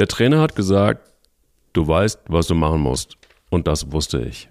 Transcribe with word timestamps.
Der 0.00 0.08
Trainer 0.08 0.40
hat 0.40 0.56
gesagt, 0.56 1.12
du 1.74 1.86
weißt, 1.86 2.20
was 2.26 2.46
du 2.46 2.54
machen 2.54 2.80
musst. 2.80 3.18
Und 3.50 3.66
das 3.66 3.92
wusste 3.92 4.22
ich. 4.22 4.48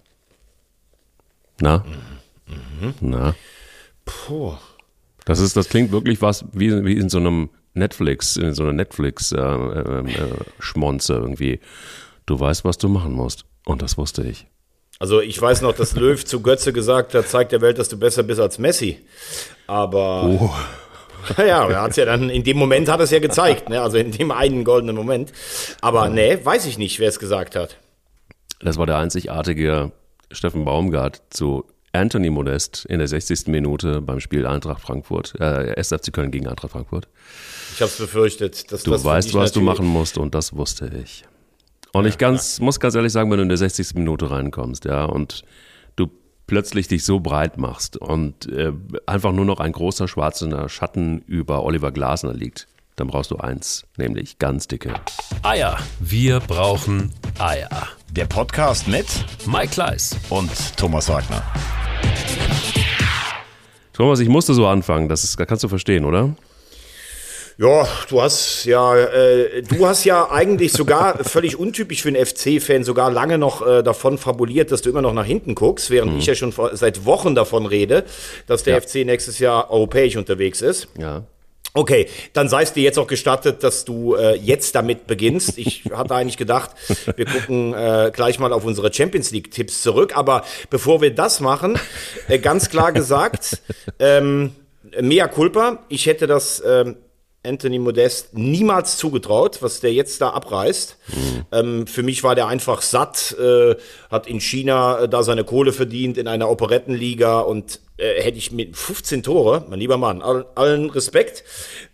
Na? 1.59 1.83
Mhm. 2.45 2.93
Na? 2.99 3.33
Puh. 4.05 4.53
Das 5.25 5.39
ist, 5.39 5.57
das 5.57 5.69
klingt 5.69 5.91
wirklich 5.91 6.21
was 6.21 6.45
wie, 6.53 6.85
wie 6.85 6.97
in 6.97 7.09
so 7.09 7.17
einem 7.17 7.49
Netflix, 7.73 8.35
in 8.35 8.53
so 8.53 8.61
einer 8.61 8.73
Netflix-Schmonze 8.73 11.13
äh, 11.13 11.15
äh, 11.15 11.19
irgendwie. 11.19 11.59
Du 12.27 12.39
weißt, 12.39 12.63
was 12.63 12.77
du 12.77 12.87
machen 12.87 13.13
musst. 13.13 13.45
Und 13.65 13.81
das 13.81 13.97
wusste 13.97 14.21
ich. 14.21 14.45
Also 14.99 15.19
ich 15.19 15.41
weiß 15.41 15.63
noch, 15.63 15.73
dass 15.73 15.95
Löw 15.95 16.23
zu 16.23 16.43
Götze 16.43 16.73
gesagt 16.73 17.15
hat, 17.15 17.27
zeig 17.27 17.49
der 17.49 17.61
Welt, 17.61 17.79
dass 17.79 17.89
du 17.89 17.97
besser 17.97 18.21
bist 18.21 18.39
als 18.39 18.59
Messi. 18.59 18.99
Aber 19.65 20.25
Oh. 20.25 20.51
ja, 21.37 21.67
er 21.67 21.81
hat's 21.81 21.95
ja 21.95 22.05
dann 22.05 22.29
in 22.29 22.43
dem 22.43 22.57
Moment 22.57 22.89
hat 22.89 22.99
er 22.99 23.03
es 23.03 23.11
ja 23.11 23.19
gezeigt, 23.19 23.69
ne? 23.69 23.81
Also 23.81 23.97
in 23.97 24.11
dem 24.11 24.31
einen 24.31 24.63
goldenen 24.63 24.95
Moment. 24.95 25.31
Aber 25.81 26.09
nee, 26.09 26.39
weiß 26.43 26.65
ich 26.65 26.77
nicht, 26.77 26.99
wer 26.99 27.09
es 27.09 27.19
gesagt 27.19 27.55
hat. 27.55 27.77
Das 28.59 28.77
war 28.77 28.85
der 28.85 28.97
einzigartige 28.97 29.91
Steffen 30.31 30.65
Baumgart 30.65 31.21
zu 31.29 31.65
Anthony 31.91 32.29
Modest 32.29 32.85
in 32.85 32.99
der 32.99 33.07
60. 33.07 33.47
Minute 33.47 34.01
beim 34.01 34.19
Spiel 34.19 34.45
Eintracht 34.45 34.81
Frankfurt, 34.81 35.33
äh, 35.39 35.75
SFC 35.75 36.11
Köln 36.11 36.31
gegen 36.31 36.47
Eintracht 36.47 36.71
Frankfurt. 36.71 37.07
Ich 37.73 37.81
habe 37.81 37.89
es 37.89 37.97
befürchtet, 37.97 38.71
dass 38.71 38.83
Du 38.83 38.91
das 38.91 39.03
weißt, 39.03 39.33
was 39.33 39.51
du 39.51 39.61
machen 39.61 39.87
musst 39.87 40.17
und 40.17 40.35
das 40.35 40.55
wusste 40.55 40.91
ich. 41.01 41.23
Und 41.91 42.05
ich 42.05 42.17
ganz, 42.17 42.59
muss 42.59 42.79
ganz 42.79 42.93
ehrlich 42.95 43.11
sagen, 43.11 43.31
wenn 43.31 43.37
du 43.37 43.43
in 43.43 43.49
der 43.49 43.57
60. 43.57 43.95
Minute 43.95 44.29
reinkommst, 44.29 44.85
ja, 44.85 45.05
und 45.05 45.43
plötzlich 46.49 46.87
dich 46.87 47.05
so 47.05 47.19
breit 47.19 47.59
machst 47.59 47.95
und 47.95 48.51
äh, 48.51 48.73
einfach 49.05 49.31
nur 49.31 49.45
noch 49.45 49.59
ein 49.59 49.71
großer 49.71 50.07
schwarzer 50.07 50.67
Schatten 50.67 51.21
über 51.27 51.63
Oliver 51.63 51.91
Glasner 51.91 52.33
liegt, 52.33 52.67
dann 52.95 53.07
brauchst 53.07 53.29
du 53.29 53.37
eins, 53.37 53.85
nämlich 53.97 54.39
ganz 54.39 54.67
dicke. 54.67 54.95
Eier. 55.43 55.77
Wir 55.99 56.39
brauchen 56.39 57.13
Eier. 57.37 57.69
Der 58.11 58.25
Podcast 58.25 58.87
mit 58.87 59.05
Mike 59.45 59.73
Kleiss. 59.73 60.17
und 60.31 60.49
Thomas 60.75 61.07
Wagner. 61.07 61.43
Thomas, 63.93 64.19
ich 64.19 64.27
musste 64.27 64.55
so 64.55 64.65
anfangen, 64.65 65.07
das, 65.07 65.23
ist, 65.23 65.39
das 65.39 65.45
kannst 65.45 65.63
du 65.63 65.67
verstehen, 65.67 66.03
oder? 66.03 66.35
Ja, 67.61 67.85
du 68.07 68.21
hast 68.21 68.63
ja, 68.63 68.95
äh, 68.95 69.61
du 69.63 69.85
hast 69.85 70.05
ja 70.05 70.31
eigentlich 70.31 70.71
sogar 70.71 71.21
völlig 71.25 71.59
untypisch 71.59 72.01
für 72.01 72.07
einen 72.07 72.25
FC-Fan 72.25 72.85
sogar 72.85 73.11
lange 73.11 73.37
noch 73.37 73.67
äh, 73.67 73.83
davon 73.83 74.17
fabuliert, 74.17 74.71
dass 74.71 74.81
du 74.81 74.89
immer 74.89 75.01
noch 75.01 75.11
nach 75.11 75.25
hinten 75.25 75.55
guckst, 75.55 75.89
während 75.89 76.17
ich 76.17 76.25
ja 76.25 76.35
schon 76.35 76.53
vor, 76.53 76.77
seit 76.77 77.05
Wochen 77.05 77.35
davon 77.35 77.65
rede, 77.65 78.05
dass 78.47 78.63
der 78.63 78.75
Ja. 78.75 78.81
FC 78.81 79.05
nächstes 79.05 79.39
Jahr 79.39 79.71
europäisch 79.71 80.15
unterwegs 80.15 80.61
ist. 80.61 80.87
Ja. 80.97 81.23
Okay, 81.73 82.07
dann 82.31 82.47
sei 82.47 82.63
es 82.63 82.71
dir 82.71 82.81
jetzt 82.81 82.97
auch 82.97 83.07
gestattet, 83.07 83.61
dass 83.61 83.83
du 83.83 84.15
äh, 84.15 84.35
jetzt 84.35 84.73
damit 84.73 85.05
beginnst. 85.05 85.57
Ich 85.57 85.83
hatte 85.93 86.15
eigentlich 86.15 86.37
gedacht, 86.37 86.71
wir 87.13 87.25
gucken 87.25 87.73
äh, 87.73 88.09
gleich 88.13 88.39
mal 88.39 88.53
auf 88.53 88.63
unsere 88.63 88.93
Champions 88.93 89.31
League-Tipps 89.31 89.81
zurück. 89.81 90.15
Aber 90.15 90.45
bevor 90.69 91.01
wir 91.01 91.13
das 91.13 91.41
machen, 91.41 91.77
äh, 92.29 92.39
ganz 92.39 92.69
klar 92.69 92.93
gesagt, 92.93 93.61
ähm, 93.99 94.55
mea 95.01 95.27
culpa, 95.27 95.79
ich 95.89 96.05
hätte 96.05 96.25
das 96.25 96.63
ähm, 96.65 96.95
Anthony 97.43 97.79
Modest 97.79 98.33
niemals 98.33 98.97
zugetraut, 98.97 99.61
was 99.61 99.79
der 99.79 99.93
jetzt 99.93 100.19
da 100.21 100.31
abreißt. 100.31 100.97
Ähm, 101.51 101.87
für 101.87 102.03
mich 102.03 102.23
war 102.23 102.35
der 102.35 102.47
einfach 102.47 102.81
satt, 102.81 103.35
äh, 103.39 103.75
hat 104.11 104.27
in 104.27 104.41
China 104.41 104.99
äh, 104.99 105.09
da 105.09 105.23
seine 105.23 105.45
Kohle 105.45 105.71
verdient, 105.71 106.17
in 106.17 106.27
einer 106.27 106.49
Operettenliga 106.49 107.39
und 107.39 107.79
äh, 107.97 108.21
hätte 108.21 108.37
ich 108.37 108.51
mit 108.51 108.75
15 108.75 109.23
Tore, 109.23 109.65
mein 109.69 109.79
lieber 109.79 109.97
Mann, 109.97 110.21
all, 110.21 110.45
allen 110.55 110.89
Respekt, 110.89 111.43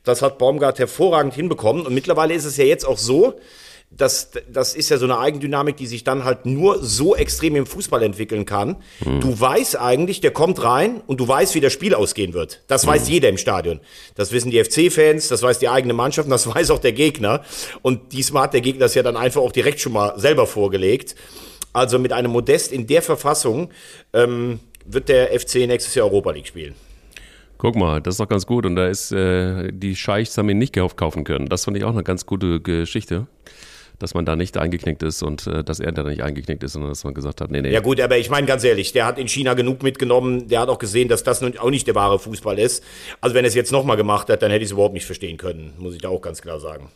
das 0.04 0.22
hat 0.22 0.40
Baumgart 0.40 0.80
hervorragend 0.80 1.36
hinbekommen 1.36 1.86
und 1.86 1.94
mittlerweile 1.94 2.34
ist 2.34 2.46
es 2.46 2.58
ja 2.58 2.66
jetzt 2.66 2.86
auch 2.86 2.98
so, 2.98 3.36
das, 3.98 4.32
das 4.52 4.76
ist 4.76 4.90
ja 4.90 4.98
so 4.98 5.06
eine 5.06 5.18
Eigendynamik, 5.20 5.78
die 5.78 5.88
sich 5.88 6.04
dann 6.04 6.26
halt 6.26 6.46
nur 6.46 6.84
so 6.84 7.16
extrem 7.16 7.56
im 7.56 7.66
Fußball 7.66 8.04
entwickeln 8.04 8.46
kann. 8.46 8.78
Du 9.22 9.40
weißt 9.40 9.80
eigentlich, 9.80 10.22
der 10.22 10.32
kommt 10.32 10.62
rein 10.64 11.02
und 11.08 11.20
du 11.20 11.28
weißt, 11.28 11.56
wie 11.56 11.62
das 11.62 11.72
Spiel 11.72 11.96
ausgehen 11.96 12.34
wird. 12.34 12.62
Das 12.68 12.86
weiß 12.86 13.08
jeder 13.08 13.30
im 13.30 13.38
Stadion. 13.38 13.80
Das 14.16 14.32
wissen 14.32 14.52
die 14.52 14.62
FC-Fans, 14.64 15.30
das 15.30 15.42
weiß 15.42 15.60
die 15.60 15.70
eigene 15.70 15.94
Mannschaft, 15.94 16.26
und 16.26 16.32
das 16.32 16.48
weiß 16.54 16.72
auch 16.72 16.80
der 16.80 16.92
Gegner. 16.92 17.44
Und 17.82 18.12
diesmal 18.12 18.44
hat 18.44 18.54
der 18.54 18.62
Gegner 18.62 18.86
das 18.86 18.96
ja 18.96 19.04
dann 19.04 19.18
einfach 19.18 19.42
auch 19.42 19.52
direkt 19.52 19.80
schon 19.80 19.94
mal 19.94 20.20
selber 20.20 20.46
vorgelegt. 20.46 21.16
Also 21.74 22.00
mit 22.00 22.14
einem 22.14 22.32
Modest 22.32 22.72
in 22.72 22.88
der 22.88 23.02
Verfassung 23.02 23.70
ähm, 24.14 24.60
wird 24.86 25.10
der 25.10 25.38
FC 25.38 25.68
nächstes 25.68 25.96
Jahr 25.96 26.08
Europa 26.08 26.32
League 26.32 26.48
spielen. 26.48 26.76
Guck 27.58 27.76
mal, 27.76 28.02
das 28.02 28.16
ist 28.16 28.20
doch 28.20 28.28
ganz 28.28 28.46
gut. 28.46 28.66
Und 28.66 28.76
da 28.76 28.88
ist, 28.88 29.12
äh, 29.12 29.72
die 29.72 29.96
Scheichs 29.96 30.38
haben 30.38 30.50
ihn 30.50 30.58
nicht 30.58 30.74
kaufen 30.74 31.24
können. 31.24 31.48
Das 31.48 31.66
fand 31.66 31.78
ich 31.78 31.84
auch 31.84 31.94
eine 31.94 32.04
ganz 32.04 32.26
gute 32.26 32.60
Geschichte. 32.60 33.28
Dass 34.00 34.14
man 34.14 34.26
da 34.26 34.36
nicht 34.36 34.58
eingeknickt 34.58 35.04
ist 35.04 35.24
und 35.24 35.48
äh, 35.48 35.64
dass 35.64 35.80
er 35.80 35.92
da 35.92 36.04
nicht 36.04 36.22
eingeknickt 36.22 36.64
ist, 36.64 36.74
sondern 36.74 36.92
dass 36.92 37.04
man 37.04 37.14
gesagt 37.14 37.42
hat, 37.42 37.50
nee, 37.52 37.62
nee. 37.62 37.72
Ja 37.72 37.80
gut, 37.80 38.00
aber 38.02 38.18
ich 38.18 38.30
meine 38.30 38.46
ganz 38.48 38.64
ehrlich, 38.64 38.92
der 38.94 39.06
hat 39.06 39.18
in 39.18 39.28
China 39.28 39.54
genug 39.54 39.84
mitgenommen, 39.84 40.48
der 40.48 40.60
hat 40.62 40.70
auch 40.70 40.80
gesehen, 40.80 41.08
dass 41.08 41.24
das 41.24 41.42
nun 41.42 41.58
auch 41.58 41.70
nicht 41.70 41.88
der 41.88 41.96
wahre 41.96 42.20
Fußball 42.20 42.60
ist. 42.60 42.84
Also 43.22 43.36
wenn 43.36 43.46
er 43.46 43.50
es 43.50 43.56
jetzt 43.56 43.72
nochmal 43.72 43.98
gemacht 43.98 44.30
hat, 44.30 44.42
dann 44.42 44.52
hätte 44.52 44.64
ich 44.64 44.68
es 44.70 44.74
überhaupt 44.74 44.94
nicht 44.94 45.06
verstehen 45.06 45.38
können, 45.38 45.74
muss 45.78 45.96
ich 45.96 46.02
da 46.02 46.10
auch 46.10 46.22
ganz 46.22 46.42
klar 46.42 46.60
sagen. 46.60 46.90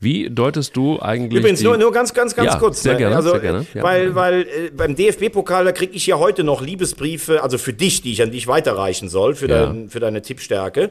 Wie 0.00 0.28
deutest 0.28 0.76
du 0.76 0.98
eigentlich. 1.00 1.38
Übrigens, 1.38 1.62
nur, 1.62 1.76
nur 1.76 1.92
ganz, 1.92 2.12
ganz, 2.12 2.34
ganz 2.34 2.54
Ja, 2.54 2.58
kurz. 2.58 2.82
sehr 2.82 2.94
ne? 2.94 2.98
gerne, 2.98 3.14
also, 3.14 3.30
sehr 3.30 3.38
gerne, 3.40 3.66
ja. 3.72 3.84
Weil, 3.84 4.16
weil 4.16 4.40
äh, 4.42 4.70
beim 4.76 4.96
DFB-Pokal, 4.96 5.64
da 5.64 5.70
kriege 5.70 5.92
ich 5.94 6.04
ja 6.08 6.18
heute 6.18 6.42
noch 6.42 6.60
Liebesbriefe, 6.60 7.40
also 7.40 7.56
für 7.56 7.72
dich, 7.72 8.02
die 8.02 8.10
ich 8.10 8.20
an 8.20 8.32
dich 8.32 8.48
weiterreichen 8.48 9.08
soll, 9.08 9.36
für, 9.36 9.48
Ja. 9.48 9.66
dein, 9.66 9.88
für 9.90 10.00
deine 10.00 10.20
Tippstärke. 10.20 10.90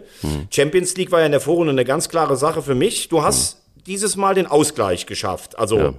Champions 0.50 0.95
League 0.95 1.11
war 1.11 1.19
ja 1.19 1.25
in 1.25 1.34
der 1.34 1.41
Vorrunde 1.41 1.72
eine 1.72 1.84
ganz 1.84 2.07
klare 2.07 2.38
Sache 2.38 2.61
für 2.61 2.73
mich. 2.73 3.09
Du 3.09 3.22
hast 3.22 3.60
dieses 3.85 4.15
Mal 4.15 4.35
den 4.35 4.47
Ausgleich 4.47 5.05
geschafft. 5.05 5.57
Also 5.57 5.77
Ja. 5.79 5.93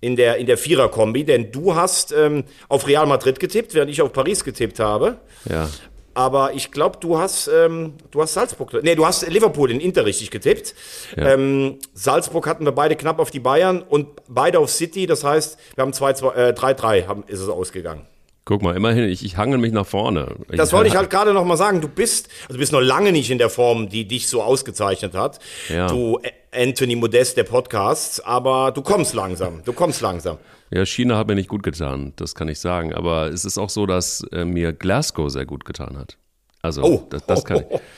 in 0.00 0.16
der, 0.16 0.36
in 0.36 0.46
der 0.46 0.58
Vierer-Kombi, 0.58 1.24
denn 1.24 1.50
du 1.52 1.74
hast 1.74 2.12
ähm, 2.12 2.44
auf 2.68 2.86
Real 2.86 3.06
Madrid 3.06 3.40
getippt, 3.40 3.74
während 3.74 3.90
ich 3.90 4.02
auf 4.02 4.12
Paris 4.12 4.44
getippt 4.44 4.78
habe. 4.78 5.18
Ja. 5.48 5.68
Aber 6.14 6.54
ich 6.54 6.70
glaube, 6.70 6.96
du 7.00 7.18
hast, 7.18 7.46
ähm, 7.48 7.92
du 8.10 8.22
hast 8.22 8.32
Salzburg, 8.34 8.72
nee, 8.82 8.94
du 8.94 9.04
hast 9.04 9.28
Liverpool 9.28 9.70
in 9.70 9.80
Inter 9.80 10.06
richtig 10.06 10.30
getippt. 10.30 10.74
Ja. 11.16 11.34
Ähm, 11.34 11.78
Salzburg 11.92 12.46
hatten 12.46 12.64
wir 12.64 12.72
beide 12.72 12.96
knapp 12.96 13.18
auf 13.18 13.30
die 13.30 13.40
Bayern 13.40 13.82
und 13.82 14.08
beide 14.26 14.58
auf 14.58 14.70
City. 14.70 15.06
Das 15.06 15.24
heißt, 15.24 15.58
wir 15.74 15.82
haben 15.82 15.92
2-2, 15.92 16.34
äh, 16.34 16.52
3-3 16.54 17.06
haben, 17.06 17.24
ist 17.26 17.40
es 17.40 17.48
ausgegangen. 17.50 18.06
Guck 18.48 18.62
mal, 18.62 18.76
immerhin, 18.76 19.08
ich, 19.08 19.24
ich 19.24 19.36
hangel 19.36 19.58
mich 19.58 19.72
nach 19.72 19.86
vorne. 19.86 20.36
Das 20.50 20.72
wollte 20.72 20.88
ich 20.88 20.94
halt 20.96 21.10
gerade 21.10 21.32
noch 21.34 21.44
mal 21.44 21.56
sagen. 21.56 21.80
Du 21.80 21.88
bist, 21.88 22.28
also 22.42 22.52
du 22.54 22.58
bist 22.60 22.70
noch 22.72 22.80
lange 22.80 23.10
nicht 23.10 23.28
in 23.32 23.38
der 23.38 23.50
Form, 23.50 23.88
die 23.88 24.06
dich 24.06 24.28
so 24.28 24.40
ausgezeichnet 24.40 25.14
hat. 25.14 25.40
Ja. 25.68 25.88
Du 25.88 26.20
äh, 26.22 26.30
Anthony 26.62 26.94
Modest 26.94 27.36
der 27.36 27.42
Podcasts, 27.42 28.20
aber 28.20 28.70
du 28.70 28.82
kommst 28.82 29.14
langsam. 29.14 29.62
Du 29.64 29.72
kommst 29.72 30.00
langsam. 30.00 30.38
Ja, 30.70 30.86
China 30.86 31.16
hat 31.18 31.26
mir 31.26 31.34
nicht 31.34 31.48
gut 31.48 31.64
getan, 31.64 32.12
das 32.14 32.36
kann 32.36 32.46
ich 32.46 32.60
sagen. 32.60 32.94
Aber 32.94 33.26
es 33.32 33.44
ist 33.44 33.58
auch 33.58 33.68
so, 33.68 33.84
dass 33.84 34.22
äh, 34.30 34.44
mir 34.44 34.72
Glasgow 34.72 35.28
sehr 35.28 35.44
gut 35.44 35.64
getan 35.64 35.98
hat. 35.98 36.16
Also, 36.62 36.82
Oh. 36.84 37.06
das, 37.10 37.26
das 37.26 37.44
kann 37.44 37.58
ich. 37.68 37.80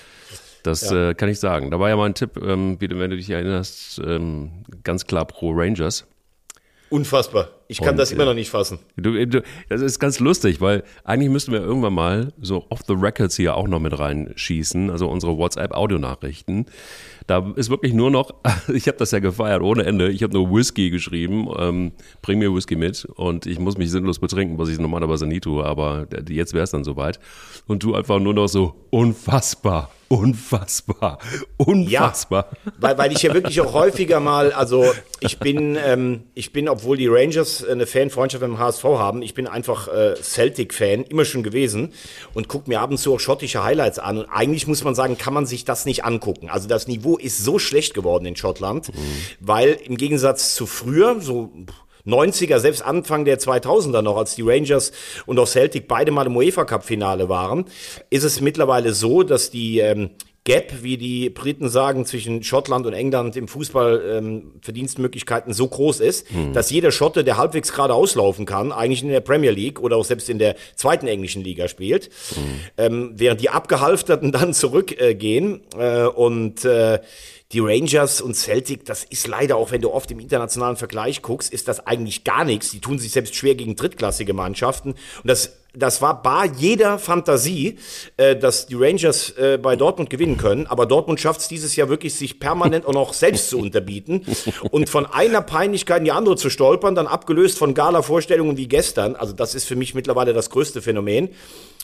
Das 0.64 0.90
äh, 0.90 1.14
kann 1.14 1.28
ich 1.28 1.38
sagen. 1.38 1.70
Da 1.70 1.78
war 1.78 1.88
ja 1.88 1.96
mein 1.96 2.14
Tipp, 2.14 2.36
ähm, 2.42 2.76
wie, 2.80 2.90
wenn 2.90 3.10
du 3.10 3.16
dich 3.16 3.30
erinnerst, 3.30 4.00
ähm, 4.04 4.64
ganz 4.82 5.06
klar 5.06 5.24
pro 5.24 5.52
Rangers. 5.52 6.04
Unfassbar. 6.90 7.50
Ich 7.68 7.78
kann 7.78 7.90
Und, 7.90 7.96
das 7.98 8.12
immer 8.12 8.22
äh, 8.22 8.26
noch 8.26 8.34
nicht 8.34 8.48
fassen. 8.50 8.78
Du, 8.96 9.26
du, 9.26 9.42
das 9.68 9.82
ist 9.82 9.98
ganz 9.98 10.20
lustig, 10.20 10.60
weil 10.60 10.84
eigentlich 11.04 11.28
müssten 11.28 11.52
wir 11.52 11.60
irgendwann 11.60 11.92
mal 11.92 12.32
so 12.40 12.64
off 12.70 12.80
the 12.86 12.94
records 12.94 13.36
hier 13.36 13.56
auch 13.56 13.68
noch 13.68 13.78
mit 13.78 13.98
reinschießen, 13.98 14.90
also 14.90 15.08
unsere 15.08 15.36
WhatsApp-Audionachrichten. 15.36 16.66
Da 17.26 17.52
ist 17.56 17.68
wirklich 17.68 17.92
nur 17.92 18.10
noch, 18.10 18.32
ich 18.72 18.88
habe 18.88 18.96
das 18.96 19.10
ja 19.10 19.18
gefeiert 19.18 19.60
ohne 19.60 19.84
Ende, 19.84 20.08
ich 20.08 20.22
habe 20.22 20.32
nur 20.32 20.50
Whisky 20.50 20.88
geschrieben, 20.88 21.48
ähm, 21.58 21.92
bring 22.22 22.38
mir 22.38 22.54
Whisky 22.54 22.74
mit 22.74 23.04
und 23.04 23.44
ich 23.44 23.58
muss 23.58 23.76
mich 23.76 23.90
sinnlos 23.90 24.18
betrinken, 24.18 24.58
was 24.58 24.70
ich 24.70 24.78
normalerweise 24.78 25.26
nie 25.26 25.40
tue, 25.40 25.64
aber 25.64 26.06
jetzt 26.28 26.54
wäre 26.54 26.64
es 26.64 26.70
dann 26.70 26.84
soweit. 26.84 27.20
Und 27.66 27.82
du 27.82 27.94
einfach 27.94 28.18
nur 28.18 28.32
noch 28.32 28.48
so 28.48 28.74
unfassbar, 28.88 29.90
unfassbar, 30.08 31.18
unfassbar. 31.56 32.48
Weil, 32.78 32.98
weil 32.98 33.12
ich 33.12 33.22
ja 33.22 33.34
wirklich 33.34 33.60
auch 33.60 33.72
häufiger 33.74 34.20
mal, 34.20 34.52
also 34.52 34.86
ich 35.20 35.38
bin, 35.38 35.76
ähm, 35.76 36.24
ich 36.34 36.52
bin, 36.52 36.68
obwohl 36.68 36.96
die 36.96 37.08
Rangers 37.08 37.64
eine 37.64 37.86
Fanfreundschaft 37.86 38.42
mit 38.42 38.50
dem 38.50 38.58
HSV 38.58 38.84
haben, 38.84 39.22
ich 39.22 39.34
bin 39.34 39.46
einfach 39.46 39.88
äh, 39.88 40.14
Celtic-Fan, 40.14 41.04
immer 41.04 41.24
schon 41.24 41.42
gewesen 41.42 41.92
und 42.34 42.48
gucke 42.48 42.70
mir 42.70 42.80
ab 42.80 42.90
und 42.90 42.98
zu 42.98 43.14
auch 43.14 43.20
schottische 43.20 43.62
Highlights 43.62 43.98
an. 43.98 44.18
Und 44.18 44.26
eigentlich 44.26 44.66
muss 44.66 44.82
man 44.82 44.94
sagen, 44.94 45.18
kann 45.18 45.34
man 45.34 45.46
sich 45.46 45.64
das 45.64 45.84
nicht 45.84 46.04
angucken. 46.04 46.48
Also 46.48 46.68
das 46.68 46.88
Niveau 46.88 47.18
ist 47.18 47.38
so 47.38 47.58
schlecht 47.58 47.94
geworden 47.94 48.24
in 48.24 48.36
Schottland, 48.36 48.90
weil 49.40 49.78
im 49.84 49.96
Gegensatz 49.96 50.54
zu 50.54 50.66
früher, 50.66 51.20
so 51.20 51.52
90er, 52.08 52.58
selbst 52.58 52.82
Anfang 52.82 53.24
der 53.24 53.38
2000er 53.38 54.02
noch, 54.02 54.16
als 54.16 54.34
die 54.34 54.42
Rangers 54.42 54.92
und 55.26 55.38
auch 55.38 55.46
Celtic 55.46 55.86
beide 55.88 56.10
mal 56.10 56.26
im 56.26 56.36
UEFA 56.36 56.64
Cup 56.64 56.84
Finale 56.84 57.28
waren, 57.28 57.66
ist 58.10 58.24
es 58.24 58.40
mittlerweile 58.40 58.92
so, 58.92 59.22
dass 59.22 59.50
die 59.50 59.78
ähm, 59.78 60.10
Gap, 60.48 60.82
wie 60.82 60.96
die 60.96 61.28
Briten 61.28 61.68
sagen, 61.68 62.06
zwischen 62.06 62.42
Schottland 62.42 62.86
und 62.86 62.94
England 62.94 63.36
im 63.36 63.48
Fußball 63.48 64.02
ähm, 64.16 64.52
Verdienstmöglichkeiten 64.62 65.52
so 65.52 65.68
groß 65.68 66.00
ist, 66.00 66.26
dass 66.54 66.70
jeder 66.70 66.90
Schotte, 66.90 67.22
der 67.22 67.36
halbwegs 67.36 67.70
gerade 67.70 67.92
auslaufen 67.92 68.46
kann, 68.46 68.72
eigentlich 68.72 69.02
in 69.02 69.10
der 69.10 69.20
Premier 69.20 69.50
League 69.50 69.78
oder 69.78 69.98
auch 69.98 70.06
selbst 70.06 70.30
in 70.30 70.38
der 70.38 70.56
zweiten 70.74 71.06
englischen 71.06 71.44
Liga 71.44 71.68
spielt, 71.68 72.08
ähm, 72.78 73.12
während 73.14 73.42
die 73.42 73.50
Abgehalfterten 73.50 74.32
dann 74.32 74.54
zurückgehen 74.54 75.10
äh, 75.10 75.14
gehen, 75.14 75.60
äh, 75.76 76.04
und 76.04 76.64
äh, 76.64 77.00
die 77.52 77.60
Rangers 77.60 78.20
und 78.20 78.34
Celtic, 78.34 78.84
das 78.84 79.04
ist 79.04 79.26
leider 79.26 79.56
auch, 79.56 79.70
wenn 79.70 79.80
du 79.80 79.90
oft 79.90 80.10
im 80.10 80.20
internationalen 80.20 80.76
Vergleich 80.76 81.22
guckst, 81.22 81.50
ist 81.50 81.66
das 81.66 81.86
eigentlich 81.86 82.24
gar 82.24 82.44
nichts. 82.44 82.70
Die 82.70 82.80
tun 82.80 82.98
sich 82.98 83.12
selbst 83.12 83.34
schwer 83.34 83.54
gegen 83.54 83.74
drittklassige 83.74 84.34
Mannschaften. 84.34 84.90
Und 84.90 85.24
das 85.24 85.52
das 85.74 86.00
war 86.00 86.22
bar 86.22 86.46
jeder 86.46 86.98
Fantasie, 86.98 87.76
äh, 88.16 88.34
dass 88.34 88.66
die 88.66 88.74
Rangers 88.74 89.30
äh, 89.36 89.58
bei 89.60 89.76
Dortmund 89.76 90.10
gewinnen 90.10 90.36
können. 90.36 90.66
Aber 90.66 90.86
Dortmund 90.86 91.20
schafft 91.20 91.40
es 91.40 91.48
dieses 91.48 91.76
Jahr 91.76 91.88
wirklich, 91.88 92.14
sich 92.14 92.40
permanent 92.40 92.86
auch 92.86 92.94
noch 92.94 93.12
selbst 93.12 93.50
zu 93.50 93.58
unterbieten 93.58 94.24
und 94.70 94.88
von 94.88 95.06
einer 95.06 95.42
Peinlichkeit 95.42 95.98
in 95.98 96.06
die 96.06 96.12
andere 96.12 96.36
zu 96.36 96.50
stolpern, 96.50 96.94
dann 96.94 97.06
abgelöst 97.06 97.58
von 97.58 97.74
Gala-Vorstellungen 97.74 98.56
wie 98.56 98.66
gestern. 98.66 99.14
Also 99.14 99.32
das 99.32 99.54
ist 99.54 99.66
für 99.66 99.76
mich 99.76 99.94
mittlerweile 99.94 100.32
das 100.32 100.50
größte 100.50 100.82
Phänomen. 100.82 101.30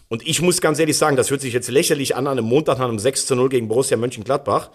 Und 0.08 0.26
ich 0.26 0.42
muss 0.42 0.60
ganz 0.60 0.78
ehrlich 0.78 0.96
sagen, 0.96 1.16
das 1.16 1.30
hört 1.30 1.40
sich 1.40 1.54
jetzt 1.54 1.70
lächerlich 1.70 2.14
an, 2.16 2.26
an 2.26 2.38
einem 2.38 2.46
Montag 2.46 2.78
nach 2.78 2.88
einem 2.88 2.98
6 2.98 3.26
zu 3.26 3.34
0 3.34 3.48
gegen 3.48 3.68
Borussia 3.68 3.96
Mönchengladbach. 3.96 4.70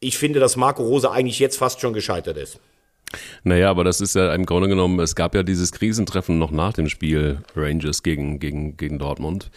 Ich 0.00 0.18
finde, 0.18 0.40
dass 0.40 0.56
Marco 0.56 0.82
Rose 0.82 1.10
eigentlich 1.10 1.38
jetzt 1.38 1.58
fast 1.58 1.80
schon 1.80 1.92
gescheitert 1.92 2.36
ist. 2.36 2.58
Naja, 3.42 3.70
aber 3.70 3.84
das 3.84 4.00
ist 4.00 4.14
ja 4.14 4.34
im 4.34 4.46
Grunde 4.46 4.68
genommen, 4.68 5.00
es 5.00 5.14
gab 5.14 5.34
ja 5.34 5.42
dieses 5.42 5.72
Krisentreffen 5.72 6.38
noch 6.38 6.50
nach 6.50 6.72
dem 6.72 6.88
Spiel 6.88 7.42
Rangers 7.56 8.02
gegen, 8.02 8.38
gegen, 8.38 8.76
gegen 8.76 8.98
Dortmund. 8.98 9.50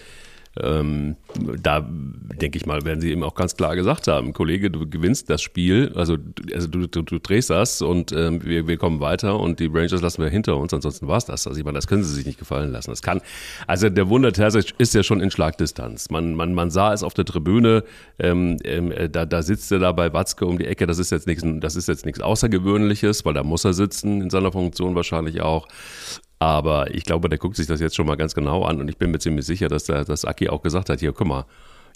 Ähm, 0.61 1.15
da 1.35 1.81
denke 1.81 2.57
ich 2.57 2.67
mal, 2.67 2.85
werden 2.85 3.01
sie 3.01 3.11
eben 3.11 3.23
auch 3.23 3.33
ganz 3.33 3.55
klar 3.55 3.75
gesagt 3.75 4.07
haben, 4.07 4.33
Kollege, 4.33 4.69
du 4.69 4.87
gewinnst 4.87 5.29
das 5.29 5.41
Spiel, 5.41 5.91
also, 5.95 6.17
also 6.53 6.67
du, 6.67 6.87
du, 6.87 7.01
du 7.01 7.17
drehst 7.17 7.49
das 7.49 7.81
und 7.81 8.11
ähm, 8.11 8.45
wir, 8.45 8.67
wir 8.67 8.77
kommen 8.77 8.99
weiter 8.99 9.39
und 9.39 9.59
die 9.59 9.65
Rangers 9.65 10.01
lassen 10.01 10.21
wir 10.21 10.29
hinter 10.29 10.57
uns, 10.57 10.71
ansonsten 10.71 11.07
war 11.07 11.17
es 11.17 11.25
das. 11.25 11.47
Also 11.47 11.57
ich 11.57 11.65
meine, 11.65 11.77
das 11.77 11.87
können 11.87 12.03
sie 12.03 12.13
sich 12.13 12.27
nicht 12.27 12.37
gefallen 12.37 12.71
lassen. 12.71 12.91
Das 12.91 13.01
kann, 13.01 13.21
also 13.65 13.89
der 13.89 14.09
Wunder 14.09 14.31
Terzic 14.31 14.75
ist 14.77 14.93
ja 14.93 15.01
schon 15.01 15.21
in 15.21 15.31
Schlagdistanz. 15.31 16.11
Man, 16.11 16.35
man, 16.35 16.53
man 16.53 16.69
sah 16.69 16.93
es 16.93 17.01
auf 17.01 17.15
der 17.15 17.25
Tribüne, 17.25 17.83
ähm, 18.19 18.57
ähm, 18.63 18.93
da, 19.11 19.25
da 19.25 19.41
sitzt 19.41 19.71
er 19.71 19.79
da 19.79 19.91
bei 19.91 20.13
Watzke 20.13 20.45
um 20.45 20.59
die 20.59 20.65
Ecke, 20.65 20.85
das 20.85 20.99
ist 20.99 21.11
jetzt 21.11 21.25
nichts, 21.25 21.43
das 21.61 21.75
ist 21.75 21.87
jetzt 21.87 22.05
nichts 22.05 22.21
Außergewöhnliches, 22.21 23.25
weil 23.25 23.33
da 23.33 23.43
muss 23.43 23.65
er 23.65 23.73
sitzen, 23.73 24.21
in 24.21 24.29
seiner 24.29 24.51
Funktion 24.51 24.93
wahrscheinlich 24.93 25.41
auch. 25.41 25.67
Aber 26.43 26.93
ich 26.93 27.05
glaube, 27.05 27.29
der 27.29 27.39
guckt 27.39 27.55
sich 27.55 27.67
das 27.67 27.79
jetzt 27.79 27.95
schon 27.95 28.05
mal 28.05 28.17
ganz 28.17 28.35
genau 28.35 28.63
an 28.63 28.81
und 28.81 28.89
ich 28.89 28.97
bin 28.97 29.11
mir 29.11 29.19
ziemlich 29.19 29.45
sicher, 29.45 29.69
dass, 29.69 29.85
der, 29.85 30.03
dass 30.03 30.25
Aki 30.25 30.49
auch 30.49 30.61
gesagt 30.61 30.89
hat, 30.89 30.99
hier, 30.99 31.13
guck 31.13 31.25
mal, 31.25 31.45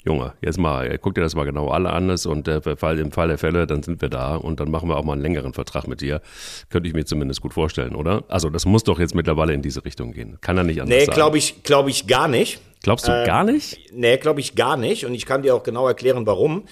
Junge, 0.05 0.35
jetzt 0.41 0.57
mal, 0.57 0.97
guck 0.99 1.15
dir 1.15 1.21
das 1.21 1.35
mal 1.35 1.43
genau 1.43 1.67
alle 1.67 1.89
an 1.89 2.09
und 2.09 2.47
äh, 2.47 2.61
im 2.61 3.11
Fall 3.11 3.27
der 3.27 3.37
Fälle, 3.37 3.67
dann 3.67 3.83
sind 3.83 4.01
wir 4.01 4.07
da 4.07 4.37
und 4.37 4.61
dann 4.61 4.71
machen 4.71 4.87
wir 4.87 4.95
auch 4.95 5.03
mal 5.03 5.11
einen 5.11 5.21
längeren 5.21 5.51
Vertrag 5.51 5.89
mit 5.89 5.99
dir. 5.99 6.21
Könnte 6.69 6.87
ich 6.87 6.95
mir 6.95 7.03
zumindest 7.03 7.41
gut 7.41 7.53
vorstellen, 7.53 7.93
oder? 7.93 8.23
Also 8.29 8.49
das 8.49 8.65
muss 8.65 8.85
doch 8.85 9.01
jetzt 9.01 9.15
mittlerweile 9.15 9.53
in 9.53 9.61
diese 9.61 9.83
Richtung 9.83 10.13
gehen. 10.13 10.37
Kann 10.39 10.57
er 10.57 10.63
nicht 10.63 10.79
anders 10.79 10.97
nee, 10.97 11.03
sein. 11.03 11.09
Nee, 11.09 11.15
glaube 11.15 11.37
ich, 11.37 11.63
glaub 11.63 11.89
ich 11.89 12.07
gar 12.07 12.29
nicht. 12.29 12.61
Glaubst 12.83 13.05
du 13.05 13.11
äh, 13.11 13.25
gar 13.25 13.43
nicht? 13.43 13.91
Nee, 13.91 14.15
glaube 14.15 14.39
ich 14.39 14.55
gar 14.55 14.77
nicht. 14.77 15.05
Und 15.05 15.13
ich 15.13 15.25
kann 15.25 15.41
dir 15.41 15.55
auch 15.55 15.63
genau 15.63 15.85
erklären, 15.89 16.25
warum. 16.25 16.63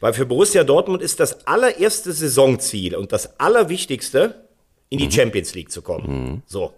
Weil 0.00 0.12
für 0.12 0.26
Borussia 0.26 0.64
Dortmund 0.64 1.02
ist 1.02 1.20
das 1.20 1.46
allererste 1.46 2.10
Saisonziel 2.10 2.96
und 2.96 3.12
das 3.12 3.38
Allerwichtigste, 3.38 4.48
in 4.88 4.98
die 4.98 5.06
mhm. 5.06 5.12
Champions 5.12 5.54
League 5.54 5.70
zu 5.70 5.82
kommen. 5.82 6.32
Mhm. 6.32 6.42
So. 6.46 6.74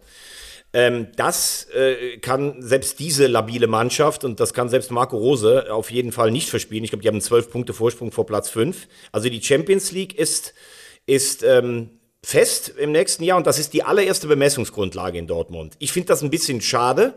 Ähm, 0.75 1.07
das 1.17 1.69
äh, 1.71 2.19
kann 2.19 2.61
selbst 2.61 2.99
diese 2.99 3.29
labile 3.29 3.69
Mannschaft 3.69 4.25
und 4.25 4.41
das 4.41 4.53
kann 4.53 4.69
selbst 4.69 4.91
Marco 4.91 5.17
Rose 5.17 5.73
auf 5.73 5.93
jeden 5.93 6.11
Fall 6.11 6.33
nicht 6.33 6.51
verspielen. 6.51 6.83
Ich 6.83 6.91
glaube, 6.91 7.03
die 7.03 7.09
haben 7.09 7.21
zwölf 7.21 7.49
Punkte 7.49 7.73
Vorsprung 7.73 8.11
vor 8.11 8.27
Platz 8.27 8.51
fünf. 8.51 8.89
Also 9.13 9.29
die 9.29 9.41
Champions 9.41 9.93
League 9.93 10.19
ist, 10.19 10.53
ist 11.07 11.45
ähm, 11.45 11.91
fest 12.25 12.73
im 12.77 12.91
nächsten 12.91 13.23
Jahr 13.23 13.37
und 13.37 13.47
das 13.47 13.61
ist 13.61 13.73
die 13.73 13.85
allererste 13.85 14.27
Bemessungsgrundlage 14.27 15.17
in 15.17 15.29
Dortmund. 15.29 15.75
Ich 15.79 15.93
finde 15.93 16.09
das 16.09 16.23
ein 16.23 16.31
bisschen 16.31 16.61
schade, 16.61 17.15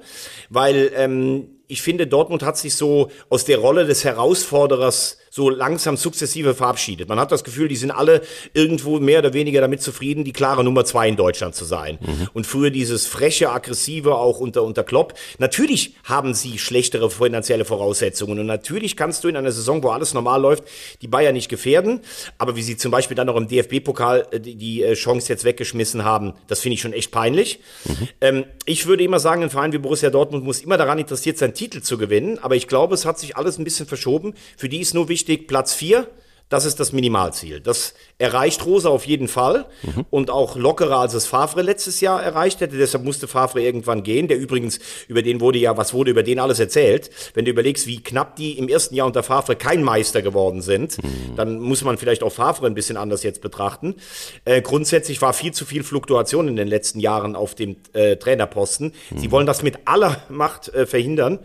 weil 0.49 0.91
ähm, 0.95 1.61
ich 1.67 1.81
finde, 1.81 2.05
Dortmund 2.05 2.43
hat 2.43 2.57
sich 2.57 2.75
so 2.75 3.09
aus 3.29 3.43
der 3.43 3.57
Rolle 3.57 3.85
des 3.85 4.03
Herausforderers 4.03 5.17
so 5.37 5.51
langsam 5.51 5.97
sukzessive 5.97 6.55
verabschiedet. 6.55 7.07
Man 7.07 7.19
hat 7.19 7.31
das 7.31 7.43
Gefühl, 7.43 7.67
die 7.67 7.75
sind 7.75 7.91
alle 7.91 8.21
irgendwo 8.55 8.99
mehr 8.99 9.19
oder 9.19 9.33
weniger 9.33 9.61
damit 9.61 9.83
zufrieden, 9.83 10.23
die 10.23 10.33
klare 10.33 10.63
Nummer 10.63 10.83
zwei 10.83 11.07
in 11.07 11.15
Deutschland 11.15 11.53
zu 11.53 11.63
sein. 11.63 11.99
Mhm. 12.01 12.27
Und 12.33 12.47
früher 12.47 12.71
dieses 12.71 13.05
freche, 13.05 13.51
aggressive 13.51 14.15
auch 14.15 14.39
unter, 14.39 14.63
unter 14.63 14.83
Klopp. 14.83 15.13
Natürlich 15.37 15.93
haben 16.05 16.33
sie 16.33 16.57
schlechtere 16.57 17.11
finanzielle 17.11 17.65
Voraussetzungen 17.65 18.39
und 18.39 18.47
natürlich 18.47 18.97
kannst 18.97 19.23
du 19.23 19.27
in 19.27 19.35
einer 19.35 19.51
Saison, 19.51 19.83
wo 19.83 19.89
alles 19.89 20.15
normal 20.15 20.41
läuft, 20.41 20.63
die 21.03 21.07
Bayern 21.07 21.35
nicht 21.35 21.49
gefährden. 21.49 21.99
Aber 22.39 22.55
wie 22.55 22.63
sie 22.63 22.75
zum 22.75 22.89
Beispiel 22.89 23.13
dann 23.13 23.27
noch 23.27 23.35
im 23.35 23.47
DFB-Pokal 23.47 24.27
äh, 24.31 24.39
die, 24.39 24.55
die 24.55 24.81
äh, 24.81 24.95
Chance 24.95 25.31
jetzt 25.31 25.43
weggeschmissen 25.43 26.03
haben, 26.03 26.33
das 26.47 26.61
finde 26.61 26.73
ich 26.73 26.81
schon 26.81 26.93
echt 26.93 27.11
peinlich. 27.11 27.59
Mhm. 27.85 28.07
Ähm, 28.21 28.45
ich 28.65 28.87
würde 28.87 29.03
immer 29.03 29.19
sagen, 29.19 29.43
ein 29.43 29.51
Verein 29.51 29.71
wie 29.71 29.77
Borussia 29.77 30.09
Dortmund 30.09 30.43
muss 30.43 30.61
immer 30.61 30.77
daran 30.77 30.97
interessiert 30.97 31.37
sein, 31.37 31.53
Titel 31.53 31.81
zu 31.81 31.99
gewinnen. 31.99 32.39
Aber 32.39 32.55
ich 32.55 32.67
glaube, 32.67 32.95
es 32.95 33.05
hat 33.05 33.19
sich 33.19 33.37
alles 33.37 33.59
ein 33.59 33.63
bisschen 33.63 33.85
verschoben. 33.85 34.33
Für 34.57 34.67
die 34.67 34.79
ist 34.79 34.95
nur 34.95 35.09
wichtig, 35.09 35.26
wichtig, 35.27 35.47
Platz 35.47 35.73
4, 35.73 36.07
das 36.49 36.63
ist 36.63 36.79
das 36.79 36.93
Minimalziel. 36.93 37.59
Das 37.59 37.93
erreicht 38.17 38.65
Rosa 38.65 38.87
auf 38.87 39.05
jeden 39.05 39.27
Fall 39.27 39.65
mhm. 39.83 40.05
und 40.09 40.29
auch 40.29 40.55
lockerer 40.55 40.99
als 40.99 41.13
es 41.13 41.25
Favre 41.25 41.61
letztes 41.61 41.99
Jahr 41.99 42.23
erreicht 42.23 42.61
hätte. 42.61 42.77
Deshalb 42.77 43.03
musste 43.03 43.27
Favre 43.27 43.61
irgendwann 43.61 44.01
gehen. 44.01 44.29
Der 44.29 44.37
übrigens, 44.37 44.79
über 45.09 45.21
den 45.21 45.41
wurde 45.41 45.59
ja, 45.59 45.75
was 45.75 45.93
wurde 45.93 46.11
über 46.11 46.23
den 46.23 46.39
alles 46.39 46.61
erzählt? 46.61 47.09
Wenn 47.33 47.43
du 47.43 47.51
überlegst, 47.51 47.85
wie 47.85 48.01
knapp 48.01 48.37
die 48.37 48.57
im 48.57 48.69
ersten 48.69 48.95
Jahr 48.95 49.07
unter 49.07 49.23
Favre 49.23 49.57
kein 49.57 49.83
Meister 49.83 50.21
geworden 50.21 50.61
sind, 50.61 51.03
mhm. 51.03 51.35
dann 51.35 51.59
muss 51.59 51.83
man 51.83 51.97
vielleicht 51.97 52.23
auch 52.23 52.31
Favre 52.31 52.65
ein 52.65 52.75
bisschen 52.75 52.95
anders 52.95 53.23
jetzt 53.23 53.41
betrachten. 53.41 53.95
Äh, 54.45 54.61
grundsätzlich 54.61 55.21
war 55.21 55.33
viel 55.33 55.51
zu 55.51 55.65
viel 55.65 55.83
Fluktuation 55.83 56.47
in 56.47 56.55
den 56.55 56.69
letzten 56.69 57.01
Jahren 57.01 57.35
auf 57.35 57.55
dem 57.55 57.75
äh, 57.91 58.15
Trainerposten. 58.15 58.93
Mhm. 59.09 59.17
Sie 59.17 59.31
wollen 59.31 59.47
das 59.47 59.63
mit 59.63 59.79
aller 59.83 60.21
Macht 60.29 60.69
äh, 60.69 60.85
verhindern 60.85 61.39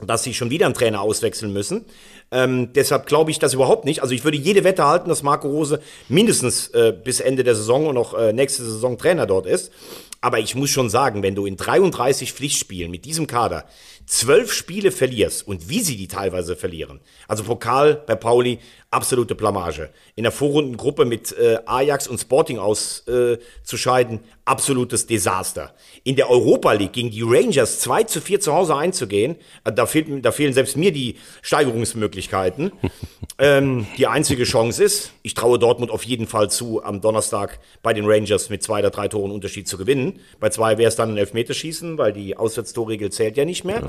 dass 0.00 0.22
sie 0.22 0.34
schon 0.34 0.50
wieder 0.50 0.66
einen 0.66 0.74
Trainer 0.74 1.00
auswechseln 1.00 1.52
müssen. 1.52 1.84
Ähm, 2.30 2.72
deshalb 2.74 3.06
glaube 3.06 3.30
ich 3.30 3.38
das 3.38 3.54
überhaupt 3.54 3.84
nicht. 3.84 4.02
Also 4.02 4.14
ich 4.14 4.24
würde 4.24 4.36
jede 4.36 4.64
Wette 4.64 4.84
halten, 4.84 5.08
dass 5.08 5.22
Marco 5.22 5.48
Rose 5.48 5.80
mindestens 6.08 6.68
äh, 6.68 6.92
bis 6.92 7.20
Ende 7.20 7.44
der 7.44 7.54
Saison 7.54 7.86
und 7.86 7.96
auch 7.96 8.14
äh, 8.14 8.32
nächste 8.32 8.64
Saison 8.64 8.98
Trainer 8.98 9.26
dort 9.26 9.46
ist. 9.46 9.72
Aber 10.20 10.40
ich 10.40 10.54
muss 10.54 10.70
schon 10.70 10.90
sagen, 10.90 11.22
wenn 11.22 11.36
du 11.36 11.46
in 11.46 11.56
33 11.56 12.32
Pflichtspielen 12.32 12.90
mit 12.90 13.04
diesem 13.04 13.26
Kader 13.26 13.64
zwölf 14.04 14.52
Spiele 14.52 14.90
verlierst 14.90 15.46
und 15.46 15.68
wie 15.68 15.80
sie 15.80 15.96
die 15.96 16.08
teilweise 16.08 16.56
verlieren, 16.56 17.00
also 17.28 17.44
Pokal 17.44 18.02
bei 18.06 18.16
Pauli, 18.16 18.58
absolute 18.90 19.34
Blamage. 19.34 19.90
In 20.14 20.22
der 20.22 20.32
Vorrundengruppe 20.32 21.04
mit 21.04 21.36
äh, 21.36 21.58
Ajax 21.66 22.08
und 22.08 22.18
Sporting 22.18 22.58
auszuscheiden, 22.58 24.18
äh, 24.18 24.22
absolutes 24.46 25.06
Desaster. 25.06 25.74
In 26.04 26.16
der 26.16 26.30
Europa 26.30 26.72
League 26.72 26.94
gegen 26.94 27.10
die 27.10 27.22
Rangers 27.22 27.80
2 27.80 28.04
zu 28.04 28.20
4 28.22 28.40
zu 28.40 28.54
Hause 28.54 28.76
einzugehen, 28.76 29.36
äh, 29.64 29.72
da, 29.72 29.84
fehlt, 29.84 30.24
da 30.24 30.32
fehlen 30.32 30.54
selbst 30.54 30.76
mir 30.78 30.90
die 30.90 31.16
Steigerungsmöglichkeiten. 31.42 32.72
ähm, 33.38 33.86
die 33.98 34.06
einzige 34.06 34.44
Chance 34.44 34.82
ist, 34.82 35.12
ich 35.22 35.34
traue 35.34 35.58
Dortmund 35.58 35.90
auf 35.90 36.04
jeden 36.04 36.26
Fall 36.26 36.50
zu, 36.50 36.82
am 36.82 37.02
Donnerstag 37.02 37.60
bei 37.82 37.92
den 37.92 38.06
Rangers 38.06 38.48
mit 38.48 38.62
zwei 38.62 38.78
oder 38.78 38.90
drei 38.90 39.08
Toren 39.08 39.30
Unterschied 39.30 39.68
zu 39.68 39.76
gewinnen. 39.76 40.20
Bei 40.40 40.48
zwei 40.48 40.78
wäre 40.78 40.88
es 40.88 40.96
dann 40.96 41.10
ein 41.10 41.18
Elfmeterschießen, 41.18 41.98
weil 41.98 42.14
die 42.14 42.38
Auswärtstorregel 42.38 43.12
zählt 43.12 43.36
ja 43.36 43.44
nicht 43.44 43.64
mehr. 43.64 43.82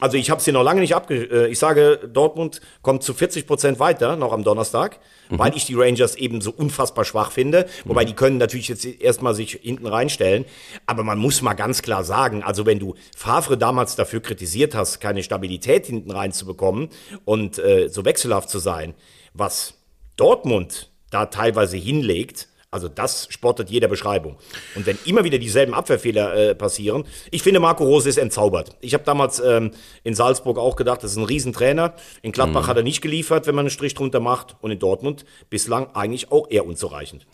Also 0.00 0.16
ich 0.16 0.30
habe 0.30 0.40
sie 0.40 0.52
noch 0.52 0.62
lange 0.62 0.80
nicht 0.80 0.94
abge... 0.94 1.24
Äh, 1.24 1.48
ich 1.48 1.58
sage, 1.58 2.08
Dortmund 2.10 2.60
kommt 2.82 3.02
zu 3.02 3.12
40 3.12 3.46
Prozent 3.46 3.78
weiter, 3.78 4.16
noch 4.16 4.32
am 4.32 4.37
Donnerstag, 4.44 4.98
mhm. 5.30 5.38
weil 5.38 5.56
ich 5.56 5.66
die 5.66 5.74
Rangers 5.74 6.16
eben 6.16 6.40
so 6.40 6.50
unfassbar 6.50 7.04
schwach 7.04 7.32
finde. 7.32 7.66
Wobei 7.84 8.04
die 8.04 8.14
können 8.14 8.38
natürlich 8.38 8.68
jetzt 8.68 8.84
erstmal 8.84 9.34
sich 9.34 9.58
hinten 9.62 9.86
reinstellen. 9.86 10.44
Aber 10.86 11.04
man 11.04 11.18
muss 11.18 11.42
mal 11.42 11.54
ganz 11.54 11.82
klar 11.82 12.04
sagen, 12.04 12.42
also 12.42 12.66
wenn 12.66 12.78
du 12.78 12.94
Favre 13.16 13.56
damals 13.56 13.96
dafür 13.96 14.20
kritisiert 14.20 14.74
hast, 14.74 15.00
keine 15.00 15.22
Stabilität 15.22 15.86
hinten 15.86 16.10
reinzubekommen 16.10 16.88
und 17.24 17.58
äh, 17.58 17.88
so 17.88 18.04
wechselhaft 18.04 18.50
zu 18.50 18.58
sein, 18.58 18.94
was 19.34 19.74
Dortmund 20.16 20.90
da 21.10 21.26
teilweise 21.26 21.76
hinlegt, 21.76 22.48
also 22.70 22.88
das 22.88 23.28
spottet 23.30 23.70
jeder 23.70 23.88
Beschreibung. 23.88 24.36
Und 24.74 24.84
wenn 24.84 24.98
immer 25.06 25.24
wieder 25.24 25.38
dieselben 25.38 25.72
Abwehrfehler 25.72 26.34
äh, 26.34 26.54
passieren, 26.54 27.04
ich 27.30 27.42
finde, 27.42 27.60
Marco 27.60 27.84
Rose 27.84 28.08
ist 28.08 28.18
entzaubert. 28.18 28.76
Ich 28.80 28.92
habe 28.92 29.04
damals 29.04 29.40
ähm, 29.40 29.70
in 30.04 30.14
Salzburg 30.14 30.58
auch 30.58 30.76
gedacht, 30.76 31.02
das 31.02 31.12
ist 31.12 31.16
ein 31.16 31.24
Riesentrainer. 31.24 31.94
In 32.20 32.32
Gladbach 32.32 32.64
mhm. 32.64 32.66
hat 32.66 32.76
er 32.76 32.82
nicht 32.82 33.00
geliefert, 33.00 33.46
wenn 33.46 33.54
man 33.54 33.64
einen 33.64 33.70
Strich 33.70 33.94
drunter 33.94 34.20
macht. 34.20 34.56
Und 34.60 34.70
in 34.70 34.78
Dortmund 34.78 35.24
bislang 35.48 35.94
eigentlich 35.94 36.30
auch 36.30 36.50
eher 36.50 36.66
unzureichend. 36.66 37.26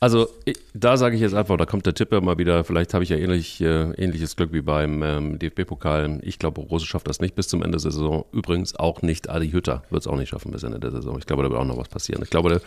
Also 0.00 0.28
da 0.72 0.96
sage 0.96 1.16
ich 1.16 1.22
jetzt 1.22 1.34
einfach, 1.34 1.58
da 1.58 1.66
kommt 1.66 1.84
der 1.84 1.94
Tipper 1.94 2.22
mal 2.22 2.38
wieder, 2.38 2.64
vielleicht 2.64 2.94
habe 2.94 3.04
ich 3.04 3.10
ja 3.10 3.16
ähnlich, 3.18 3.60
äh, 3.60 3.92
ähnliches 3.92 4.36
Glück 4.36 4.54
wie 4.54 4.62
beim 4.62 5.02
ähm, 5.02 5.38
DFB-Pokal. 5.38 6.20
Ich 6.22 6.38
glaube, 6.38 6.62
Rose 6.62 6.86
schafft 6.86 7.08
das 7.08 7.20
nicht 7.20 7.34
bis 7.34 7.48
zum 7.48 7.62
Ende 7.62 7.72
der 7.72 7.90
Saison. 7.90 8.24
Übrigens 8.32 8.74
auch 8.74 9.02
nicht 9.02 9.28
Adi 9.28 9.50
Hütter 9.50 9.82
wird 9.90 10.02
es 10.02 10.06
auch 10.06 10.16
nicht 10.16 10.30
schaffen 10.30 10.50
bis 10.50 10.62
Ende 10.62 10.80
der 10.80 10.92
Saison. 10.92 11.18
Ich 11.18 11.26
glaube, 11.26 11.42
da 11.42 11.50
wird 11.50 11.60
auch 11.60 11.66
noch 11.66 11.76
was 11.76 11.88
passieren. 11.88 12.22
Ich 12.22 12.30
glaube, 12.30 12.48
der 12.48 12.62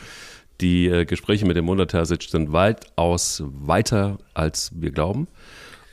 die 0.61 0.87
äh, 0.87 1.05
Gespräche 1.05 1.45
mit 1.45 1.57
dem 1.57 1.65
Munder 1.65 1.87
Terzic 1.87 2.23
sind 2.23 2.53
weitaus 2.53 3.43
weiter, 3.45 4.17
als 4.33 4.71
wir 4.75 4.91
glauben. 4.91 5.27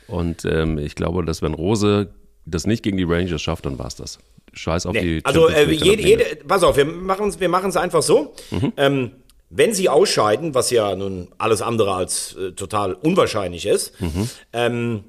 Und 0.07 0.45
ähm, 0.45 0.77
ich 0.77 0.95
glaube, 0.95 1.25
dass 1.25 1.41
wenn 1.41 1.53
Rose 1.53 2.09
das 2.45 2.67
nicht 2.67 2.83
gegen 2.83 2.97
die 2.97 3.03
Rangers 3.03 3.41
schafft, 3.41 3.65
dann 3.65 3.79
war 3.79 3.87
es 3.87 3.95
das. 3.95 4.19
Scheiß 4.53 4.85
auf 4.85 4.93
nee. 4.93 5.01
die. 5.01 5.25
Also 5.25 5.49
äh, 5.49 5.69
jede, 5.71 6.03
jede, 6.03 6.23
pass 6.47 6.63
auf, 6.63 6.77
wir 6.77 6.85
machen 6.85 7.29
es 7.29 7.39
wir 7.39 7.49
machen's 7.49 7.75
einfach 7.75 8.03
so. 8.03 8.35
Mhm. 8.51 8.73
Ähm, 8.77 9.11
wenn 9.49 9.73
sie 9.73 9.89
ausscheiden, 9.89 10.55
was 10.55 10.71
ja 10.71 10.95
nun 10.95 11.29
alles 11.37 11.61
andere 11.61 11.93
als 11.93 12.35
äh, 12.35 12.51
total 12.51 12.93
unwahrscheinlich 12.93 13.65
ist, 13.65 13.99
mhm. 14.01 14.29
ähm, 14.51 15.03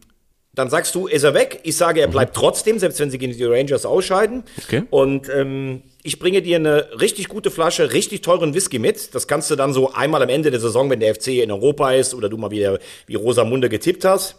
dann 0.54 0.70
sagst 0.70 0.94
du, 0.94 1.06
ist 1.06 1.24
er 1.24 1.34
weg. 1.34 1.60
Ich 1.64 1.76
sage, 1.76 2.00
er 2.00 2.08
mhm. 2.08 2.12
bleibt 2.12 2.36
mhm. 2.36 2.40
trotzdem, 2.40 2.78
selbst 2.78 3.00
wenn 3.00 3.10
sie 3.10 3.18
gegen 3.18 3.36
die 3.36 3.44
Rangers 3.44 3.86
ausscheiden. 3.86 4.44
Okay. 4.64 4.84
Und 4.90 5.28
ähm, 5.28 5.82
ich 6.04 6.18
bringe 6.20 6.40
dir 6.42 6.56
eine 6.56 7.00
richtig 7.00 7.28
gute 7.28 7.50
Flasche, 7.50 7.92
richtig 7.92 8.20
teuren 8.22 8.54
Whisky 8.54 8.78
mit. 8.78 9.14
Das 9.14 9.26
kannst 9.26 9.50
du 9.50 9.56
dann 9.56 9.72
so 9.72 9.92
einmal 9.92 10.22
am 10.22 10.28
Ende 10.28 10.50
der 10.52 10.60
Saison, 10.60 10.88
wenn 10.90 11.00
der 11.00 11.14
FC 11.14 11.28
in 11.42 11.50
Europa 11.50 11.92
ist 11.92 12.14
oder 12.14 12.28
du 12.28 12.36
mal 12.36 12.50
wieder 12.52 12.78
wie 13.06 13.16
Rosamunde 13.16 13.68
getippt 13.68 14.04
hast, 14.04 14.36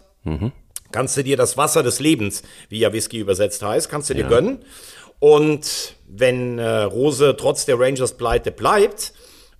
kannst 0.91 1.17
du 1.17 1.23
dir 1.23 1.35
das 1.37 1.57
Wasser 1.57 1.83
des 1.83 1.99
Lebens, 1.99 2.43
wie 2.69 2.79
ja 2.79 2.93
Whisky 2.93 3.17
übersetzt 3.19 3.61
heißt, 3.61 3.89
kannst 3.89 4.09
du 4.09 4.13
dir 4.13 4.23
gönnen. 4.29 4.59
Und 5.19 5.95
wenn 6.07 6.59
äh, 6.59 6.83
Rose 6.83 7.35
trotz 7.37 7.65
der 7.65 7.79
Rangers 7.79 8.13
Pleite 8.17 8.51
bleibt, 8.51 9.13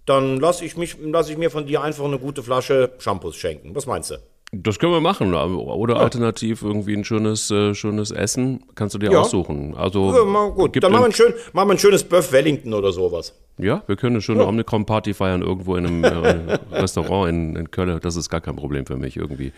dann 0.06 0.40
lasse 0.40 0.64
ich, 0.66 0.78
mich- 0.78 0.98
lass 1.02 1.30
ich 1.30 1.38
mir 1.38 1.50
von 1.50 1.66
dir 1.66 1.82
einfach 1.82 2.06
eine 2.06 2.20
gute 2.20 2.44
Flasche 2.44 2.92
Shampoos 3.00 3.36
schenken. 3.36 3.74
Was 3.76 3.86
meinst 3.88 4.12
du? 4.12 4.18
Das 4.64 4.80
können 4.80 4.94
wir 4.94 5.02
machen. 5.02 5.34
Oder 5.34 5.98
alternativ 6.00 6.62
irgendwie 6.62 6.94
ein 6.96 7.04
schönes, 7.04 7.52
äh, 7.52 7.74
schönes 7.76 8.12
Essen. 8.12 8.64
Kannst 8.76 8.96
du 8.96 9.00
dir 9.00 9.12
Ja. 9.12 9.20
aussuchen. 9.20 9.76
Also 9.76 10.14
Ja, 10.16 10.48
gut, 10.50 10.82
dann 10.82 10.92
machen 10.92 11.02
wir, 11.02 11.06
ein 11.08 11.12
schön, 11.14 11.34
machen 11.54 11.68
wir 11.70 11.74
ein 11.74 11.80
schönes 11.80 12.04
Buff 12.04 12.32
Wellington 12.32 12.74
oder 12.74 12.92
sowas. 12.92 13.34
Ja, 13.58 13.84
wir 13.88 13.96
können 13.96 14.16
eine 14.16 14.22
schöne 14.22 14.46
Omnicom-Party 14.46 15.14
feiern 15.14 15.42
irgendwo 15.42 15.76
in 15.76 15.86
einem 15.88 16.04
äh, 16.04 16.58
Restaurant 16.72 17.30
in, 17.30 17.56
in 17.56 17.72
Köln. 17.72 18.00
Das 18.02 18.16
ist 18.16 18.30
gar 18.30 18.42
kein 18.42 18.56
Problem 18.56 18.86
für 18.86 18.98
mich 18.98 19.18
irgendwie. 19.18 19.52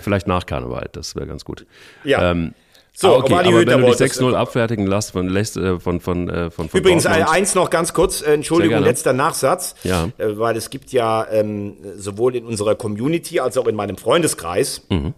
Vielleicht 0.00 0.26
nach 0.26 0.46
Karneval, 0.46 0.88
das 0.92 1.14
wäre 1.16 1.26
ganz 1.26 1.44
gut. 1.44 1.66
Ja. 2.04 2.30
Ähm, 2.30 2.54
So, 2.94 3.08
ah, 3.08 3.16
okay, 3.18 3.32
aber 3.34 3.44
wenn 3.44 3.66
du 3.66 3.76
dich 3.76 3.82
wolltest- 3.98 4.20
6-0 4.20 4.34
abfertigen 4.34 4.86
lässt 4.86 5.12
von, 5.12 5.34
äh, 5.34 5.80
von, 5.80 6.00
von, 6.00 6.28
äh, 6.28 6.50
von, 6.50 6.68
von 6.68 6.78
Übrigens, 6.78 7.04
Dortmund, 7.04 7.28
eins 7.30 7.54
noch 7.54 7.70
ganz 7.70 7.94
kurz, 7.94 8.20
äh, 8.20 8.34
Entschuldigung, 8.34 8.82
letzter 8.82 9.12
Nachsatz. 9.14 9.74
Ja. 9.82 10.08
Äh, 10.18 10.38
weil 10.38 10.56
es 10.56 10.68
gibt 10.68 10.92
ja 10.92 11.26
ähm, 11.30 11.76
sowohl 11.96 12.36
in 12.36 12.44
unserer 12.44 12.74
Community 12.74 13.40
als 13.40 13.56
auch 13.56 13.66
in 13.66 13.76
meinem 13.76 13.96
Freundeskreis 13.96 14.82
Mhm. 14.90 15.14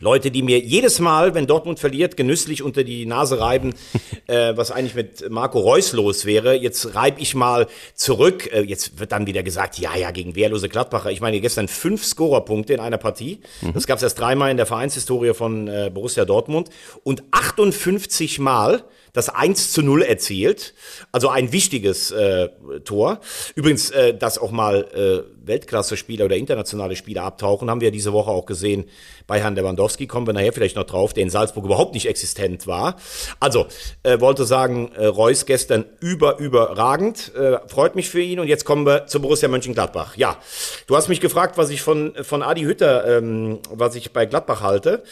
Leute, 0.00 0.30
die 0.30 0.42
mir 0.42 0.58
jedes 0.58 0.98
Mal, 0.98 1.34
wenn 1.34 1.46
Dortmund 1.46 1.78
verliert, 1.78 2.16
genüsslich 2.16 2.62
unter 2.62 2.84
die 2.84 3.06
Nase 3.06 3.40
reiben, 3.40 3.74
äh, 4.26 4.56
was 4.56 4.70
eigentlich 4.70 4.94
mit 4.94 5.30
Marco 5.30 5.60
Reus 5.60 5.92
los 5.92 6.24
wäre. 6.24 6.54
Jetzt 6.54 6.94
reib 6.94 7.20
ich 7.20 7.34
mal 7.34 7.66
zurück. 7.94 8.52
Äh, 8.52 8.62
jetzt 8.62 8.98
wird 8.98 9.12
dann 9.12 9.26
wieder 9.26 9.42
gesagt, 9.42 9.78
ja, 9.78 9.96
ja, 9.96 10.10
gegen 10.10 10.34
wehrlose 10.34 10.68
Gladbacher. 10.68 11.10
Ich 11.10 11.20
meine, 11.20 11.40
gestern 11.40 11.68
fünf 11.68 12.04
Scorerpunkte 12.04 12.74
in 12.74 12.80
einer 12.80 12.98
Partie. 12.98 13.40
Das 13.74 13.86
gab 13.86 13.98
es 13.98 14.02
erst 14.02 14.18
dreimal 14.18 14.50
in 14.50 14.56
der 14.56 14.66
Vereinshistorie 14.66 15.34
von 15.34 15.68
äh, 15.68 15.90
Borussia 15.92 16.24
Dortmund. 16.24 16.68
Und 17.04 17.22
58 17.30 18.38
Mal 18.38 18.84
das 19.12 19.28
1 19.28 19.72
zu 19.72 19.82
0 19.82 20.02
erzielt. 20.02 20.74
Also 21.12 21.28
ein 21.28 21.52
wichtiges 21.52 22.10
äh, 22.10 22.48
Tor. 22.84 23.20
Übrigens, 23.54 23.90
äh, 23.90 24.14
dass 24.14 24.38
auch 24.38 24.50
mal 24.50 24.86
äh, 24.94 25.46
Weltklasse-Spieler 25.46 26.24
oder 26.24 26.36
internationale 26.36 26.96
Spieler 26.96 27.24
abtauchen, 27.24 27.68
haben 27.68 27.80
wir 27.82 27.90
diese 27.90 28.12
Woche 28.12 28.30
auch 28.30 28.46
gesehen 28.46 28.84
bei 29.26 29.40
Herrn 29.40 29.54
Lewandowski. 29.54 30.06
Kommen 30.06 30.26
wir 30.26 30.32
nachher 30.32 30.52
vielleicht 30.52 30.76
noch 30.76 30.84
drauf, 30.84 31.12
der 31.12 31.24
in 31.24 31.30
Salzburg 31.30 31.64
überhaupt 31.64 31.92
nicht 31.92 32.06
existent 32.06 32.66
war. 32.66 32.96
Also, 33.38 33.66
äh, 34.02 34.18
wollte 34.20 34.46
sagen, 34.46 34.92
äh, 34.94 35.06
Reus 35.06 35.44
gestern 35.44 35.84
über, 36.00 36.38
überragend. 36.38 37.34
Äh, 37.34 37.58
freut 37.68 37.96
mich 37.96 38.08
für 38.08 38.20
ihn. 38.20 38.40
Und 38.40 38.48
jetzt 38.48 38.64
kommen 38.64 38.86
wir 38.86 39.06
zu 39.08 39.20
Borussia 39.20 39.48
Mönchengladbach. 39.48 40.16
Ja, 40.16 40.38
du 40.86 40.96
hast 40.96 41.08
mich 41.08 41.20
gefragt, 41.20 41.58
was 41.58 41.68
ich 41.68 41.82
von, 41.82 42.14
von 42.22 42.42
Adi 42.42 42.62
Hütter, 42.62 43.18
ähm, 43.18 43.58
was 43.70 43.94
ich 43.94 44.12
bei 44.12 44.24
Gladbach 44.24 44.62
halte. 44.62 45.02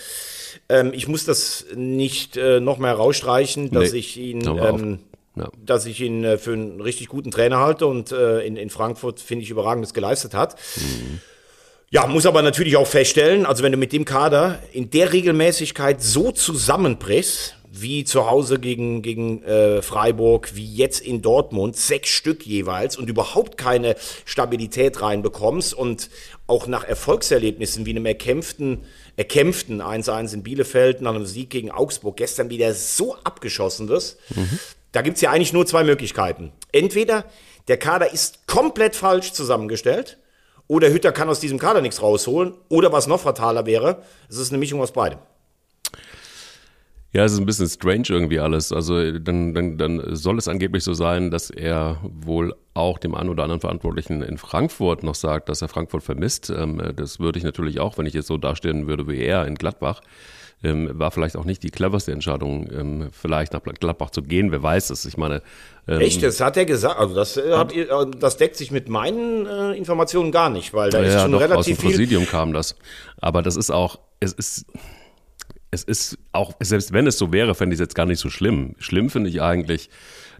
Ähm, 0.68 0.92
ich 0.94 1.08
muss 1.08 1.24
das 1.24 1.66
nicht 1.74 2.36
äh, 2.36 2.60
noch 2.60 2.78
mehr 2.78 2.94
rausstreichen, 2.94 3.70
dass 3.70 3.92
Nee, 3.92 3.98
ich 3.98 4.16
ihn, 4.16 4.46
ähm, 4.46 4.98
Ja. 5.36 5.48
dass 5.64 5.86
ich 5.86 6.00
ihn 6.00 6.24
äh, 6.24 6.38
für 6.38 6.52
einen 6.52 6.80
richtig 6.80 7.08
guten 7.08 7.30
Trainer 7.30 7.58
halte 7.58 7.86
und 7.86 8.12
äh, 8.12 8.40
in, 8.40 8.56
in 8.56 8.70
Frankfurt 8.70 9.20
finde 9.20 9.44
ich 9.44 9.50
überragendes 9.50 9.94
geleistet 9.94 10.34
hat. 10.34 10.56
Ja, 11.92 12.06
muss 12.06 12.24
aber 12.26 12.42
natürlich 12.42 12.76
auch 12.76 12.86
feststellen, 12.86 13.46
also 13.46 13.62
wenn 13.64 13.72
du 13.72 13.78
mit 13.78 13.92
dem 13.92 14.04
Kader 14.04 14.60
in 14.72 14.90
der 14.90 15.12
Regelmäßigkeit 15.12 16.00
so 16.00 16.30
zusammenbrichst, 16.30 17.56
wie 17.72 18.04
zu 18.04 18.28
Hause 18.28 18.58
gegen, 18.58 19.00
gegen 19.00 19.42
äh, 19.44 19.80
Freiburg, 19.80 20.54
wie 20.54 20.74
jetzt 20.74 21.00
in 21.00 21.22
Dortmund, 21.22 21.76
sechs 21.76 22.08
Stück 22.08 22.44
jeweils 22.44 22.96
und 22.96 23.08
überhaupt 23.08 23.56
keine 23.56 23.94
Stabilität 24.24 25.00
reinbekommst 25.00 25.72
und 25.74 26.10
auch 26.46 26.66
nach 26.66 26.84
Erfolgserlebnissen 26.84 27.86
wie 27.86 27.90
einem 27.90 28.06
erkämpften, 28.06 28.84
erkämpften 29.16 29.80
1-1 29.80 30.34
in 30.34 30.42
Bielefeld, 30.42 31.00
nach 31.00 31.14
einem 31.14 31.26
Sieg 31.26 31.50
gegen 31.50 31.70
Augsburg, 31.70 32.16
gestern 32.16 32.50
wieder 32.50 32.74
so 32.74 33.14
abgeschossen 33.22 33.88
wirst, 33.88 34.18
da 34.90 35.02
gibt's 35.02 35.20
ja 35.20 35.30
eigentlich 35.30 35.52
nur 35.52 35.64
zwei 35.66 35.84
Möglichkeiten. 35.84 36.50
Entweder 36.72 37.24
der 37.68 37.76
Kader 37.76 38.12
ist 38.12 38.48
komplett 38.48 38.96
falsch 38.96 39.32
zusammengestellt, 39.32 40.18
oder 40.70 40.88
Hütter 40.88 41.10
kann 41.10 41.28
aus 41.28 41.40
diesem 41.40 41.58
Kader 41.58 41.80
nichts 41.80 42.00
rausholen. 42.00 42.54
Oder 42.68 42.92
was 42.92 43.08
noch 43.08 43.18
fataler 43.18 43.66
wäre, 43.66 44.04
es 44.28 44.36
ist 44.36 44.52
eine 44.52 44.58
Mischung 44.58 44.80
aus 44.80 44.92
beidem. 44.92 45.18
Ja, 47.12 47.24
es 47.24 47.32
ist 47.32 47.40
ein 47.40 47.46
bisschen 47.46 47.68
strange 47.68 48.04
irgendwie 48.08 48.38
alles. 48.38 48.72
Also 48.72 49.18
dann, 49.18 49.52
dann, 49.52 49.78
dann 49.78 50.14
soll 50.14 50.38
es 50.38 50.46
angeblich 50.46 50.84
so 50.84 50.94
sein, 50.94 51.30
dass 51.30 51.50
er 51.50 51.98
wohl 52.04 52.54
auch 52.74 52.98
dem 52.98 53.16
einen 53.16 53.30
oder 53.30 53.42
anderen 53.42 53.60
Verantwortlichen 53.60 54.22
in 54.22 54.38
Frankfurt 54.38 55.02
noch 55.02 55.16
sagt, 55.16 55.48
dass 55.48 55.60
er 55.60 55.68
Frankfurt 55.68 56.04
vermisst. 56.04 56.50
Ähm, 56.50 56.80
das 56.94 57.18
würde 57.18 57.38
ich 57.38 57.44
natürlich 57.44 57.80
auch, 57.80 57.98
wenn 57.98 58.06
ich 58.06 58.14
jetzt 58.14 58.28
so 58.28 58.38
dastehen 58.38 58.86
würde 58.86 59.08
wie 59.08 59.18
er 59.18 59.46
in 59.46 59.56
Gladbach. 59.56 60.02
Ähm, 60.62 60.90
war 60.92 61.10
vielleicht 61.10 61.36
auch 61.36 61.46
nicht 61.46 61.62
die 61.62 61.70
cleverste 61.70 62.12
Entscheidung, 62.12 62.70
ähm, 62.70 63.08
vielleicht 63.12 63.54
nach 63.54 63.62
Gladbach 63.62 64.10
zu 64.10 64.22
gehen. 64.22 64.52
Wer 64.52 64.62
weiß 64.62 64.90
es? 64.90 65.06
Ich 65.06 65.16
meine, 65.16 65.42
ähm, 65.88 66.00
Echt, 66.00 66.22
das 66.22 66.40
hat 66.40 66.56
er 66.58 66.66
gesagt. 66.66 67.00
Also 67.00 67.14
das, 67.14 67.38
äh, 67.38 67.50
äh, 67.50 68.06
das 68.18 68.36
deckt 68.36 68.56
sich 68.56 68.70
mit 68.70 68.88
meinen 68.90 69.46
äh, 69.46 69.72
Informationen 69.72 70.30
gar 70.32 70.50
nicht, 70.50 70.74
weil 70.74 70.90
da 70.90 71.00
ist 71.00 71.14
ja, 71.14 71.20
schon 71.22 71.32
doch, 71.32 71.40
aus 71.40 71.46
dem 71.46 71.52
relativ. 71.52 71.80
Präsidium 71.80 72.26
kam 72.26 72.52
das. 72.52 72.76
Aber 73.20 73.40
das 73.40 73.56
ist 73.56 73.70
auch, 73.70 73.98
es 74.20 74.34
ist, 74.34 74.66
es 75.70 75.84
ist 75.84 76.18
auch, 76.32 76.54
selbst 76.60 76.92
wenn 76.92 77.06
es 77.06 77.18
so 77.18 77.32
wäre, 77.32 77.54
fände 77.54 77.74
ich 77.74 77.80
es 77.80 77.84
jetzt 77.84 77.94
gar 77.94 78.06
nicht 78.06 78.18
so 78.18 78.28
schlimm. 78.28 78.74
Schlimm 78.78 79.08
finde 79.08 79.30
ich 79.30 79.40
eigentlich, 79.40 79.88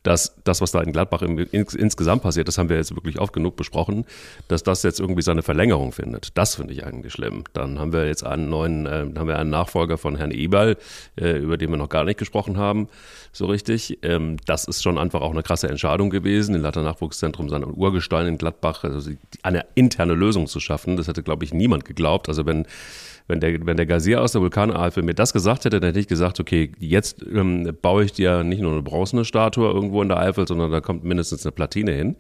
dass 0.02 0.34
das, 0.44 0.60
was 0.60 0.72
da 0.72 0.80
in 0.80 0.92
Gladbach 0.92 1.22
im, 1.22 1.38
ins, 1.38 1.75
insgesamt 1.75 2.22
passiert, 2.22 2.49
das 2.49 2.58
haben 2.58 2.68
wir 2.68 2.76
jetzt 2.76 2.94
wirklich 2.94 3.18
oft 3.18 3.32
genug 3.32 3.56
besprochen, 3.56 4.06
dass 4.49 4.62
das 4.62 4.82
jetzt 4.82 4.99
irgendwie 4.99 5.22
seine 5.22 5.42
Verlängerung 5.42 5.92
findet. 5.92 6.37
Das 6.37 6.54
finde 6.54 6.72
ich 6.72 6.84
eigentlich 6.84 7.12
schlimm. 7.12 7.44
Dann 7.52 7.78
haben 7.78 7.92
wir 7.92 8.06
jetzt 8.06 8.25
einen 8.25 8.49
neuen, 8.49 8.87
äh, 8.87 9.06
haben 9.16 9.28
wir 9.28 9.38
einen 9.38 9.50
Nachfolger 9.50 9.99
von 9.99 10.16
Herrn 10.16 10.30
Eberl, 10.30 10.76
äh, 11.20 11.38
über 11.38 11.56
den 11.56 11.70
wir 11.70 11.76
noch 11.76 11.88
gar 11.88 12.04
nicht 12.04 12.18
gesprochen 12.18 12.56
haben, 12.56 12.88
so 13.32 13.46
richtig. 13.46 13.99
Ähm, 14.02 14.38
das 14.46 14.64
ist 14.64 14.82
schon 14.82 14.99
einfach 14.99 15.20
auch 15.20 15.32
eine 15.32 15.42
krasse 15.42 15.68
Entscheidung 15.68 16.10
gewesen, 16.10 16.54
im 16.54 16.62
Leiter-Nachwuchszentrum 16.62 17.49
sein 17.49 17.64
Urgestein 17.64 18.26
in 18.26 18.38
Gladbach, 18.38 18.84
also 18.84 19.10
eine 19.42 19.66
interne 19.75 20.14
Lösung 20.14 20.46
zu 20.46 20.60
schaffen. 20.60 20.96
Das 20.96 21.08
hätte, 21.08 21.22
glaube 21.22 21.44
ich, 21.44 21.52
niemand 21.52 21.84
geglaubt. 21.84 22.28
Also 22.28 22.46
wenn 22.46 22.66
wenn 23.30 23.40
der, 23.40 23.64
wenn 23.64 23.76
der 23.76 23.87
Gazier 23.87 24.20
aus 24.20 24.32
der 24.32 24.42
Vulkaneifel 24.42 25.02
mir 25.02 25.14
das 25.14 25.32
gesagt 25.32 25.64
hätte, 25.64 25.80
dann 25.80 25.88
hätte 25.88 26.00
ich 26.00 26.08
gesagt, 26.08 26.40
okay, 26.40 26.72
jetzt 26.78 27.25
ähm, 27.32 27.76
baue 27.80 28.04
ich 28.04 28.12
dir 28.12 28.44
nicht 28.44 28.60
nur 28.60 28.72
eine 28.72 28.82
bronzene 28.82 29.25
Statue 29.25 29.70
irgendwo 29.70 30.02
in 30.02 30.08
der 30.08 30.18
Eifel, 30.18 30.46
sondern 30.46 30.70
da 30.70 30.80
kommt 30.80 31.04
mindestens 31.04 31.46
eine 31.46 31.52
Platine 31.52 31.92
hin. 31.92 32.16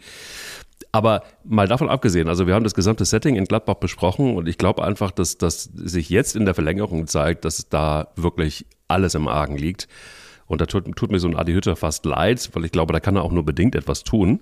Aber 0.92 1.22
mal 1.44 1.68
davon 1.68 1.88
abgesehen, 1.88 2.28
also 2.28 2.46
wir 2.46 2.54
haben 2.54 2.64
das 2.64 2.74
gesamte 2.74 3.04
Setting 3.04 3.36
in 3.36 3.44
Gladbach 3.44 3.74
besprochen 3.74 4.36
und 4.36 4.48
ich 4.48 4.56
glaube 4.56 4.82
einfach, 4.82 5.10
dass 5.10 5.36
das 5.36 5.64
sich 5.64 6.08
jetzt 6.08 6.34
in 6.34 6.46
der 6.46 6.54
Verlängerung 6.54 7.06
zeigt, 7.06 7.44
dass 7.44 7.68
da 7.68 8.08
wirklich 8.16 8.66
alles 8.88 9.14
im 9.14 9.28
Argen 9.28 9.56
liegt. 9.56 9.88
Und 10.46 10.60
da 10.60 10.66
tut, 10.66 10.96
tut 10.96 11.12
mir 11.12 11.20
so 11.20 11.28
ein 11.28 11.36
Adi 11.36 11.52
Hütter 11.52 11.76
fast 11.76 12.04
leid, 12.04 12.50
weil 12.54 12.64
ich 12.64 12.72
glaube, 12.72 12.92
da 12.92 12.98
kann 12.98 13.14
er 13.14 13.22
auch 13.22 13.30
nur 13.30 13.44
bedingt 13.44 13.76
etwas 13.76 14.02
tun. 14.02 14.40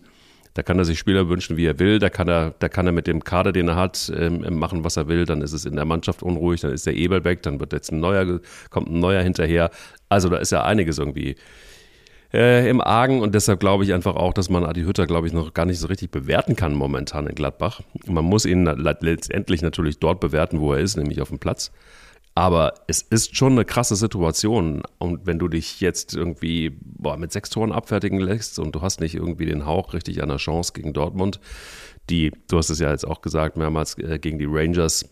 Da 0.55 0.62
kann 0.62 0.78
er 0.78 0.85
sich 0.85 0.99
Spieler 0.99 1.28
wünschen, 1.28 1.57
wie 1.57 1.67
er 1.67 1.78
will. 1.78 1.99
Da 1.99 2.11
kann 2.11 2.28
er, 2.28 2.55
da 2.59 2.69
kann 2.69 2.87
er 2.87 2.93
mit 2.93 3.07
dem 3.07 3.23
Kader, 3.23 3.52
den 3.52 3.69
er 3.69 3.76
hat, 3.76 4.12
ähm, 4.17 4.59
machen, 4.59 4.85
was 4.85 4.97
er 4.97 5.09
will. 5.09 5.25
Dann 5.25 5.43
ist 5.43 5.52
es 5.52 5.64
in 5.64 5.76
der 5.76 5.85
Mannschaft 5.85 6.23
unruhig. 6.23 6.61
Dann 6.62 6.73
ist 6.73 6.87
der 6.87 6.95
Eberl 6.97 7.25
weg. 7.25 7.43
Dann 7.43 7.61
wird 7.61 7.73
jetzt 7.73 7.93
ein 7.93 8.00
neuer, 8.00 8.40
kommt 8.71 8.90
ein 8.90 8.99
neuer 8.99 9.23
hinterher. 9.23 9.71
Also 10.09 10.28
da 10.28 10.38
ist 10.38 10.50
ja 10.50 10.64
einiges 10.64 10.99
irgendwie 10.99 11.37
äh, 12.33 12.69
im 12.69 12.81
Argen 12.81 13.23
und 13.23 13.35
deshalb 13.35 13.61
glaube 13.61 13.85
ich 13.85 13.95
einfach 13.95 14.17
auch, 14.17 14.35
dass 14.35 14.50
man 14.50 14.64
Adi 14.64 14.83
Hütter, 14.83 15.07
glaube 15.07 15.26
ich, 15.26 15.33
noch 15.33 15.55
gar 15.55 15.64
nicht 15.64 15.78
so 15.78 15.87
richtig 15.87 16.11
bewerten 16.11 16.57
kann 16.57 16.75
momentan 16.75 17.26
in 17.26 17.35
Gladbach. 17.35 17.81
Man 18.07 18.25
muss 18.25 18.45
ihn 18.45 18.64
le- 18.67 18.99
letztendlich 19.00 19.62
natürlich 19.62 19.99
dort 19.99 20.21
bewerten, 20.21 20.61
wo 20.61 20.73
er 20.75 20.81
ist, 20.81 20.97
nämlich 20.97 21.23
auf 21.23 21.28
dem 21.28 21.38
Platz. 21.38 21.73
Aber 22.38 22.75
es 22.87 23.02
ist 23.02 23.37
schon 23.37 23.54
eine 23.54 23.64
krasse 23.64 23.97
Situation. 23.97 24.83
Und 24.99 25.26
wenn 25.26 25.40
du 25.40 25.49
dich 25.49 25.80
jetzt 25.80 26.14
irgendwie 26.14 26.78
boah, 26.80 27.16
mit 27.16 27.33
sechs 27.33 27.50
Toren 27.50 27.73
abfertigen 27.73 28.21
lässt 28.21 28.61
und 28.61 28.76
du 28.76 28.80
hast 28.80 29.00
nicht 29.00 29.16
irgendwie 29.16 29.47
den 29.47 29.66
Hauch 29.66 29.92
richtig 29.92 30.23
einer 30.23 30.37
Chance 30.37 30.73
gegen 30.73 30.92
Dortmund, 30.92 31.40
die, 32.11 32.30
du 32.49 32.59
hast 32.59 32.71
es 32.71 32.78
ja 32.78 32.92
jetzt 32.92 33.04
auch 33.04 33.23
gesagt, 33.23 33.57
mehrmals 33.57 33.99
äh, 33.99 34.21
gegen 34.21 34.38
die 34.38 34.47
Rangers 34.49 35.11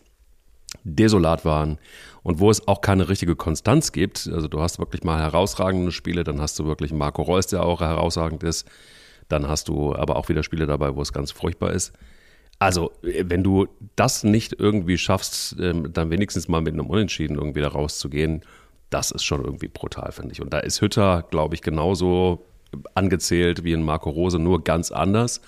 desolat 0.85 1.43
waren 1.43 1.79
und 2.23 2.39
wo 2.39 2.49
es 2.49 2.65
auch 2.65 2.79
keine 2.79 3.09
richtige 3.09 3.35
Konstanz 3.35 3.91
gibt. 3.91 4.29
Also 4.33 4.47
du 4.47 4.61
hast 4.61 4.79
wirklich 4.79 5.03
mal 5.03 5.19
herausragende 5.19 5.91
Spiele, 5.91 6.23
dann 6.23 6.39
hast 6.39 6.57
du 6.59 6.65
wirklich 6.65 6.93
Marco 6.93 7.23
Reus, 7.23 7.47
der 7.47 7.65
auch 7.65 7.81
herausragend 7.81 8.41
ist. 8.43 8.69
Dann 9.27 9.49
hast 9.49 9.67
du 9.67 9.93
aber 9.93 10.15
auch 10.15 10.29
wieder 10.29 10.43
Spiele 10.43 10.65
dabei, 10.65 10.95
wo 10.95 11.01
es 11.01 11.11
ganz 11.11 11.31
furchtbar 11.31 11.73
ist. 11.73 11.91
Also, 12.59 12.91
äh, 13.03 13.25
wenn 13.27 13.43
du 13.43 13.67
das 13.95 14.23
nicht 14.23 14.55
irgendwie 14.59 14.97
schaffst, 14.97 15.55
ähm, 15.59 15.91
dann 15.93 16.09
wenigstens 16.09 16.47
mal 16.47 16.61
mit 16.61 16.73
einem 16.73 16.87
Unentschieden 16.87 17.35
irgendwie 17.35 17.61
da 17.61 17.69
rauszugehen, 17.69 18.41
das 18.89 19.11
ist 19.11 19.23
schon 19.23 19.43
irgendwie 19.43 19.67
brutal, 19.67 20.11
finde 20.11 20.31
ich. 20.31 20.41
Und 20.41 20.53
da 20.53 20.59
ist 20.59 20.81
Hütter, 20.81 21.25
glaube 21.29 21.55
ich, 21.55 21.61
genauso 21.61 22.45
angezählt 22.93 23.63
wie 23.63 23.73
ein 23.73 23.83
Marco 23.83 24.09
Rose, 24.09 24.39
nur 24.39 24.63
ganz 24.63 24.91
anders. 24.91 25.41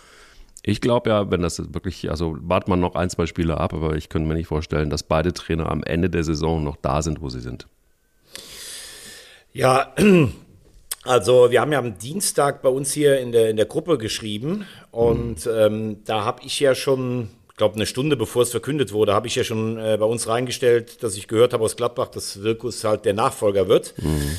Ich 0.64 0.82
glaube 0.82 1.10
ja, 1.10 1.32
wenn 1.32 1.42
das 1.42 1.74
wirklich, 1.74 2.10
also 2.10 2.38
wartet 2.42 2.68
man 2.68 2.80
noch 2.80 2.96
ein, 2.96 3.10
zwei 3.10 3.26
Spiele 3.26 3.58
ab, 3.58 3.74
aber 3.74 3.96
ich 3.96 4.10
könnte 4.10 4.28
mir 4.28 4.36
nicht 4.36 4.48
vorstellen, 4.48 4.90
dass 4.90 5.04
beide 5.04 5.34
Trainer 5.34 5.72
am 5.72 5.84
Ende 5.84 6.10
der 6.10 6.24
Saison 6.24 6.64
noch 6.64 6.76
da 6.76 7.02
sind, 7.02 7.22
wo 7.22 7.30
sie 7.30 7.40
sind. 7.40 7.68
Ja, 9.54 9.94
Also 11.10 11.50
wir 11.50 11.60
haben 11.60 11.72
ja 11.72 11.80
am 11.80 11.98
Dienstag 11.98 12.62
bei 12.62 12.70
uns 12.70 12.94
hier 12.94 13.20
in 13.20 13.32
der, 13.32 13.50
in 13.50 13.58
der 13.58 13.66
Gruppe 13.66 13.98
geschrieben 13.98 14.68
und 14.92 15.44
mhm. 15.48 15.52
ähm, 15.52 16.04
da 16.06 16.24
habe 16.24 16.44
ich 16.46 16.60
ja 16.60 16.76
schon, 16.76 17.30
ich 17.50 17.56
glaube 17.56 17.74
eine 17.74 17.88
Stunde 17.88 18.16
bevor 18.16 18.44
es 18.44 18.52
verkündet 18.52 18.94
wurde, 18.94 19.16
habe 19.16 19.26
ich 19.26 19.34
ja 19.34 19.44
schon 19.44 19.80
äh, 19.80 19.98
bei 20.00 20.06
uns 20.06 20.28
reingestellt, 20.28 21.02
dass 21.02 21.18
ich 21.18 21.28
gehört 21.28 21.54
habe 21.54 21.64
aus 21.64 21.76
Gladbach, 21.76 22.10
dass 22.10 22.44
Wirkus 22.44 22.84
halt 22.84 23.06
der 23.06 23.16
Nachfolger 23.16 23.68
wird. 23.68 23.96
Mhm. 23.98 24.38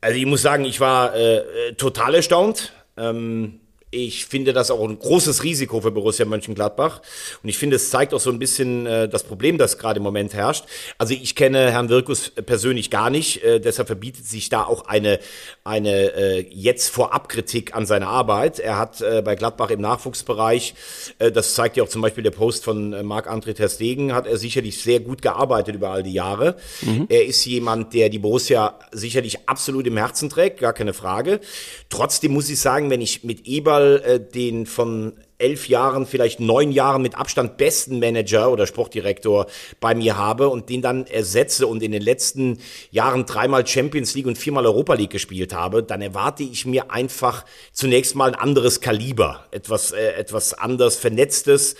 Also 0.00 0.18
ich 0.18 0.26
muss 0.26 0.42
sagen, 0.42 0.64
ich 0.64 0.80
war 0.80 1.14
äh, 1.14 1.36
äh 1.36 1.74
total 1.74 2.16
erstaunt. 2.16 2.72
Ähm, 2.96 3.60
ich 3.90 4.26
finde 4.26 4.52
das 4.52 4.70
auch 4.70 4.86
ein 4.86 4.98
großes 4.98 5.44
Risiko 5.44 5.80
für 5.80 5.90
Borussia 5.90 6.26
Mönchengladbach. 6.26 7.00
Und 7.42 7.48
ich 7.48 7.56
finde, 7.56 7.76
es 7.76 7.88
zeigt 7.90 8.12
auch 8.12 8.20
so 8.20 8.30
ein 8.30 8.38
bisschen 8.38 8.86
äh, 8.86 9.08
das 9.08 9.24
Problem, 9.24 9.56
das 9.56 9.78
gerade 9.78 9.98
im 9.98 10.02
Moment 10.02 10.34
herrscht. 10.34 10.64
Also 10.98 11.14
ich 11.14 11.34
kenne 11.34 11.70
Herrn 11.70 11.88
Wirkus 11.88 12.30
persönlich 12.30 12.90
gar 12.90 13.08
nicht. 13.08 13.42
Äh, 13.42 13.60
deshalb 13.60 13.88
verbietet 13.88 14.26
sich 14.26 14.50
da 14.50 14.64
auch 14.64 14.86
eine, 14.86 15.18
eine 15.64 16.14
äh, 16.14 16.46
jetzt 16.50 16.90
Vorabkritik 16.90 17.74
an 17.74 17.86
seiner 17.86 18.08
Arbeit. 18.08 18.58
Er 18.58 18.76
hat 18.76 19.00
äh, 19.00 19.22
bei 19.24 19.36
Gladbach 19.36 19.70
im 19.70 19.80
Nachwuchsbereich, 19.80 20.74
äh, 21.18 21.32
das 21.32 21.54
zeigt 21.54 21.78
ja 21.78 21.84
auch 21.84 21.88
zum 21.88 22.02
Beispiel 22.02 22.24
der 22.24 22.30
Post 22.30 22.64
von 22.64 22.92
äh, 22.92 23.02
Marc-André 23.02 23.54
Ter 23.54 23.70
Stegen, 23.70 24.12
hat 24.12 24.26
er 24.26 24.36
sicherlich 24.36 24.82
sehr 24.82 25.00
gut 25.00 25.22
gearbeitet 25.22 25.76
über 25.76 25.90
all 25.90 26.02
die 26.02 26.12
Jahre. 26.12 26.56
Mhm. 26.82 27.06
Er 27.08 27.24
ist 27.24 27.44
jemand, 27.46 27.94
der 27.94 28.10
die 28.10 28.18
Borussia 28.18 28.78
sicherlich 28.92 29.48
absolut 29.48 29.86
im 29.86 29.96
Herzen 29.96 30.28
trägt, 30.28 30.60
gar 30.60 30.74
keine 30.74 30.92
Frage. 30.92 31.40
Trotzdem 31.88 32.32
muss 32.32 32.50
ich 32.50 32.60
sagen, 32.60 32.90
wenn 32.90 33.00
ich 33.00 33.24
mit 33.24 33.46
Eber 33.46 33.77
Fall 33.78 34.02
äh, 34.04 34.20
den 34.20 34.66
von 34.66 35.12
elf 35.40 35.68
Jahren, 35.68 36.04
vielleicht 36.04 36.40
neun 36.40 36.72
Jahren 36.72 37.00
mit 37.00 37.14
Abstand 37.14 37.58
besten 37.58 38.00
Manager 38.00 38.50
oder 38.50 38.66
Sportdirektor 38.66 39.46
bei 39.78 39.94
mir 39.94 40.16
habe 40.16 40.48
und 40.48 40.68
den 40.68 40.82
dann 40.82 41.06
ersetze 41.06 41.68
und 41.68 41.80
in 41.80 41.92
den 41.92 42.02
letzten 42.02 42.58
Jahren 42.90 43.24
dreimal 43.24 43.64
Champions 43.64 44.16
League 44.16 44.26
und 44.26 44.36
viermal 44.36 44.66
Europa 44.66 44.94
League 44.94 45.10
gespielt 45.10 45.54
habe, 45.54 45.84
dann 45.84 46.02
erwarte 46.02 46.42
ich 46.42 46.66
mir 46.66 46.90
einfach 46.90 47.44
zunächst 47.72 48.16
mal 48.16 48.32
ein 48.32 48.34
anderes 48.34 48.80
Kaliber, 48.80 49.46
etwas, 49.52 49.92
äh, 49.92 50.14
etwas 50.14 50.54
anders 50.54 50.96
vernetztes. 50.96 51.76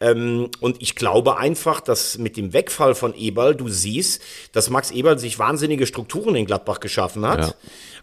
Ähm, 0.00 0.48
und 0.60 0.80
ich 0.80 0.94
glaube 0.94 1.38
einfach, 1.38 1.80
dass 1.80 2.18
mit 2.18 2.36
dem 2.36 2.52
Wegfall 2.52 2.94
von 2.94 3.16
Eberl 3.16 3.56
du 3.56 3.68
siehst, 3.68 4.22
dass 4.52 4.70
Max 4.70 4.92
Eberl 4.92 5.18
sich 5.18 5.40
wahnsinnige 5.40 5.88
Strukturen 5.88 6.36
in 6.36 6.46
Gladbach 6.46 6.78
geschaffen 6.78 7.26
hat. 7.26 7.40
Ja 7.40 7.54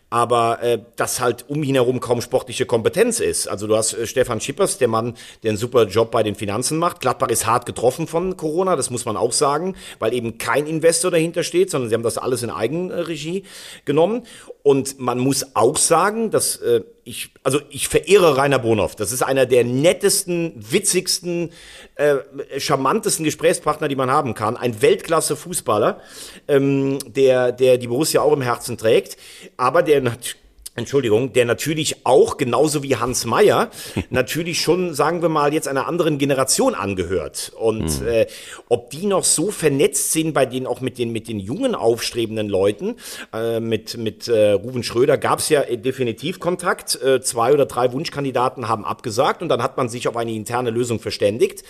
aber 0.10 0.62
äh, 0.64 0.80
dass 0.96 1.20
halt 1.20 1.46
um 1.50 1.64
ihn 1.64 1.76
herum 1.76 2.00
kaum 2.00 2.22
sportliche 2.22 2.66
Kompetenz 2.66 3.20
ist. 3.20 3.48
Also 3.48 3.68
du 3.68 3.76
hast 3.76 3.94
äh, 3.94 4.08
Stefan 4.08 4.42
Schippers, 4.42 4.78
der 4.78 4.88
Mann, 4.88 5.16
der 5.44 5.50
einen 5.50 5.58
super 5.58 5.86
Job 5.86 6.12
bei 6.12 6.24
den 6.24 6.36
Finanzen 6.36 6.78
macht. 6.78 7.02
Gladbach 7.02 7.30
ist 7.30 7.46
hart 7.46 7.66
getroffen 7.66 8.08
von 8.08 8.36
Corona, 8.38 8.76
das 8.76 8.90
muss 8.90 9.06
man 9.06 9.18
auch 9.18 9.34
sagen, 9.34 9.76
weil 10.00 10.14
eben 10.14 10.38
kein 10.38 10.66
Investor 10.66 11.12
dahinter 11.12 11.44
steht, 11.44 11.70
sondern 11.70 11.90
sie 11.90 11.96
haben 11.96 12.04
das 12.04 12.18
alles 12.18 12.44
in 12.44 12.50
Eigenregie 12.50 13.44
genommen. 13.86 14.24
Und 14.62 15.00
man 15.00 15.20
muss 15.20 15.56
auch 15.56 15.78
sagen, 15.78 16.32
dass 16.32 16.58
äh, 16.58 16.82
ich, 17.06 17.34
also 17.44 17.62
ich 17.70 17.88
verehre 17.88 18.36
Rainer 18.36 18.60
Bonhoff. 18.60 18.96
Das 18.96 19.12
ist 19.12 19.24
einer 19.24 19.46
der 19.46 19.64
nettesten, 19.64 20.54
witzigsten, 20.58 21.52
äh, 21.96 22.18
charmantesten 22.60 23.24
Gesprächspartner, 23.24 23.88
die 23.88 23.96
man 23.96 24.12
haben 24.12 24.34
kann. 24.34 24.58
Ein 24.58 24.82
Weltklasse-Fußballer, 24.82 26.02
ähm, 26.48 27.00
der, 27.08 27.54
der 27.54 27.78
die 27.78 27.88
Borussia 27.88 28.22
auch 28.22 28.34
im 28.34 28.42
Herzen 28.42 28.78
trägt, 28.78 29.18
aber 29.56 29.82
der 29.82 30.02
natürlich 30.02 30.36
Entschuldigung, 30.76 31.34
der 31.34 31.46
natürlich 31.46 32.06
auch, 32.06 32.38
genauso 32.38 32.84
wie 32.84 32.96
Hans 32.96 33.26
Meyer, 33.26 33.70
natürlich 34.10 34.62
schon, 34.62 34.94
sagen 34.94 35.22
wir 35.22 35.30
mal, 35.30 35.54
jetzt 35.54 35.68
einer 35.68 35.88
anderen 35.88 36.18
Generation 36.18 36.76
angehört. 36.76 37.52
Und 37.58 38.02
mhm. 38.02 38.08
äh, 38.08 38.28
ob 38.70 38.90
die 38.90 39.06
noch 39.06 39.24
so 39.24 39.52
vernetzt 39.52 40.12
sind 40.12 40.34
bei 40.34 40.46
denen 40.46 40.68
auch 40.68 40.82
mit 40.82 40.98
den, 40.98 41.12
mit 41.12 41.28
den 41.28 41.40
jungen, 41.40 41.76
aufstrebenden 41.76 42.48
Leuten, 42.48 42.96
äh, 43.34 43.60
mit, 43.60 43.98
mit 43.98 44.28
äh, 44.28 44.52
Ruven 44.52 44.84
Schröder 44.84 45.18
gab 45.18 45.40
es 45.40 45.50
ja 45.50 45.64
definitiv 45.64 46.40
Kontakt. 46.40 47.02
Äh, 47.02 47.22
zwei 47.22 47.54
oder 47.54 47.66
drei 47.66 47.92
Wunschkandidaten 47.92 48.68
haben 48.68 48.86
abgesagt 48.86 49.42
und 49.42 49.50
dann 49.50 49.62
hat 49.62 49.78
man 49.78 49.90
sich 49.90 50.08
auf 50.08 50.16
eine 50.16 50.32
interne 50.32 50.70
Lösung 50.70 51.00
verständigt. 51.00 51.64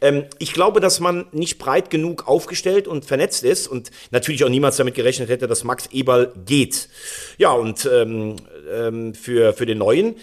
Ähm, 0.00 0.24
ich 0.38 0.52
glaube, 0.52 0.80
dass 0.80 1.00
man 1.00 1.26
nicht 1.32 1.58
breit 1.58 1.90
genug 1.90 2.28
aufgestellt 2.28 2.88
und 2.88 3.04
vernetzt 3.04 3.44
ist 3.44 3.68
und 3.68 3.90
natürlich 4.10 4.44
auch 4.44 4.48
niemals 4.48 4.76
damit 4.76 4.94
gerechnet 4.94 5.28
hätte, 5.28 5.46
dass 5.46 5.64
Max 5.64 5.88
Eberl 5.92 6.32
geht. 6.44 6.88
Ja, 7.40 7.52
und 7.52 7.88
ähm, 7.90 8.36
ähm, 8.70 9.14
für, 9.14 9.54
für 9.54 9.64
den 9.64 9.78
neuen. 9.78 10.16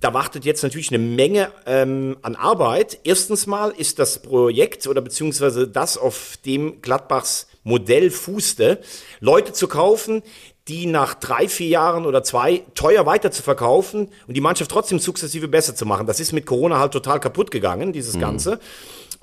Da 0.00 0.12
wartet 0.12 0.44
jetzt 0.44 0.64
natürlich 0.64 0.88
eine 0.88 0.98
Menge 0.98 1.52
ähm, 1.66 2.16
an 2.22 2.34
Arbeit. 2.34 2.98
Erstens 3.04 3.46
mal 3.46 3.70
ist 3.70 4.00
das 4.00 4.18
Projekt 4.18 4.88
oder 4.88 5.00
beziehungsweise 5.00 5.68
das, 5.68 5.96
auf 5.96 6.36
dem 6.44 6.82
Gladbachs 6.82 7.46
Modell 7.62 8.10
fußte, 8.10 8.80
Leute 9.20 9.52
zu 9.52 9.68
kaufen, 9.68 10.24
die 10.66 10.86
nach 10.86 11.14
drei, 11.14 11.46
vier 11.46 11.68
Jahren 11.68 12.06
oder 12.06 12.24
zwei 12.24 12.64
teuer 12.74 13.06
weiter 13.06 13.30
zu 13.30 13.44
verkaufen 13.44 14.08
und 14.26 14.34
die 14.34 14.40
Mannschaft 14.40 14.72
trotzdem 14.72 14.98
sukzessive 14.98 15.46
besser 15.46 15.76
zu 15.76 15.86
machen. 15.86 16.08
Das 16.08 16.18
ist 16.18 16.32
mit 16.32 16.44
Corona 16.44 16.80
halt 16.80 16.90
total 16.90 17.20
kaputt 17.20 17.52
gegangen, 17.52 17.92
dieses 17.92 18.16
mhm. 18.16 18.20
Ganze. 18.20 18.58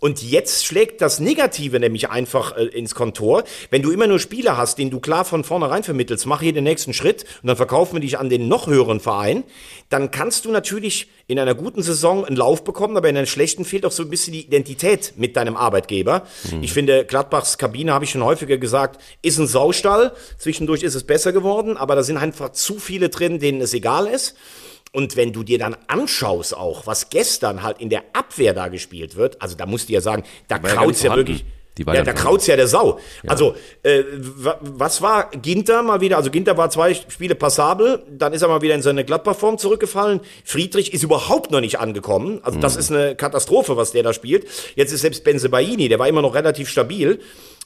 Und 0.01 0.23
jetzt 0.23 0.65
schlägt 0.65 0.99
das 0.99 1.19
Negative 1.19 1.79
nämlich 1.79 2.09
einfach 2.09 2.57
äh, 2.57 2.65
ins 2.65 2.95
Kontor. 2.95 3.43
Wenn 3.69 3.83
du 3.83 3.91
immer 3.91 4.07
nur 4.07 4.17
Spieler 4.17 4.57
hast, 4.57 4.79
den 4.79 4.89
du 4.89 4.99
klar 4.99 5.25
von 5.25 5.43
vornherein 5.43 5.83
vermittelst, 5.83 6.25
mach 6.25 6.41
hier 6.41 6.53
den 6.53 6.63
nächsten 6.63 6.91
Schritt 6.91 7.23
und 7.43 7.47
dann 7.47 7.55
verkaufen 7.55 7.93
wir 7.93 7.99
dich 7.99 8.17
an 8.17 8.27
den 8.27 8.47
noch 8.47 8.65
höheren 8.65 8.99
Verein, 8.99 9.43
dann 9.89 10.09
kannst 10.09 10.45
du 10.45 10.51
natürlich 10.51 11.07
in 11.27 11.37
einer 11.37 11.53
guten 11.53 11.83
Saison 11.83 12.25
einen 12.25 12.35
Lauf 12.35 12.63
bekommen, 12.63 12.97
aber 12.97 13.09
in 13.09 13.15
einer 13.15 13.27
schlechten 13.27 13.63
fehlt 13.63 13.85
auch 13.85 13.91
so 13.91 14.01
ein 14.01 14.09
bisschen 14.09 14.33
die 14.33 14.41
Identität 14.41 15.13
mit 15.17 15.37
deinem 15.37 15.55
Arbeitgeber. 15.55 16.25
Mhm. 16.51 16.63
Ich 16.63 16.73
finde, 16.73 17.05
Gladbachs 17.05 17.59
Kabine, 17.59 17.93
habe 17.93 18.03
ich 18.03 18.09
schon 18.09 18.23
häufiger 18.23 18.57
gesagt, 18.57 18.99
ist 19.21 19.37
ein 19.37 19.45
Saustall. 19.45 20.13
Zwischendurch 20.39 20.81
ist 20.81 20.95
es 20.95 21.03
besser 21.03 21.31
geworden, 21.31 21.77
aber 21.77 21.95
da 21.95 22.01
sind 22.01 22.17
einfach 22.17 22.53
zu 22.53 22.79
viele 22.79 23.09
drin, 23.09 23.37
denen 23.37 23.61
es 23.61 23.75
egal 23.75 24.07
ist. 24.07 24.35
Und 24.93 25.15
wenn 25.15 25.31
du 25.31 25.43
dir 25.43 25.57
dann 25.57 25.77
anschaust 25.87 26.55
auch, 26.55 26.85
was 26.85 27.09
gestern 27.09 27.63
halt 27.63 27.79
in 27.79 27.89
der 27.89 28.03
Abwehr 28.13 28.53
da 28.53 28.67
gespielt 28.67 29.15
wird, 29.15 29.41
also 29.41 29.55
da 29.55 29.65
musst 29.65 29.87
du 29.87 29.93
ja 29.93 30.01
sagen, 30.01 30.23
da 30.49 30.59
kraut's 30.59 31.01
ja, 31.01 31.11
ja 31.11 31.15
wirklich. 31.15 31.45
ja, 31.79 32.03
da 32.03 32.11
kraut's 32.11 32.45
ja 32.47 32.57
der 32.57 32.67
Sau. 32.67 32.99
Ja. 33.23 33.29
Also, 33.29 33.55
äh, 33.83 34.03
was 34.59 35.01
war 35.01 35.31
Ginter 35.31 35.81
mal 35.81 36.01
wieder? 36.01 36.17
Also 36.17 36.29
Ginter 36.29 36.57
war 36.57 36.69
zwei 36.69 36.93
Spiele 36.93 37.35
passabel, 37.35 38.03
dann 38.09 38.33
ist 38.33 38.41
er 38.41 38.49
mal 38.49 38.61
wieder 38.61 38.75
in 38.75 38.81
seine 38.81 39.05
Gladbach-Form 39.05 39.57
zurückgefallen. 39.57 40.19
Friedrich 40.43 40.93
ist 40.93 41.03
überhaupt 41.03 41.51
noch 41.51 41.61
nicht 41.61 41.79
angekommen. 41.79 42.41
Also 42.43 42.57
mhm. 42.57 42.61
das 42.61 42.75
ist 42.75 42.91
eine 42.91 43.15
Katastrophe, 43.15 43.77
was 43.77 43.93
der 43.93 44.03
da 44.03 44.11
spielt. 44.11 44.45
Jetzt 44.75 44.91
ist 44.91 45.01
selbst 45.01 45.23
Benze 45.23 45.47
Baini, 45.47 45.87
der 45.87 45.99
war 45.99 46.09
immer 46.09 46.21
noch 46.21 46.35
relativ 46.35 46.67
stabil 46.67 47.19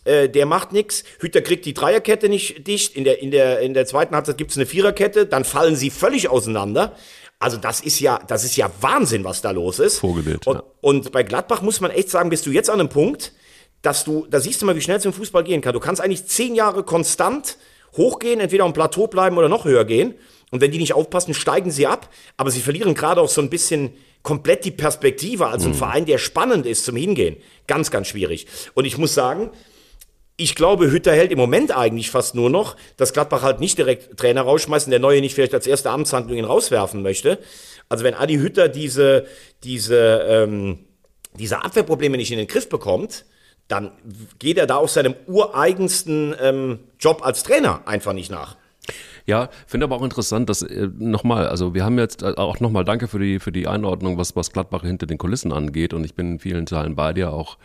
äh, 0.05 0.29
der 0.29 0.45
macht 0.45 0.71
nichts. 0.71 1.03
Hütter 1.19 1.41
kriegt 1.41 1.65
die 1.65 1.73
Dreierkette 1.73 2.29
nicht 2.29 2.65
dicht. 2.67 2.95
In 2.95 3.03
der, 3.03 3.21
in 3.21 3.31
der, 3.31 3.59
in 3.59 3.73
der 3.73 3.85
zweiten 3.85 4.15
Halbzeit 4.15 4.37
gibt's 4.37 4.55
eine 4.55 4.65
Viererkette, 4.65 5.25
dann 5.25 5.43
fallen 5.43 5.75
sie 5.75 5.89
völlig 5.89 6.29
auseinander. 6.29 6.95
Also 7.39 7.57
das 7.57 7.81
ist 7.81 7.99
ja, 7.99 8.19
das 8.27 8.43
ist 8.43 8.55
ja 8.55 8.71
Wahnsinn, 8.81 9.23
was 9.23 9.41
da 9.41 9.51
los 9.51 9.79
ist. 9.79 9.99
Vogelbild. 9.99 10.47
Und, 10.47 10.55
ja. 10.55 10.63
und 10.81 11.11
bei 11.11 11.23
Gladbach 11.23 11.61
muss 11.61 11.81
man 11.81 11.91
echt 11.91 12.09
sagen, 12.09 12.29
bist 12.29 12.45
du 12.45 12.51
jetzt 12.51 12.69
an 12.69 12.79
einem 12.79 12.89
Punkt, 12.89 13.33
dass 13.81 14.03
du, 14.03 14.25
da 14.29 14.39
siehst 14.39 14.61
du 14.61 14.65
mal, 14.65 14.75
wie 14.75 14.81
schnell 14.81 14.97
es 14.97 15.05
im 15.05 15.13
Fußball 15.13 15.43
gehen 15.43 15.61
kann. 15.61 15.73
Du 15.73 15.79
kannst 15.79 16.01
eigentlich 16.01 16.25
zehn 16.25 16.55
Jahre 16.55 16.83
konstant 16.83 17.57
hochgehen, 17.97 18.39
entweder 18.39 18.63
dem 18.63 18.73
Plateau 18.73 19.07
bleiben 19.07 19.37
oder 19.37 19.49
noch 19.49 19.65
höher 19.65 19.85
gehen. 19.85 20.15
Und 20.51 20.61
wenn 20.61 20.71
die 20.71 20.77
nicht 20.77 20.93
aufpassen, 20.93 21.33
steigen 21.33 21.71
sie 21.71 21.87
ab. 21.87 22.09
Aber 22.37 22.51
sie 22.51 22.61
verlieren 22.61 22.93
gerade 22.93 23.21
auch 23.21 23.29
so 23.29 23.41
ein 23.41 23.49
bisschen 23.49 23.91
komplett 24.23 24.65
die 24.65 24.71
Perspektive 24.71 25.47
als 25.47 25.65
ein 25.65 25.71
mhm. 25.71 25.75
Verein, 25.75 26.05
der 26.05 26.17
spannend 26.17 26.65
ist 26.65 26.85
zum 26.85 26.95
Hingehen. 26.95 27.37
Ganz, 27.67 27.91
ganz 27.91 28.07
schwierig. 28.07 28.47
Und 28.73 28.85
ich 28.85 28.97
muss 28.97 29.13
sagen, 29.13 29.51
ich 30.37 30.55
glaube, 30.55 30.91
Hütter 30.91 31.13
hält 31.13 31.31
im 31.31 31.37
Moment 31.37 31.75
eigentlich 31.75 32.11
fast 32.11 32.35
nur 32.35 32.49
noch, 32.49 32.75
dass 32.97 33.13
Gladbach 33.13 33.41
halt 33.41 33.59
nicht 33.59 33.77
direkt 33.77 34.17
Trainer 34.17 34.41
rausschmeißen, 34.41 34.89
der 34.89 34.99
Neue 34.99 35.21
nicht 35.21 35.33
vielleicht 35.33 35.53
als 35.53 35.67
erste 35.67 35.91
Amtshandlung 35.91 36.37
ihn 36.37 36.45
rauswerfen 36.45 37.01
möchte. 37.01 37.39
Also 37.87 38.03
wenn 38.03 38.13
Adi 38.13 38.35
Hütter 38.35 38.67
diese, 38.67 39.25
diese, 39.63 40.25
ähm, 40.27 40.79
diese 41.37 41.63
Abwehrprobleme 41.63 42.17
nicht 42.17 42.31
in 42.31 42.37
den 42.37 42.47
Griff 42.47 42.67
bekommt, 42.67 43.25
dann 43.67 43.91
geht 44.39 44.57
er 44.57 44.67
da 44.67 44.75
aus 44.75 44.93
seinem 44.93 45.15
ureigensten 45.27 46.35
ähm, 46.41 46.79
Job 46.99 47.25
als 47.25 47.43
Trainer 47.43 47.81
einfach 47.85 48.13
nicht 48.13 48.29
nach. 48.29 48.57
Ja, 49.25 49.49
finde 49.65 49.85
aber 49.85 49.95
auch 49.95 50.03
interessant, 50.03 50.49
dass 50.49 50.61
äh, 50.61 50.87
nochmal, 50.99 51.47
also 51.47 51.73
wir 51.73 51.83
haben 51.83 51.97
jetzt 51.97 52.21
äh, 52.21 52.33
auch 52.35 52.59
nochmal 52.59 52.85
Danke 52.85 53.07
für 53.07 53.17
die 53.17 53.39
für 53.39 53.51
die 53.51 53.67
Einordnung, 53.67 54.19
was 54.19 54.35
was 54.35 54.51
Gladbach 54.51 54.83
hinter 54.83 55.07
den 55.07 55.17
Kulissen 55.17 55.51
angeht 55.51 55.93
und 55.95 56.03
ich 56.03 56.13
bin 56.13 56.33
in 56.33 56.39
vielen 56.39 56.67
Teilen 56.67 56.95
bei 56.95 57.11
dir 57.13 57.33
auch 57.33 57.57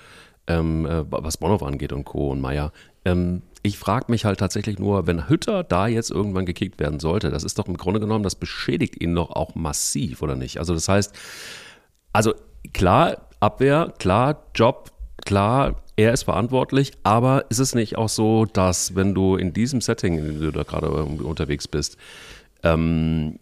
ähm, 0.51 0.87
äh, 0.87 1.05
was 1.11 1.37
Bonhoff 1.37 1.63
angeht 1.63 1.93
und 1.93 2.05
Co. 2.05 2.31
und 2.31 2.41
Meier. 2.41 2.73
Ähm, 3.05 3.43
ich 3.63 3.79
frage 3.79 4.07
mich 4.09 4.25
halt 4.25 4.41
tatsächlich 4.41 4.79
nur, 4.79 5.07
wenn 5.07 5.29
Hütter 5.29 5.63
da 5.63 5.87
jetzt 5.87 6.11
irgendwann 6.11 6.47
gekickt 6.47 6.81
werden 6.81 6.99
sollte, 6.99 7.31
das 7.31 7.45
ist 7.45 7.59
doch 7.59 7.69
im 7.69 7.77
Grunde 7.77 8.01
genommen, 8.01 8.25
das 8.25 8.35
beschädigt 8.35 9.01
ihn 9.01 9.15
doch 9.15 9.31
auch 9.31 9.55
massiv, 9.55 10.23
oder 10.23 10.35
nicht? 10.35 10.59
Also 10.59 10.75
das 10.75 10.89
heißt, 10.89 11.15
also 12.13 12.35
klar, 12.73 13.29
Abwehr, 13.39 13.93
klar, 13.99 14.43
Job, 14.55 14.91
klar, 15.25 15.77
er 15.97 16.13
ist 16.13 16.25
verantwortlich, 16.25 16.93
aber 17.03 17.51
ist 17.51 17.59
es 17.59 17.75
nicht 17.75 17.97
auch 17.97 18.09
so, 18.09 18.47
dass 18.47 18.95
wenn 18.95 19.15
du 19.15 19.37
in 19.37 19.53
diesem 19.53 19.81
Setting, 19.81 20.19
in 20.19 20.25
dem 20.27 20.41
du 20.41 20.51
da 20.51 20.63
gerade 20.63 20.91
unterwegs 20.91 21.69
bist, 21.69 21.97
ähm, 22.63 23.39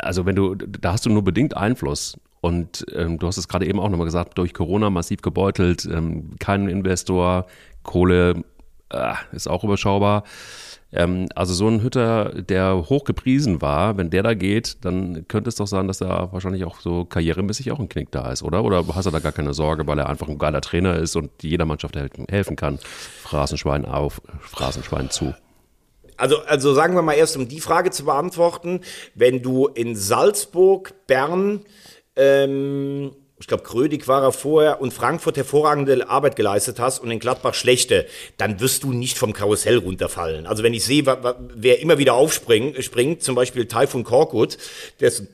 also 0.00 0.26
wenn 0.26 0.36
du, 0.36 0.54
da 0.54 0.92
hast 0.92 1.06
du 1.06 1.10
nur 1.10 1.22
bedingt 1.22 1.56
Einfluss 1.56 2.18
und 2.44 2.84
ähm, 2.94 3.18
du 3.18 3.26
hast 3.26 3.38
es 3.38 3.48
gerade 3.48 3.66
eben 3.66 3.80
auch 3.80 3.88
nochmal 3.88 4.04
gesagt, 4.04 4.36
durch 4.36 4.52
Corona 4.52 4.90
massiv 4.90 5.22
gebeutelt, 5.22 5.88
ähm, 5.90 6.32
kein 6.38 6.68
Investor, 6.68 7.46
Kohle 7.84 8.44
äh, 8.90 9.14
ist 9.32 9.48
auch 9.48 9.64
überschaubar. 9.64 10.24
Ähm, 10.92 11.26
also 11.34 11.54
so 11.54 11.66
ein 11.68 11.82
Hütter, 11.82 12.42
der 12.42 12.84
hoch 12.90 13.04
gepriesen 13.04 13.62
war, 13.62 13.96
wenn 13.96 14.10
der 14.10 14.22
da 14.22 14.34
geht, 14.34 14.84
dann 14.84 15.26
könnte 15.26 15.48
es 15.48 15.54
doch 15.54 15.66
sein, 15.66 15.88
dass 15.88 16.00
da 16.00 16.30
wahrscheinlich 16.32 16.66
auch 16.66 16.80
so 16.80 17.06
karrieremäßig 17.06 17.72
auch 17.72 17.80
ein 17.80 17.88
Knick 17.88 18.10
da 18.10 18.30
ist, 18.30 18.42
oder? 18.42 18.62
Oder 18.62 18.84
hast 18.94 19.06
du 19.06 19.10
da 19.10 19.20
gar 19.20 19.32
keine 19.32 19.54
Sorge, 19.54 19.86
weil 19.86 19.98
er 19.98 20.10
einfach 20.10 20.28
ein 20.28 20.36
geiler 20.36 20.60
Trainer 20.60 20.96
ist 20.96 21.16
und 21.16 21.30
jeder 21.42 21.64
Mannschaft 21.64 21.96
helfen, 21.96 22.26
helfen 22.28 22.56
kann? 22.56 22.78
Phrasenschwein 23.22 23.86
auf, 23.86 24.20
Phrasenschwein 24.40 25.08
zu. 25.08 25.32
Also, 26.16 26.40
also 26.42 26.74
sagen 26.74 26.94
wir 26.94 27.02
mal 27.02 27.14
erst, 27.14 27.36
um 27.36 27.48
die 27.48 27.60
Frage 27.60 27.90
zu 27.90 28.04
beantworten, 28.04 28.80
wenn 29.14 29.42
du 29.42 29.66
in 29.66 29.96
Salzburg, 29.96 30.94
Bern, 31.06 31.64
ähm, 32.16 33.12
ich 33.38 33.48
glaube, 33.48 33.64
Krödig 33.64 34.06
war 34.06 34.22
er 34.22 34.32
vorher 34.32 34.80
und 34.80 34.94
Frankfurt 34.94 35.36
hervorragende 35.36 36.08
Arbeit 36.08 36.36
geleistet 36.36 36.78
hast 36.78 37.00
und 37.00 37.10
in 37.10 37.18
Gladbach 37.18 37.54
schlechte, 37.54 38.06
dann 38.36 38.60
wirst 38.60 38.84
du 38.84 38.92
nicht 38.92 39.18
vom 39.18 39.32
Karussell 39.32 39.78
runterfallen. 39.78 40.46
Also 40.46 40.62
wenn 40.62 40.72
ich 40.72 40.84
sehe, 40.84 41.04
wer 41.54 41.80
immer 41.80 41.98
wieder 41.98 42.14
aufspringt, 42.14 42.82
springt, 42.84 43.22
zum 43.22 43.34
Beispiel 43.34 43.66
Taifun 43.66 44.04
Korkut, 44.04 44.56
dessen 45.00 45.28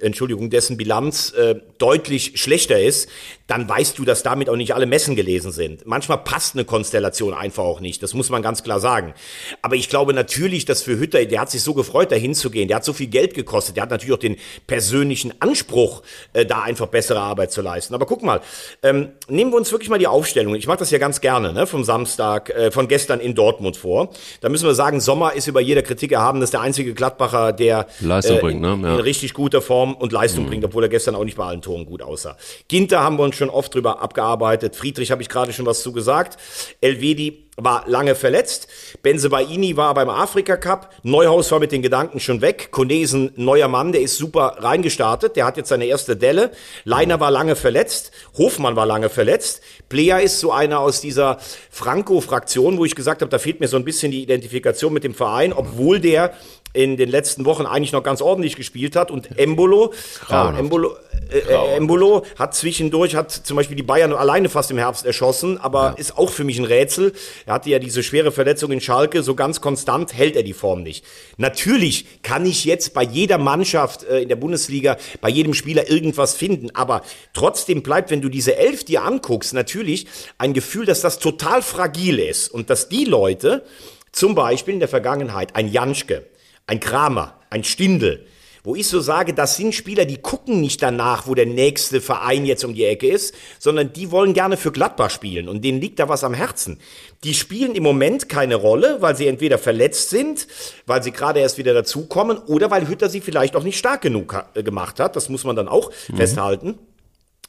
Entschuldigung, 0.00 0.50
dessen 0.50 0.76
Bilanz 0.76 1.32
äh, 1.32 1.56
deutlich 1.78 2.40
schlechter 2.40 2.80
ist, 2.80 3.08
dann 3.48 3.66
weißt 3.66 3.98
du, 3.98 4.04
dass 4.04 4.22
damit 4.22 4.50
auch 4.50 4.56
nicht 4.56 4.74
alle 4.74 4.84
Messen 4.84 5.16
gelesen 5.16 5.52
sind. 5.52 5.86
Manchmal 5.86 6.18
passt 6.18 6.54
eine 6.54 6.66
Konstellation 6.66 7.32
einfach 7.32 7.64
auch 7.64 7.80
nicht. 7.80 8.02
Das 8.02 8.12
muss 8.12 8.28
man 8.28 8.42
ganz 8.42 8.62
klar 8.62 8.78
sagen. 8.78 9.14
Aber 9.62 9.74
ich 9.74 9.88
glaube 9.88 10.12
natürlich, 10.12 10.66
dass 10.66 10.82
für 10.82 10.98
Hütter, 10.98 11.24
der 11.24 11.40
hat 11.40 11.50
sich 11.50 11.62
so 11.62 11.72
gefreut, 11.72 12.12
da 12.12 12.16
hinzugehen. 12.16 12.68
Der 12.68 12.76
hat 12.76 12.84
so 12.84 12.92
viel 12.92 13.06
Geld 13.06 13.32
gekostet. 13.32 13.76
Der 13.76 13.84
hat 13.84 13.90
natürlich 13.90 14.14
auch 14.14 14.18
den 14.18 14.36
persönlichen 14.66 15.32
Anspruch, 15.40 16.02
äh, 16.34 16.44
da 16.44 16.60
einfach 16.60 16.88
bessere 16.88 17.20
Arbeit 17.20 17.50
zu 17.50 17.62
leisten. 17.62 17.94
Aber 17.94 18.04
guck 18.04 18.22
mal, 18.22 18.42
ähm, 18.82 19.08
nehmen 19.28 19.50
wir 19.50 19.56
uns 19.56 19.72
wirklich 19.72 19.88
mal 19.88 19.98
die 19.98 20.06
Aufstellung. 20.06 20.54
Ich 20.54 20.66
mache 20.66 20.78
das 20.78 20.90
ja 20.90 20.98
ganz 20.98 21.22
gerne, 21.22 21.54
ne, 21.54 21.66
vom 21.66 21.84
Samstag, 21.84 22.50
äh, 22.50 22.70
von 22.70 22.86
gestern 22.86 23.18
in 23.18 23.34
Dortmund 23.34 23.78
vor. 23.78 24.10
Da 24.42 24.50
müssen 24.50 24.66
wir 24.66 24.74
sagen, 24.74 25.00
Sommer 25.00 25.32
ist 25.32 25.46
über 25.46 25.62
jeder 25.62 25.80
Kritik 25.80 26.12
erhaben. 26.12 26.40
Das 26.40 26.48
ist 26.48 26.54
der 26.54 26.60
einzige 26.60 26.92
Gladbacher, 26.92 27.54
der 27.54 27.86
Leistung 28.00 28.36
äh, 28.36 28.40
bringt, 28.40 28.60
ne? 28.60 28.78
Ja. 28.82 28.94
in 28.94 29.00
richtig 29.00 29.32
guter 29.32 29.62
Form 29.62 29.94
und 29.94 30.12
Leistung 30.12 30.44
mhm. 30.44 30.48
bringt, 30.48 30.64
obwohl 30.66 30.82
er 30.82 30.90
gestern 30.90 31.14
auch 31.14 31.24
nicht 31.24 31.38
bei 31.38 31.46
allen 31.46 31.62
Toren 31.62 31.86
gut 31.86 32.02
aussah. 32.02 32.36
Ginter 32.68 33.00
haben 33.00 33.16
wir 33.16 33.22
uns 33.22 33.37
schon 33.38 33.50
oft 33.50 33.74
drüber 33.74 34.02
abgearbeitet. 34.02 34.76
Friedrich 34.76 35.10
habe 35.10 35.22
ich 35.22 35.28
gerade 35.28 35.52
schon 35.52 35.66
was 35.66 35.82
zu 35.82 35.92
gesagt. 35.92 36.36
Elvedi 36.80 37.48
war 37.58 37.84
lange 37.86 38.14
verletzt. 38.14 38.68
Benzebaini 39.02 39.76
war 39.76 39.92
beim 39.94 40.08
Afrika 40.08 40.56
Cup. 40.56 40.90
Neuhaus 41.02 41.50
war 41.50 41.58
mit 41.58 41.72
den 41.72 41.82
Gedanken 41.82 42.20
schon 42.20 42.40
weg. 42.40 42.70
Konesen, 42.70 43.32
neuer 43.36 43.68
Mann, 43.68 43.92
der 43.92 44.00
ist 44.00 44.16
super 44.16 44.56
reingestartet. 44.58 45.34
Der 45.36 45.44
hat 45.44 45.56
jetzt 45.56 45.68
seine 45.68 45.86
erste 45.86 46.16
Delle. 46.16 46.52
Leiner 46.84 47.18
war 47.18 47.30
lange 47.30 47.56
verletzt. 47.56 48.12
Hofmann 48.36 48.76
war 48.76 48.86
lange 48.86 49.08
verletzt. 49.08 49.60
Plea 49.88 50.22
ist 50.22 50.38
so 50.38 50.52
einer 50.52 50.78
aus 50.80 51.00
dieser 51.00 51.38
Franco-Fraktion, 51.70 52.78
wo 52.78 52.84
ich 52.84 52.94
gesagt 52.94 53.22
habe, 53.22 53.30
da 53.30 53.38
fehlt 53.38 53.58
mir 53.60 53.68
so 53.68 53.76
ein 53.76 53.84
bisschen 53.84 54.12
die 54.12 54.22
Identifikation 54.22 54.92
mit 54.92 55.02
dem 55.02 55.14
Verein, 55.14 55.52
obwohl 55.52 55.98
der 55.98 56.34
in 56.72 56.96
den 56.96 57.08
letzten 57.08 57.44
Wochen 57.44 57.66
eigentlich 57.66 57.92
noch 57.92 58.02
ganz 58.02 58.20
ordentlich 58.20 58.56
gespielt 58.56 58.96
hat. 58.96 59.10
Und 59.10 59.38
Embolo, 59.38 59.92
ja, 60.28 60.56
Embolo, 60.56 60.96
äh, 61.30 61.38
äh, 61.38 61.76
Embolo 61.76 62.24
hat 62.38 62.54
zwischendurch, 62.54 63.14
hat 63.14 63.30
zum 63.30 63.56
Beispiel 63.56 63.76
die 63.76 63.82
Bayern 63.82 64.12
alleine 64.12 64.48
fast 64.48 64.70
im 64.70 64.78
Herbst 64.78 65.04
erschossen, 65.04 65.58
aber 65.58 65.82
ja. 65.82 65.90
ist 65.92 66.16
auch 66.16 66.30
für 66.30 66.44
mich 66.44 66.58
ein 66.58 66.64
Rätsel. 66.64 67.12
Er 67.46 67.54
hatte 67.54 67.70
ja 67.70 67.78
diese 67.78 68.02
schwere 68.02 68.32
Verletzung 68.32 68.72
in 68.72 68.80
Schalke, 68.80 69.22
so 69.22 69.34
ganz 69.34 69.60
konstant 69.60 70.14
hält 70.14 70.36
er 70.36 70.42
die 70.42 70.52
Form 70.52 70.82
nicht. 70.82 71.04
Natürlich 71.36 72.22
kann 72.22 72.46
ich 72.46 72.64
jetzt 72.64 72.94
bei 72.94 73.02
jeder 73.02 73.38
Mannschaft 73.38 74.04
äh, 74.04 74.20
in 74.20 74.28
der 74.28 74.36
Bundesliga, 74.36 74.96
bei 75.20 75.28
jedem 75.28 75.54
Spieler 75.54 75.90
irgendwas 75.90 76.34
finden, 76.34 76.70
aber 76.74 77.02
trotzdem 77.34 77.82
bleibt, 77.82 78.10
wenn 78.10 78.20
du 78.20 78.28
diese 78.28 78.56
Elf 78.56 78.84
dir 78.84 79.04
anguckst, 79.04 79.52
natürlich 79.52 80.06
ein 80.38 80.54
Gefühl, 80.54 80.86
dass 80.86 81.00
das 81.00 81.18
total 81.18 81.62
fragil 81.62 82.18
ist 82.18 82.48
und 82.48 82.70
dass 82.70 82.88
die 82.88 83.04
Leute, 83.04 83.64
zum 84.12 84.34
Beispiel 84.34 84.74
in 84.74 84.80
der 84.80 84.88
Vergangenheit, 84.88 85.54
ein 85.54 85.68
Janschke, 85.68 86.24
ein 86.68 86.78
Kramer, 86.78 87.34
ein 87.50 87.64
Stindel, 87.64 88.26
wo 88.62 88.76
ich 88.76 88.86
so 88.86 89.00
sage, 89.00 89.32
das 89.32 89.56
sind 89.56 89.74
Spieler, 89.74 90.04
die 90.04 90.18
gucken 90.18 90.60
nicht 90.60 90.82
danach, 90.82 91.26
wo 91.26 91.34
der 91.34 91.46
nächste 91.46 92.02
Verein 92.02 92.44
jetzt 92.44 92.64
um 92.64 92.74
die 92.74 92.84
Ecke 92.84 93.08
ist, 93.08 93.34
sondern 93.58 93.92
die 93.92 94.10
wollen 94.10 94.34
gerne 94.34 94.58
für 94.58 94.72
Gladbach 94.72 95.10
spielen 95.10 95.48
und 95.48 95.64
denen 95.64 95.80
liegt 95.80 95.98
da 95.98 96.08
was 96.08 96.22
am 96.22 96.34
Herzen. 96.34 96.78
Die 97.24 97.32
spielen 97.32 97.74
im 97.74 97.82
Moment 97.82 98.28
keine 98.28 98.56
Rolle, 98.56 98.98
weil 99.00 99.16
sie 99.16 99.26
entweder 99.26 99.56
verletzt 99.56 100.10
sind, 100.10 100.46
weil 100.86 101.02
sie 101.02 101.12
gerade 101.12 101.40
erst 101.40 101.56
wieder 101.56 101.72
dazukommen 101.72 102.36
oder 102.36 102.70
weil 102.70 102.86
Hütter 102.88 103.08
sie 103.08 103.22
vielleicht 103.22 103.56
auch 103.56 103.64
nicht 103.64 103.78
stark 103.78 104.02
genug 104.02 104.36
äh, 104.54 104.62
gemacht 104.62 105.00
hat. 105.00 105.16
Das 105.16 105.30
muss 105.30 105.44
man 105.44 105.56
dann 105.56 105.68
auch 105.68 105.90
mhm. 106.08 106.16
festhalten. 106.16 106.78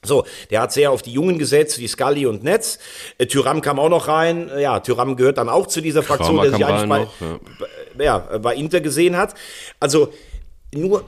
So, 0.02 0.26
der 0.50 0.62
hat 0.62 0.72
sehr 0.72 0.92
auf 0.92 1.02
die 1.02 1.12
Jungen 1.12 1.38
gesetzt, 1.38 1.78
wie 1.80 1.88
Scully 1.88 2.26
und 2.26 2.42
Netz. 2.42 2.80
Äh, 3.18 3.26
Tyram 3.26 3.60
kam 3.60 3.80
auch 3.80 3.90
noch 3.90 4.08
rein. 4.08 4.50
Ja, 4.58 4.80
Tyram 4.80 5.18
gehört 5.18 5.38
dann 5.38 5.50
auch 5.50 5.68
zu 5.68 5.82
dieser 5.82 6.04
Fraktion, 6.04 6.38
Kramer 6.38 6.44
der 6.44 6.52
sich 6.54 6.66
eigentlich 6.66 6.90
bei, 6.90 7.00
noch, 7.00 7.20
ja. 7.20 7.40
Ja, 8.00 8.20
bei 8.40 8.56
Inter 8.56 8.82
gesehen 8.82 9.16
hat. 9.18 9.36
Also 9.80 10.14
nur, 10.74 11.04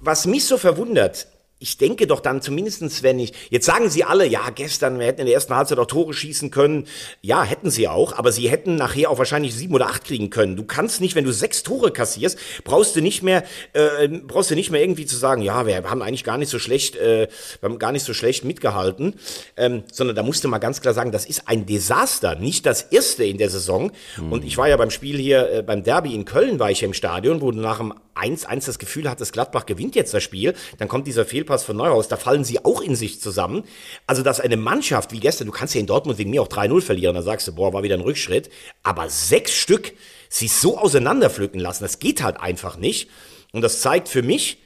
was 0.00 0.26
mich 0.26 0.44
so 0.44 0.58
verwundert, 0.58 1.26
ich 1.58 1.78
denke 1.78 2.06
doch 2.06 2.20
dann 2.20 2.42
zumindestens, 2.42 3.02
wenn 3.02 3.18
ich, 3.18 3.32
jetzt 3.48 3.64
sagen 3.64 3.88
sie 3.88 4.04
alle, 4.04 4.26
ja, 4.26 4.50
gestern, 4.50 4.98
wir 4.98 5.06
hätten 5.06 5.20
in 5.20 5.26
der 5.26 5.34
ersten 5.34 5.54
Halbzeit 5.54 5.78
auch 5.78 5.86
Tore 5.86 6.12
schießen 6.12 6.50
können. 6.50 6.86
Ja, 7.22 7.44
hätten 7.44 7.70
sie 7.70 7.88
auch, 7.88 8.12
aber 8.12 8.30
sie 8.30 8.50
hätten 8.50 8.76
nachher 8.76 9.10
auch 9.10 9.16
wahrscheinlich 9.16 9.54
sieben 9.54 9.74
oder 9.74 9.86
acht 9.86 10.04
kriegen 10.04 10.28
können. 10.28 10.56
Du 10.56 10.64
kannst 10.64 11.00
nicht, 11.00 11.14
wenn 11.14 11.24
du 11.24 11.32
sechs 11.32 11.62
Tore 11.62 11.92
kassierst, 11.92 12.38
brauchst 12.64 12.94
du 12.94 13.00
nicht 13.00 13.22
mehr, 13.22 13.42
äh, 13.72 14.06
brauchst 14.08 14.50
du 14.50 14.54
nicht 14.54 14.70
mehr 14.70 14.82
irgendwie 14.82 15.06
zu 15.06 15.16
sagen, 15.16 15.40
ja, 15.40 15.66
wir 15.66 15.82
haben 15.82 16.02
eigentlich 16.02 16.24
gar 16.24 16.36
nicht 16.36 16.50
so 16.50 16.58
schlecht, 16.58 16.94
äh, 16.96 17.28
wir 17.60 17.70
haben 17.70 17.78
gar 17.78 17.92
nicht 17.92 18.04
so 18.04 18.12
schlecht 18.12 18.44
mitgehalten, 18.44 19.14
ähm, 19.56 19.84
sondern 19.90 20.14
da 20.14 20.22
musst 20.22 20.44
du 20.44 20.48
mal 20.48 20.58
ganz 20.58 20.82
klar 20.82 20.92
sagen, 20.92 21.10
das 21.10 21.24
ist 21.24 21.48
ein 21.48 21.64
Desaster, 21.64 22.34
nicht 22.34 22.66
das 22.66 22.82
erste 22.82 23.24
in 23.24 23.38
der 23.38 23.48
Saison. 23.48 23.92
Mhm. 24.18 24.32
Und 24.32 24.44
ich 24.44 24.58
war 24.58 24.68
ja 24.68 24.76
beim 24.76 24.90
Spiel 24.90 25.16
hier, 25.16 25.50
äh, 25.50 25.62
beim 25.62 25.82
Derby 25.82 26.14
in 26.14 26.26
Köln 26.26 26.58
war 26.58 26.70
ich 26.70 26.82
im 26.82 26.92
Stadion, 26.92 27.40
wo 27.40 27.50
du 27.50 27.60
nach 27.60 27.78
dem 27.78 27.94
1-1 28.16 28.66
das 28.66 28.78
Gefühl 28.78 29.08
hattest, 29.08 29.32
Gladbach 29.32 29.66
gewinnt 29.66 29.94
jetzt 29.94 30.12
das 30.12 30.22
Spiel, 30.22 30.54
dann 30.78 30.88
kommt 30.88 31.06
dieser 31.06 31.24
Fehl 31.24 31.36
Fehlpass 31.36 31.64
von 31.64 31.76
Neuhaus, 31.76 32.08
da 32.08 32.16
fallen 32.16 32.44
sie 32.44 32.64
auch 32.64 32.80
in 32.80 32.96
sich 32.96 33.20
zusammen. 33.20 33.64
Also, 34.06 34.22
dass 34.22 34.40
eine 34.40 34.56
Mannschaft 34.56 35.12
wie 35.12 35.20
gestern, 35.20 35.46
du 35.46 35.52
kannst 35.52 35.74
ja 35.74 35.80
in 35.80 35.86
Dortmund 35.86 36.18
wegen 36.18 36.30
mir 36.30 36.40
auch 36.40 36.48
3-0 36.48 36.80
verlieren, 36.80 37.14
da 37.14 37.20
sagst 37.20 37.46
du, 37.46 37.54
boah, 37.54 37.74
war 37.74 37.82
wieder 37.82 37.94
ein 37.94 38.00
Rückschritt. 38.00 38.48
Aber 38.82 39.10
sechs 39.10 39.52
Stück, 39.52 39.92
sie 40.30 40.48
so 40.48 40.78
auseinanderpflücken 40.78 41.60
lassen, 41.60 41.84
das 41.84 41.98
geht 41.98 42.22
halt 42.22 42.40
einfach 42.40 42.78
nicht. 42.78 43.10
Und 43.52 43.60
das 43.60 43.82
zeigt 43.82 44.08
für 44.08 44.22
mich, 44.22 44.62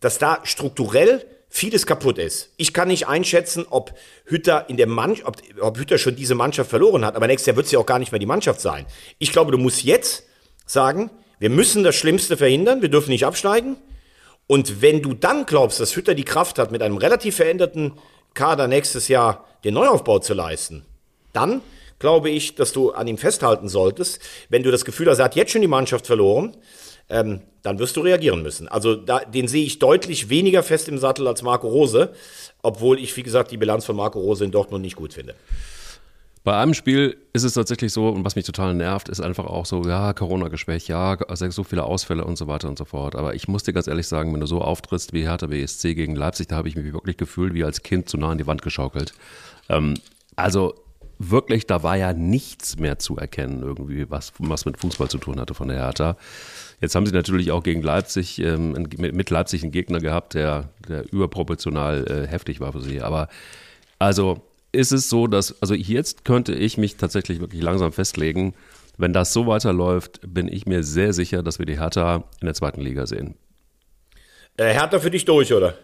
dass 0.00 0.18
da 0.18 0.40
strukturell 0.44 1.26
vieles 1.50 1.86
kaputt 1.86 2.16
ist. 2.16 2.52
Ich 2.56 2.72
kann 2.72 2.88
nicht 2.88 3.06
einschätzen, 3.06 3.66
ob 3.68 3.92
Hütter 4.24 4.68
in 4.70 4.78
der 4.78 4.86
Mannschaft, 4.86 5.28
ob, 5.28 5.36
ob 5.60 5.78
Hütter 5.78 5.98
schon 5.98 6.16
diese 6.16 6.34
Mannschaft 6.34 6.70
verloren 6.70 7.04
hat, 7.04 7.16
aber 7.16 7.26
nächstes 7.26 7.46
Jahr 7.46 7.56
wird 7.56 7.66
sie 7.66 7.74
ja 7.74 7.80
auch 7.80 7.86
gar 7.86 7.98
nicht 7.98 8.12
mehr 8.12 8.18
die 8.18 8.26
Mannschaft 8.26 8.62
sein. 8.62 8.86
Ich 9.18 9.30
glaube, 9.30 9.52
du 9.52 9.58
musst 9.58 9.84
jetzt 9.84 10.24
sagen, 10.66 11.10
wir 11.44 11.50
müssen 11.50 11.84
das 11.84 11.94
Schlimmste 11.94 12.38
verhindern, 12.38 12.80
wir 12.80 12.88
dürfen 12.88 13.10
nicht 13.10 13.26
absteigen. 13.26 13.76
Und 14.46 14.80
wenn 14.80 15.02
du 15.02 15.12
dann 15.12 15.44
glaubst, 15.44 15.78
dass 15.78 15.94
Hütter 15.94 16.14
die 16.14 16.24
Kraft 16.24 16.58
hat, 16.58 16.72
mit 16.72 16.80
einem 16.80 16.96
relativ 16.96 17.36
veränderten 17.36 17.92
Kader 18.32 18.66
nächstes 18.66 19.08
Jahr 19.08 19.44
den 19.62 19.74
Neuaufbau 19.74 20.20
zu 20.20 20.32
leisten, 20.32 20.86
dann 21.34 21.60
glaube 21.98 22.30
ich, 22.30 22.54
dass 22.54 22.72
du 22.72 22.92
an 22.92 23.06
ihm 23.08 23.18
festhalten 23.18 23.68
solltest. 23.68 24.20
Wenn 24.48 24.62
du 24.62 24.70
das 24.70 24.86
Gefühl 24.86 25.10
hast, 25.10 25.18
er 25.18 25.26
hat 25.26 25.36
jetzt 25.36 25.52
schon 25.52 25.60
die 25.60 25.68
Mannschaft 25.68 26.06
verloren, 26.06 26.56
ähm, 27.10 27.42
dann 27.60 27.78
wirst 27.78 27.98
du 27.98 28.00
reagieren 28.00 28.42
müssen. 28.42 28.66
Also 28.66 28.94
da, 28.94 29.18
den 29.18 29.46
sehe 29.46 29.66
ich 29.66 29.78
deutlich 29.78 30.30
weniger 30.30 30.62
fest 30.62 30.88
im 30.88 30.96
Sattel 30.96 31.28
als 31.28 31.42
Marco 31.42 31.68
Rose, 31.68 32.14
obwohl 32.62 32.98
ich, 32.98 33.14
wie 33.18 33.22
gesagt, 33.22 33.50
die 33.50 33.58
Bilanz 33.58 33.84
von 33.84 33.96
Marco 33.96 34.18
Rose 34.18 34.46
in 34.46 34.50
Dortmund 34.50 34.80
nicht 34.80 34.96
gut 34.96 35.12
finde. 35.12 35.34
Bei 36.44 36.58
einem 36.58 36.74
Spiel 36.74 37.16
ist 37.32 37.42
es 37.42 37.54
tatsächlich 37.54 37.90
so, 37.90 38.10
und 38.10 38.22
was 38.22 38.36
mich 38.36 38.44
total 38.44 38.74
nervt, 38.74 39.08
ist 39.08 39.20
einfach 39.20 39.46
auch 39.46 39.64
so, 39.64 39.82
ja, 39.88 40.12
Corona-Geschwäch, 40.12 40.88
ja, 40.88 41.16
also 41.26 41.48
so 41.50 41.64
viele 41.64 41.84
Ausfälle 41.84 42.22
und 42.22 42.36
so 42.36 42.46
weiter 42.46 42.68
und 42.68 42.76
so 42.76 42.84
fort. 42.84 43.16
Aber 43.16 43.34
ich 43.34 43.48
muss 43.48 43.62
dir 43.62 43.72
ganz 43.72 43.86
ehrlich 43.86 44.06
sagen, 44.06 44.30
wenn 44.34 44.40
du 44.40 44.46
so 44.46 44.60
auftrittst 44.60 45.14
wie 45.14 45.22
Hertha 45.22 45.46
BSC 45.46 45.94
gegen 45.94 46.14
Leipzig, 46.14 46.48
da 46.48 46.56
habe 46.56 46.68
ich 46.68 46.76
mich 46.76 46.92
wirklich 46.92 47.16
gefühlt 47.16 47.54
wie 47.54 47.64
als 47.64 47.82
Kind 47.82 48.10
zu 48.10 48.18
nah 48.18 48.30
an 48.30 48.36
die 48.36 48.46
Wand 48.46 48.60
geschaukelt. 48.60 49.14
Ähm, 49.70 49.94
also 50.36 50.74
wirklich, 51.18 51.66
da 51.66 51.82
war 51.82 51.96
ja 51.96 52.12
nichts 52.12 52.78
mehr 52.78 52.98
zu 52.98 53.16
erkennen, 53.16 53.62
irgendwie, 53.62 54.10
was, 54.10 54.34
was 54.38 54.66
mit 54.66 54.78
Fußball 54.78 55.08
zu 55.08 55.16
tun 55.16 55.40
hatte 55.40 55.54
von 55.54 55.68
der 55.68 55.78
Hertha. 55.78 56.18
Jetzt 56.82 56.94
haben 56.94 57.06
sie 57.06 57.12
natürlich 57.12 57.52
auch 57.52 57.62
gegen 57.62 57.80
Leipzig, 57.80 58.38
ähm, 58.40 58.72
mit 58.98 59.30
Leipzig 59.30 59.62
einen 59.62 59.72
Gegner 59.72 60.00
gehabt, 60.00 60.34
der, 60.34 60.68
der 60.86 61.10
überproportional 61.10 62.06
äh, 62.06 62.28
heftig 62.28 62.60
war 62.60 62.72
für 62.72 62.82
sie. 62.82 63.00
Aber 63.00 63.28
also 63.98 64.42
ist 64.74 64.92
es 64.92 65.08
so, 65.08 65.26
dass, 65.26 65.60
also 65.62 65.74
jetzt 65.74 66.24
könnte 66.24 66.54
ich 66.54 66.76
mich 66.76 66.96
tatsächlich 66.96 67.40
wirklich 67.40 67.62
langsam 67.62 67.92
festlegen, 67.92 68.54
wenn 68.96 69.12
das 69.12 69.32
so 69.32 69.46
weiterläuft, 69.46 70.20
bin 70.26 70.48
ich 70.48 70.66
mir 70.66 70.82
sehr 70.82 71.12
sicher, 71.12 71.42
dass 71.42 71.58
wir 71.58 71.66
die 71.66 71.80
Hertha 71.80 72.24
in 72.40 72.46
der 72.46 72.54
zweiten 72.54 72.80
Liga 72.80 73.06
sehen. 73.06 73.34
Äh, 74.56 74.72
Hertha 74.72 75.00
für 75.00 75.10
dich 75.10 75.24
durch, 75.24 75.52
oder? 75.52 75.74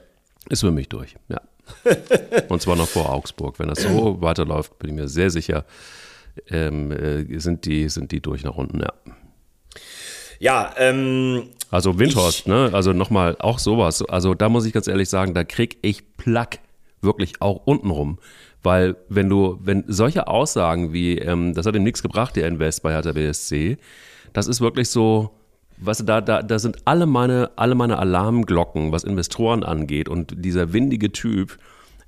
Ist 0.49 0.61
für 0.61 0.71
mich 0.71 0.89
durch, 0.89 1.17
ja. 1.29 1.41
Und 2.49 2.63
zwar 2.63 2.77
noch 2.77 2.89
vor 2.89 3.11
Augsburg. 3.11 3.59
Wenn 3.59 3.69
das 3.69 3.83
so 3.83 4.21
weiterläuft, 4.21 4.79
bin 4.79 4.91
ich 4.91 4.97
mir 4.97 5.09
sehr 5.09 5.31
sicher, 5.31 5.65
ähm, 6.49 6.93
äh, 6.93 7.39
sind, 7.39 7.65
die, 7.65 7.89
sind 7.89 8.13
die 8.13 8.21
durch 8.21 8.45
nach 8.45 8.57
unten, 8.57 8.81
ja. 8.81 8.93
Ja, 10.39 10.75
ähm. 10.79 11.51
Also 11.71 11.99
Windhorst, 11.99 12.49
ne? 12.49 12.71
Also 12.73 12.93
nochmal, 12.93 13.37
auch 13.39 13.59
sowas. 13.59 14.03
Also 14.03 14.35
da 14.35 14.49
muss 14.49 14.65
ich 14.65 14.73
ganz 14.73 14.89
ehrlich 14.89 15.09
sagen, 15.09 15.35
da 15.35 15.45
krieg 15.45 15.79
ich 15.83 16.17
Plack 16.17 16.61
wirklich 17.03 17.41
auch 17.41 17.67
untenrum 17.67 18.19
Weil 18.63 18.97
wenn 19.09 19.29
du, 19.29 19.59
wenn 19.63 19.85
solche 19.87 20.29
Aussagen 20.29 20.93
wie, 20.93 21.19
ähm, 21.19 21.55
das 21.55 21.67
hat 21.67 21.75
ihm 21.75 21.83
nichts 21.83 22.03
gebracht, 22.03 22.37
der 22.37 22.47
Invest 22.47 22.83
bei 22.83 22.93
Hertha 22.93 23.13
BSC, 23.13 23.79
das 24.33 24.47
ist 24.47 24.61
wirklich 24.61 24.91
so, 24.91 25.31
weißt 25.79 26.01
du, 26.01 26.05
da, 26.05 26.21
da, 26.21 26.43
da 26.43 26.59
sind 26.59 26.77
alle 26.85 27.07
meine, 27.07 27.51
alle 27.57 27.75
meine 27.75 27.99
Alarmglocken, 27.99 28.93
was 28.93 29.05
Investoren 29.05 29.63
angeht 29.63 30.09
und 30.09 30.45
dieser 30.45 30.73
windige 30.73 31.11
Typ, 31.11 31.59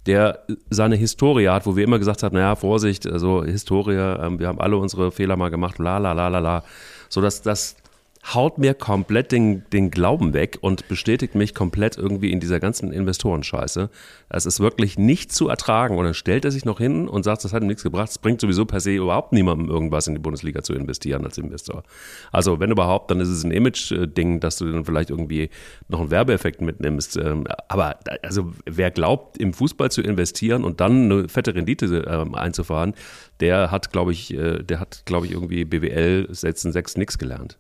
der 0.07 0.41
seine 0.69 0.97
Historie 0.97 1.49
hat, 1.49 1.65
wo 1.65 1.77
wir 1.77 1.85
immer 1.85 1.99
gesagt 1.99 2.23
haben, 2.23 2.35
naja, 2.35 2.57
Vorsicht, 2.57 3.07
also 3.07 3.45
Historie, 3.45 3.95
ähm, 3.95 4.39
wir 4.39 4.49
haben 4.49 4.61
alle 4.61 4.77
unsere 4.77 5.11
Fehler 5.13 5.37
mal 5.37 5.51
gemacht, 5.51 5.79
la 5.79 5.99
la 5.99 6.13
la 6.13 6.29
la 6.29 6.39
la. 6.39 6.65
So 7.09 7.21
dass 7.21 7.41
das 7.41 7.77
haut 8.25 8.57
mir 8.57 8.75
komplett 8.75 9.33
den, 9.33 9.65
den 9.71 9.91
Glauben 9.91 10.33
weg 10.33 10.59
und 10.61 10.87
bestätigt 10.87 11.35
mich 11.35 11.55
komplett 11.55 11.99
irgendwie 11.99 12.31
in 12.31 12.39
dieser 12.39 12.61
ganzen 12.61 12.93
Investorenscheiße. 12.93 13.91
Es 14.29 14.47
ist 14.47 14.61
wirklich 14.61 14.97
nicht 14.97 15.33
zu 15.33 15.49
ertragen. 15.49 15.99
Und 15.99 16.05
dann 16.05 16.15
stellt 16.15 16.45
er 16.45 16.53
sich 16.53 16.65
noch 16.65 16.79
hin 16.79 17.09
und 17.09 17.25
sagt, 17.25 17.45
das 17.45 17.53
hat 17.53 17.63
ihm 17.63 17.67
nichts 17.67 17.83
gebracht. 17.83 18.11
Es 18.11 18.19
bringt 18.19 18.41
sowieso 18.41 18.65
per 18.65 18.79
se 18.79 18.95
überhaupt 18.95 19.33
niemandem 19.33 19.69
irgendwas 19.69 20.07
in 20.07 20.15
die 20.15 20.21
Bundesliga 20.21 20.63
zu 20.63 20.73
investieren 20.73 21.25
als 21.25 21.37
Investor. 21.37 21.83
Also 22.31 22.61
wenn 22.61 22.71
überhaupt, 22.71 23.11
dann 23.11 23.19
ist 23.19 23.29
es 23.29 23.43
ein 23.43 23.51
Image-Ding, 23.51 24.39
dass 24.39 24.57
du 24.57 24.71
dann 24.71 24.85
vielleicht 24.85 25.11
irgendwie 25.11 25.51
noch 25.89 26.01
einen 26.01 26.13
Werbeeffekt 26.13 26.61
mitnimmst. 26.61 27.17
Ähm, 27.17 27.45
aber 27.69 27.99
also 28.23 28.53
wer 28.67 28.93
glaubt, 28.93 29.37
im 29.39 29.53
Fußball 29.53 29.91
zu 29.91 30.01
investieren 30.01 30.63
und 30.63 30.81
dann 30.81 31.11
eine 31.11 31.29
fette 31.29 31.57
Rendite 31.57 31.87
ähm, 32.09 32.37
einzufahren, 32.37 32.95
der 33.41 33.73
hat, 33.73 33.91
glaube 33.91 34.13
ich, 34.13 34.33
äh, 34.33 34.63
der 34.63 34.79
hat, 34.79 35.03
glaube 35.07 35.27
ich, 35.27 35.33
irgendwie 35.33 35.65
BWL 35.65 36.29
Sätzen 36.31 36.71
6 36.71 36.97
nichts 36.97 37.19
gelernt. 37.19 37.59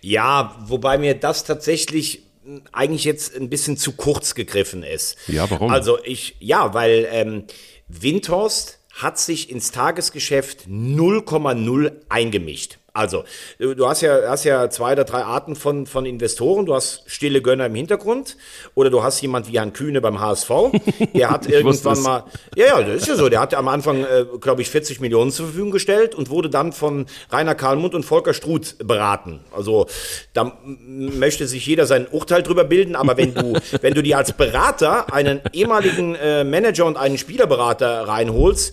Ja, 0.00 0.56
wobei 0.66 0.98
mir 0.98 1.14
das 1.14 1.44
tatsächlich 1.44 2.22
eigentlich 2.72 3.04
jetzt 3.04 3.34
ein 3.34 3.48
bisschen 3.48 3.76
zu 3.76 3.92
kurz 3.92 4.34
gegriffen 4.34 4.82
ist. 4.82 5.16
Ja, 5.28 5.50
warum? 5.50 5.70
Also 5.70 5.98
ich, 6.04 6.36
ja, 6.40 6.74
weil 6.74 7.08
ähm, 7.10 7.44
Windhorst 7.88 8.80
hat 8.92 9.18
sich 9.18 9.50
ins 9.50 9.72
Tagesgeschäft 9.72 10.66
0,0 10.68 11.92
eingemischt. 12.08 12.78
Also, 12.96 13.24
du 13.58 13.88
hast 13.88 14.02
ja, 14.02 14.20
hast 14.28 14.44
ja 14.44 14.70
zwei 14.70 14.92
oder 14.92 15.02
drei 15.02 15.24
Arten 15.24 15.56
von, 15.56 15.84
von 15.84 16.06
Investoren. 16.06 16.64
Du 16.64 16.76
hast 16.76 17.02
stille 17.06 17.42
Gönner 17.42 17.66
im 17.66 17.74
Hintergrund 17.74 18.36
oder 18.76 18.88
du 18.88 19.02
hast 19.02 19.20
jemand 19.20 19.50
wie 19.50 19.58
Herrn 19.58 19.72
Kühne 19.72 20.00
beim 20.00 20.20
HSV. 20.20 20.50
Der 21.12 21.28
hat 21.28 21.48
irgendwann 21.48 22.00
mal, 22.02 22.22
ja, 22.54 22.66
ja, 22.66 22.82
das 22.82 23.02
ist 23.02 23.08
ja 23.08 23.16
so. 23.16 23.28
Der 23.28 23.40
hat 23.40 23.52
am 23.54 23.66
Anfang, 23.66 24.04
äh, 24.04 24.26
glaube 24.40 24.62
ich, 24.62 24.70
40 24.70 25.00
Millionen 25.00 25.32
zur 25.32 25.46
Verfügung 25.46 25.72
gestellt 25.72 26.14
und 26.14 26.30
wurde 26.30 26.48
dann 26.48 26.72
von 26.72 27.06
Rainer 27.32 27.56
Karlmund 27.56 27.96
und 27.96 28.04
Volker 28.04 28.32
Struth 28.32 28.76
beraten. 28.78 29.40
Also, 29.50 29.88
da 30.32 30.56
möchte 30.64 31.48
sich 31.48 31.66
jeder 31.66 31.86
sein 31.86 32.06
Urteil 32.08 32.44
drüber 32.44 32.62
bilden. 32.62 32.94
Aber 32.94 33.16
wenn 33.16 33.34
du, 33.34 33.54
wenn 33.80 33.94
du 33.94 34.04
dir 34.04 34.18
als 34.18 34.34
Berater 34.34 35.12
einen 35.12 35.40
ehemaligen 35.52 36.14
äh, 36.14 36.44
Manager 36.44 36.86
und 36.86 36.96
einen 36.96 37.18
Spielerberater 37.18 38.06
reinholst, 38.06 38.72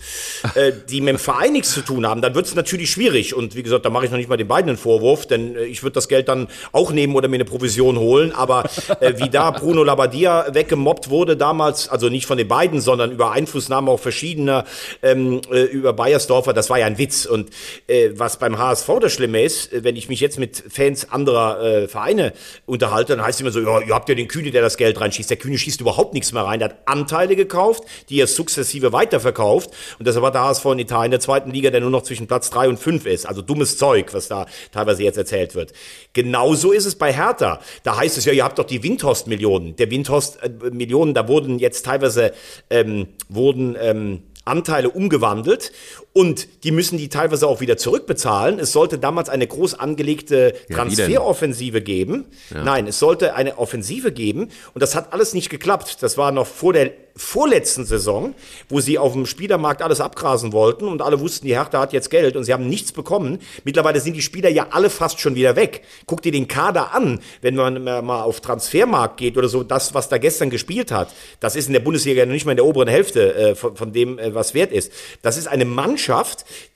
äh, 0.54 0.70
die 0.88 1.00
mit 1.00 1.14
dem 1.14 1.18
Verein 1.18 1.54
nichts 1.54 1.72
zu 1.72 1.80
tun 1.80 2.06
haben, 2.06 2.22
dann 2.22 2.36
wird 2.36 2.46
es 2.46 2.54
natürlich 2.54 2.92
schwierig. 2.92 3.34
Und 3.34 3.56
wie 3.56 3.64
gesagt, 3.64 3.84
da 3.84 3.90
mache 3.90 4.04
ich 4.04 4.11
noch 4.12 4.18
nicht 4.18 4.28
mal 4.28 4.36
den 4.36 4.48
beiden 4.48 4.68
einen 4.68 4.78
Vorwurf, 4.78 5.26
denn 5.26 5.56
äh, 5.56 5.64
ich 5.64 5.82
würde 5.82 5.94
das 5.94 6.08
Geld 6.08 6.28
dann 6.28 6.48
auch 6.72 6.92
nehmen 6.92 7.14
oder 7.14 7.28
mir 7.28 7.36
eine 7.36 7.44
Provision 7.44 7.98
holen. 7.98 8.32
Aber 8.32 8.64
äh, 9.00 9.14
wie 9.16 9.28
da 9.28 9.50
Bruno 9.50 9.82
Labbadia 9.82 10.46
weggemobbt 10.52 11.10
wurde 11.10 11.36
damals, 11.36 11.88
also 11.88 12.08
nicht 12.08 12.26
von 12.26 12.38
den 12.38 12.48
beiden, 12.48 12.80
sondern 12.80 13.10
über 13.10 13.32
Einflussnahme 13.32 13.90
auch 13.90 14.00
verschiedener, 14.00 14.64
ähm, 15.02 15.40
äh, 15.50 15.62
über 15.62 15.92
Bayersdorfer, 15.92 16.52
das 16.52 16.70
war 16.70 16.78
ja 16.78 16.86
ein 16.86 16.98
Witz. 16.98 17.26
Und 17.26 17.50
äh, 17.86 18.10
was 18.14 18.38
beim 18.38 18.58
HSV 18.58 18.88
das 19.00 19.12
Schlimme 19.12 19.42
ist, 19.42 19.72
äh, 19.72 19.84
wenn 19.84 19.96
ich 19.96 20.08
mich 20.08 20.20
jetzt 20.20 20.38
mit 20.38 20.62
Fans 20.68 21.10
anderer 21.10 21.62
äh, 21.62 21.88
Vereine 21.88 22.32
unterhalte, 22.66 23.16
dann 23.16 23.24
heißt 23.24 23.36
es 23.36 23.40
immer 23.40 23.50
so, 23.50 23.60
ja, 23.60 23.80
ihr 23.80 23.94
habt 23.94 24.08
ja 24.08 24.14
den 24.14 24.28
Kühne, 24.28 24.50
der 24.50 24.62
das 24.62 24.76
Geld 24.76 25.00
reinschießt. 25.00 25.30
Der 25.30 25.36
Kühne 25.36 25.58
schießt 25.58 25.80
überhaupt 25.80 26.14
nichts 26.14 26.32
mehr 26.32 26.44
rein. 26.44 26.58
Der 26.58 26.70
hat 26.70 26.76
Anteile 26.86 27.36
gekauft, 27.36 27.84
die 28.08 28.20
er 28.20 28.26
sukzessive 28.26 28.92
weiterverkauft. 28.92 29.70
Und 29.98 30.06
deshalb 30.06 30.24
hat 30.26 30.34
der 30.34 30.44
HSV 30.44 30.64
in 30.66 30.78
Italien 30.78 31.10
der 31.10 31.20
zweiten 31.20 31.50
Liga, 31.50 31.70
der 31.70 31.80
nur 31.80 31.90
noch 31.90 32.02
zwischen 32.02 32.26
Platz 32.26 32.50
drei 32.50 32.68
und 32.68 32.78
fünf 32.78 33.06
ist. 33.06 33.26
Also 33.26 33.42
dummes 33.42 33.78
Zeug 33.78 34.01
was 34.12 34.28
da 34.28 34.46
teilweise 34.72 35.02
jetzt 35.02 35.18
erzählt 35.18 35.54
wird. 35.54 35.72
Genauso 36.12 36.72
ist 36.72 36.86
es 36.86 36.96
bei 36.96 37.12
Hertha. 37.12 37.60
Da 37.82 37.96
heißt 37.96 38.18
es 38.18 38.24
ja, 38.24 38.32
ihr 38.32 38.44
habt 38.44 38.58
doch 38.58 38.66
die 38.66 38.82
Windhorst-Millionen. 38.82 39.76
Der 39.76 39.90
Windhorst-Millionen, 39.90 41.14
da 41.14 41.28
wurden 41.28 41.58
jetzt 41.58 41.84
teilweise 41.84 42.32
ähm, 42.70 43.08
wurden 43.28 43.76
ähm, 43.80 44.22
Anteile 44.44 44.90
umgewandelt 44.90 45.72
und 46.12 46.64
die 46.64 46.72
müssen 46.72 46.98
die 46.98 47.08
teilweise 47.08 47.46
auch 47.46 47.60
wieder 47.60 47.76
zurückbezahlen. 47.76 48.58
Es 48.58 48.72
sollte 48.72 48.98
damals 48.98 49.28
eine 49.28 49.46
groß 49.46 49.74
angelegte 49.74 50.54
Transferoffensive 50.70 51.80
geben. 51.80 52.26
Ja. 52.52 52.64
Nein, 52.64 52.86
es 52.86 52.98
sollte 52.98 53.34
eine 53.34 53.58
Offensive 53.58 54.12
geben 54.12 54.48
und 54.74 54.82
das 54.82 54.94
hat 54.94 55.12
alles 55.12 55.32
nicht 55.32 55.48
geklappt. 55.48 56.02
Das 56.02 56.18
war 56.18 56.32
noch 56.32 56.46
vor 56.46 56.72
der 56.72 56.92
vorletzten 57.16 57.84
Saison, 57.84 58.34
wo 58.68 58.80
sie 58.80 58.98
auf 58.98 59.12
dem 59.12 59.26
Spielermarkt 59.26 59.82
alles 59.82 60.00
abgrasen 60.00 60.52
wollten 60.52 60.86
und 60.88 61.02
alle 61.02 61.20
wussten, 61.20 61.46
die 61.46 61.54
Hertha 61.54 61.80
hat 61.80 61.92
jetzt 61.92 62.10
Geld 62.10 62.36
und 62.36 62.44
sie 62.44 62.52
haben 62.52 62.68
nichts 62.68 62.92
bekommen. 62.92 63.38
Mittlerweile 63.64 64.00
sind 64.00 64.14
die 64.14 64.22
Spieler 64.22 64.48
ja 64.48 64.68
alle 64.70 64.88
fast 64.90 65.20
schon 65.20 65.34
wieder 65.34 65.56
weg. 65.56 65.82
Guck 66.06 66.22
dir 66.22 66.32
den 66.32 66.48
Kader 66.48 66.94
an, 66.94 67.20
wenn 67.42 67.54
man 67.54 67.84
mal 67.84 68.22
auf 68.22 68.40
Transfermarkt 68.40 69.18
geht 69.18 69.36
oder 69.36 69.48
so, 69.48 69.62
das, 69.62 69.94
was 69.94 70.08
da 70.08 70.18
gestern 70.18 70.50
gespielt 70.50 70.90
hat, 70.90 71.12
das 71.40 71.56
ist 71.56 71.66
in 71.66 71.72
der 71.74 71.80
Bundesliga 71.80 72.24
noch 72.24 72.32
nicht 72.32 72.46
mal 72.46 72.52
in 72.52 72.56
der 72.56 72.66
oberen 72.66 72.88
Hälfte 72.88 73.34
äh, 73.34 73.54
von, 73.54 73.76
von, 73.76 73.92
dem, 73.92 74.18
äh, 74.18 74.34
was 74.34 74.54
wert 74.54 74.72
ist. 74.72 74.92
Das 75.20 75.36
ist 75.36 75.48
eine 75.48 75.64
Mannschaft, 75.64 76.01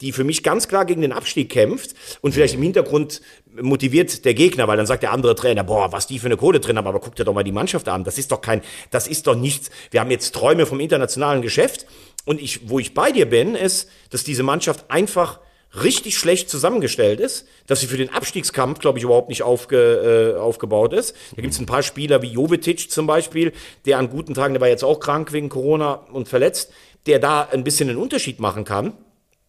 die 0.01 0.13
für 0.13 0.25
mich 0.25 0.43
ganz 0.43 0.69
klar 0.69 0.85
gegen 0.85 1.03
den 1.03 1.13
Abstieg 1.13 1.51
kämpft 1.51 1.95
und 2.21 2.33
vielleicht 2.33 2.55
im 2.55 2.63
Hintergrund 2.63 3.21
motiviert 3.61 4.25
der 4.25 4.35
Gegner, 4.35 4.69
weil 4.69 4.77
dann 4.77 4.87
sagt 4.87 5.03
der 5.03 5.13
andere 5.13 5.35
Trainer, 5.35 5.65
boah, 5.65 5.93
was 5.93 6.07
die 6.07 6.19
für 6.19 6.27
eine 6.27 6.37
Kohle 6.37 6.61
drin 6.61 6.77
haben, 6.77 6.87
aber 6.87 7.01
guck 7.01 7.17
dir 7.17 7.25
doch 7.25 7.35
mal 7.35 7.45
die 7.45 7.53
Mannschaft 7.53 7.89
an. 7.89 8.05
Das 8.05 8.19
ist 8.19 8.33
doch 8.33 8.41
kein, 8.41 8.63
das 8.91 9.09
ist 9.09 9.27
doch 9.27 9.35
nichts. 9.35 9.71
Wir 9.91 10.01
haben 10.01 10.11
jetzt 10.11 10.35
Träume 10.35 10.67
vom 10.67 10.81
internationalen 10.81 11.43
Geschäft. 11.43 11.87
Und 12.25 12.43
ich, 12.43 12.69
wo 12.69 12.79
ich 12.79 12.93
bei 12.93 13.13
dir 13.13 13.27
bin, 13.27 13.55
ist, 13.55 13.89
dass 14.11 14.25
diese 14.25 14.43
Mannschaft 14.43 14.91
einfach 14.91 15.39
richtig 15.83 16.19
schlecht 16.19 16.49
zusammengestellt 16.49 17.21
ist, 17.21 17.47
dass 17.67 17.81
sie 17.81 17.87
für 17.87 17.99
den 17.99 18.13
Abstiegskampf, 18.13 18.79
glaube 18.79 18.99
ich, 18.99 19.05
überhaupt 19.05 19.29
nicht 19.29 19.43
aufge, 19.43 20.35
äh, 20.37 20.39
aufgebaut 20.39 20.93
ist. 20.93 21.15
Da 21.35 21.43
gibt 21.43 21.55
es 21.55 21.61
ein 21.61 21.67
paar 21.67 21.83
Spieler 21.83 22.23
wie 22.23 22.33
Jovetic 22.33 22.91
zum 22.91 23.07
Beispiel, 23.07 23.53
der 23.85 23.99
an 23.99 24.09
guten 24.09 24.35
Tagen, 24.35 24.55
der 24.55 24.61
war 24.61 24.69
jetzt 24.69 24.85
auch 24.85 25.01
krank 25.01 25.33
wegen 25.33 25.49
Corona 25.49 25.95
und 26.13 26.29
verletzt, 26.29 26.73
der 27.07 27.19
da 27.19 27.43
ein 27.43 27.65
bisschen 27.65 27.89
einen 27.89 27.99
Unterschied 27.99 28.41
machen 28.41 28.65
kann. 28.65 28.95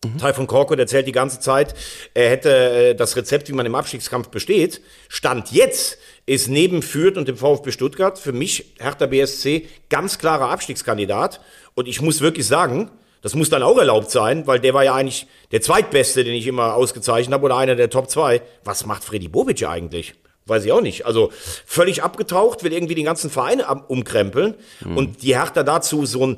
Mhm. 0.05 0.17
Teil 0.19 0.33
von 0.33 0.47
Korkut 0.47 0.79
erzählt 0.79 1.07
die 1.07 1.11
ganze 1.11 1.39
Zeit, 1.39 1.73
er 2.13 2.29
hätte 2.29 2.49
äh, 2.49 2.95
das 2.95 3.15
Rezept, 3.15 3.49
wie 3.49 3.53
man 3.53 3.65
im 3.65 3.75
Abstiegskampf 3.75 4.29
besteht. 4.29 4.81
Stand 5.09 5.51
jetzt 5.51 5.97
ist 6.25 6.49
neben 6.49 6.81
Fürth 6.81 7.17
und 7.17 7.27
dem 7.27 7.37
VfB 7.37 7.71
Stuttgart 7.71 8.19
für 8.19 8.33
mich 8.33 8.73
Hertha 8.79 9.07
BSC 9.07 9.67
ganz 9.89 10.19
klarer 10.19 10.49
Abstiegskandidat. 10.49 11.41
Und 11.73 11.87
ich 11.87 12.01
muss 12.01 12.21
wirklich 12.21 12.45
sagen, 12.45 12.91
das 13.21 13.33
muss 13.33 13.49
dann 13.49 13.63
auch 13.63 13.77
erlaubt 13.77 14.11
sein, 14.11 14.45
weil 14.45 14.59
der 14.59 14.73
war 14.73 14.83
ja 14.83 14.93
eigentlich 14.93 15.27
der 15.51 15.61
zweitbeste, 15.61 16.23
den 16.23 16.35
ich 16.35 16.45
immer 16.45 16.75
ausgezeichnet 16.75 17.33
habe, 17.33 17.45
oder 17.45 17.57
einer 17.57 17.75
der 17.75 17.89
Top 17.89 18.09
zwei. 18.09 18.41
Was 18.63 18.85
macht 18.85 19.03
Freddy 19.03 19.27
Bobic 19.27 19.63
eigentlich? 19.67 20.13
Weiß 20.45 20.63
ich 20.63 20.71
auch 20.71 20.81
nicht. 20.81 21.05
Also 21.05 21.31
völlig 21.65 22.03
abgetaucht, 22.03 22.63
will 22.63 22.71
irgendwie 22.71 22.95
den 22.95 23.05
ganzen 23.05 23.29
Verein 23.29 23.61
umkrempeln. 23.61 24.55
Mhm. 24.81 24.97
Und 24.97 25.23
die 25.23 25.35
Hertha 25.35 25.63
dazu 25.63 26.05
so 26.05 26.25
ein, 26.25 26.37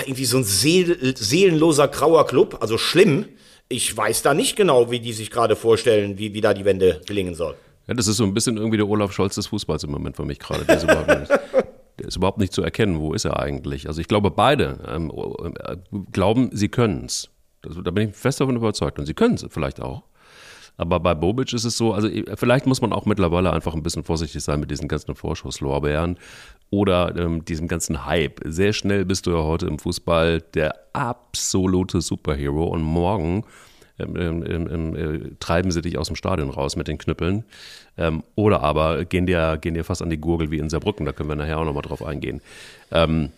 irgendwie 0.00 0.24
so 0.24 0.38
ein 0.38 0.44
seel 0.44 1.14
seelenloser 1.16 1.88
grauer 1.88 2.26
Club, 2.26 2.58
also 2.60 2.78
schlimm. 2.78 3.26
Ich 3.68 3.96
weiß 3.96 4.22
da 4.22 4.34
nicht 4.34 4.56
genau, 4.56 4.90
wie 4.90 5.00
die 5.00 5.12
sich 5.12 5.30
gerade 5.30 5.56
vorstellen, 5.56 6.18
wie, 6.18 6.34
wie 6.34 6.40
da 6.40 6.54
die 6.54 6.64
Wende 6.64 7.00
gelingen 7.06 7.34
soll. 7.34 7.56
Ja, 7.86 7.94
das 7.94 8.06
ist 8.06 8.16
so 8.16 8.24
ein 8.24 8.32
bisschen 8.32 8.56
irgendwie 8.56 8.78
der 8.78 8.88
Olaf 8.88 9.12
Scholz 9.12 9.34
des 9.34 9.46
Fußballs 9.48 9.84
im 9.84 9.90
Moment 9.90 10.16
für 10.16 10.24
mich 10.24 10.38
gerade. 10.38 10.64
Der 10.64 10.76
ist 10.76 10.84
überhaupt 10.84 11.08
nicht, 11.08 11.30
der 11.98 12.08
ist 12.08 12.16
überhaupt 12.16 12.38
nicht 12.38 12.52
zu 12.52 12.62
erkennen, 12.62 12.98
wo 12.98 13.12
ist 13.12 13.24
er 13.24 13.38
eigentlich. 13.38 13.88
Also 13.88 14.00
ich 14.00 14.08
glaube, 14.08 14.30
beide 14.30 14.78
ähm, 14.88 15.12
äh, 15.58 15.76
glauben, 16.12 16.50
sie 16.52 16.68
können 16.68 17.06
es. 17.06 17.30
Da 17.62 17.90
bin 17.90 18.10
ich 18.10 18.16
fest 18.16 18.40
davon 18.40 18.56
überzeugt. 18.56 18.98
Und 18.98 19.06
sie 19.06 19.14
können 19.14 19.34
es 19.34 19.46
vielleicht 19.50 19.80
auch. 19.80 20.02
Aber 20.76 20.98
bei 20.98 21.14
Bobic 21.14 21.52
ist 21.52 21.64
es 21.64 21.76
so, 21.76 21.92
also 21.92 22.08
vielleicht 22.34 22.66
muss 22.66 22.80
man 22.80 22.92
auch 22.92 23.06
mittlerweile 23.06 23.52
einfach 23.52 23.74
ein 23.74 23.82
bisschen 23.82 24.02
vorsichtig 24.02 24.42
sein 24.42 24.58
mit 24.58 24.70
diesen 24.70 24.88
ganzen 24.88 25.14
Vorschusslorbeeren 25.14 26.18
oder 26.70 27.14
ähm, 27.16 27.44
diesem 27.44 27.68
ganzen 27.68 28.06
Hype. 28.06 28.40
Sehr 28.44 28.72
schnell 28.72 29.04
bist 29.04 29.26
du 29.26 29.32
ja 29.32 29.42
heute 29.42 29.66
im 29.66 29.78
Fußball 29.78 30.40
der 30.40 30.74
absolute 30.92 32.00
Superhero 32.00 32.64
und 32.64 32.82
morgen 32.82 33.44
ähm, 33.98 34.16
ähm, 34.16 34.68
ähm, 34.70 34.96
äh, 34.96 35.30
treiben 35.38 35.70
sie 35.70 35.80
dich 35.80 35.98
aus 35.98 36.08
dem 36.08 36.16
Stadion 36.16 36.50
raus 36.50 36.74
mit 36.74 36.88
den 36.88 36.98
Knüppeln. 36.98 37.44
Ähm, 37.96 38.24
oder 38.34 38.60
aber 38.60 39.04
gehen 39.04 39.26
dir, 39.26 39.56
gehen 39.60 39.74
dir 39.74 39.84
fast 39.84 40.02
an 40.02 40.10
die 40.10 40.20
Gurgel 40.20 40.50
wie 40.50 40.58
in 40.58 40.68
Saarbrücken, 40.68 41.06
da 41.06 41.12
können 41.12 41.28
wir 41.28 41.36
nachher 41.36 41.58
auch 41.58 41.64
nochmal 41.64 41.82
drauf 41.82 42.04
eingehen. 42.04 42.40
Ähm, 42.90 43.30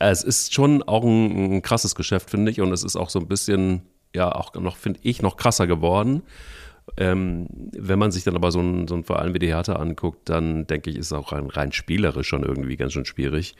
es 0.00 0.24
ist 0.24 0.52
schon 0.52 0.82
auch 0.82 1.04
ein, 1.04 1.56
ein 1.56 1.62
krasses 1.62 1.94
Geschäft, 1.94 2.30
finde 2.30 2.50
ich, 2.50 2.60
und 2.60 2.72
es 2.72 2.82
ist 2.82 2.96
auch 2.96 3.10
so 3.10 3.20
ein 3.20 3.28
bisschen, 3.28 3.82
ja, 4.14 4.32
auch 4.34 4.54
noch, 4.54 4.76
finde 4.76 4.98
ich, 5.04 5.22
noch 5.22 5.36
krasser 5.36 5.68
geworden. 5.68 6.22
Ähm, 6.96 7.46
wenn 7.72 7.98
man 7.98 8.10
sich 8.10 8.24
dann 8.24 8.36
aber 8.36 8.50
so 8.52 8.58
einen, 8.58 8.88
so 8.88 8.94
einen 8.94 9.04
Verein 9.04 9.32
wie 9.34 9.38
die 9.38 9.48
Hertha 9.48 9.74
anguckt, 9.74 10.28
dann 10.28 10.66
denke 10.66 10.90
ich, 10.90 10.96
ist 10.96 11.12
auch 11.12 11.32
rein, 11.32 11.46
rein 11.48 11.72
spielerisch 11.72 12.28
schon 12.28 12.42
irgendwie 12.42 12.76
ganz 12.76 12.92
schön 12.92 13.04
schwierig. 13.06 13.54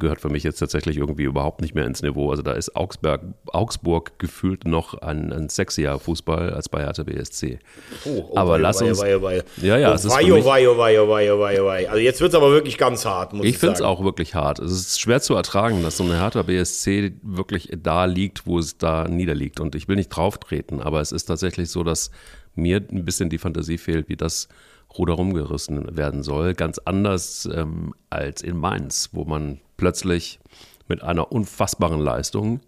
gehört 0.00 0.20
für 0.20 0.28
mich 0.28 0.44
jetzt 0.44 0.60
tatsächlich 0.60 0.96
irgendwie 0.96 1.24
überhaupt 1.24 1.60
nicht 1.60 1.74
mehr 1.74 1.84
ins 1.84 2.02
Niveau. 2.02 2.30
Also 2.30 2.42
da 2.42 2.52
ist 2.52 2.76
Augsburg, 2.76 3.20
Augsburg 3.48 4.16
gefühlt 4.20 4.64
noch 4.64 4.94
ein, 4.94 5.32
ein 5.32 5.48
sexier 5.48 5.98
Fußball 5.98 6.50
als 6.50 6.68
bei 6.68 6.82
Hertha 6.84 7.02
BSC. 7.02 7.58
Oh, 8.04 8.28
oh, 8.30 8.36
aber 8.38 8.52
wei, 8.52 8.58
lass 8.58 8.80
wei, 8.80 8.88
uns. 8.90 9.00
wei. 9.02 9.42
Ja, 9.60 9.76
ja, 9.76 9.90
oh, 9.90 9.94
es 9.94 10.04
ist 10.04 10.14
wei, 10.14 10.24
für 10.24 10.34
mich- 10.34 10.44
wei, 10.44 10.66
wei, 10.68 11.08
wei, 11.08 11.38
wei, 11.40 11.64
wei. 11.64 11.88
Also 11.90 12.00
jetzt 12.00 12.20
wird 12.20 12.28
es 12.30 12.36
aber 12.36 12.52
wirklich 12.52 12.78
ganz 12.78 13.04
hart, 13.04 13.32
muss 13.32 13.44
ich, 13.44 13.50
Ich 13.54 13.58
finde 13.58 13.72
es 13.72 13.78
sagen. 13.80 13.90
auch 13.90 14.04
wirklich 14.04 14.36
hart. 14.36 14.60
Es 14.60 14.70
ist 14.70 15.00
schwer 15.00 15.20
zu 15.20 15.34
ertragen, 15.34 15.82
dass 15.82 15.96
so 15.96 16.04
eine 16.04 16.16
Hertha 16.20 16.42
BSC 16.42 17.14
wirklich 17.22 17.68
da 17.82 18.04
liegt, 18.04 18.46
wo 18.46 18.60
es 18.60 18.78
da 18.78 19.08
niederliegt. 19.08 19.58
Und 19.58 19.74
ich 19.74 19.88
will 19.88 19.96
nicht 19.96 20.10
drauftreten, 20.10 20.80
aber 20.80 21.00
es 21.00 21.10
ist 21.10 21.24
tatsächlich 21.24 21.70
so, 21.70 21.82
dass 21.82 22.12
mir 22.58 22.84
ein 22.90 23.04
bisschen 23.04 23.30
die 23.30 23.38
Fantasie 23.38 23.78
fehlt, 23.78 24.08
wie 24.08 24.16
das 24.16 24.48
Ruder 24.96 25.14
rumgerissen 25.14 25.96
werden 25.96 26.22
soll. 26.22 26.54
Ganz 26.54 26.78
anders 26.78 27.48
ähm, 27.52 27.94
als 28.10 28.42
in 28.42 28.56
Mainz, 28.56 29.10
wo 29.12 29.24
man 29.24 29.60
plötzlich 29.76 30.40
mit 30.88 31.02
einer 31.02 31.32
unfassbaren 31.32 32.00
Leistung 32.00 32.60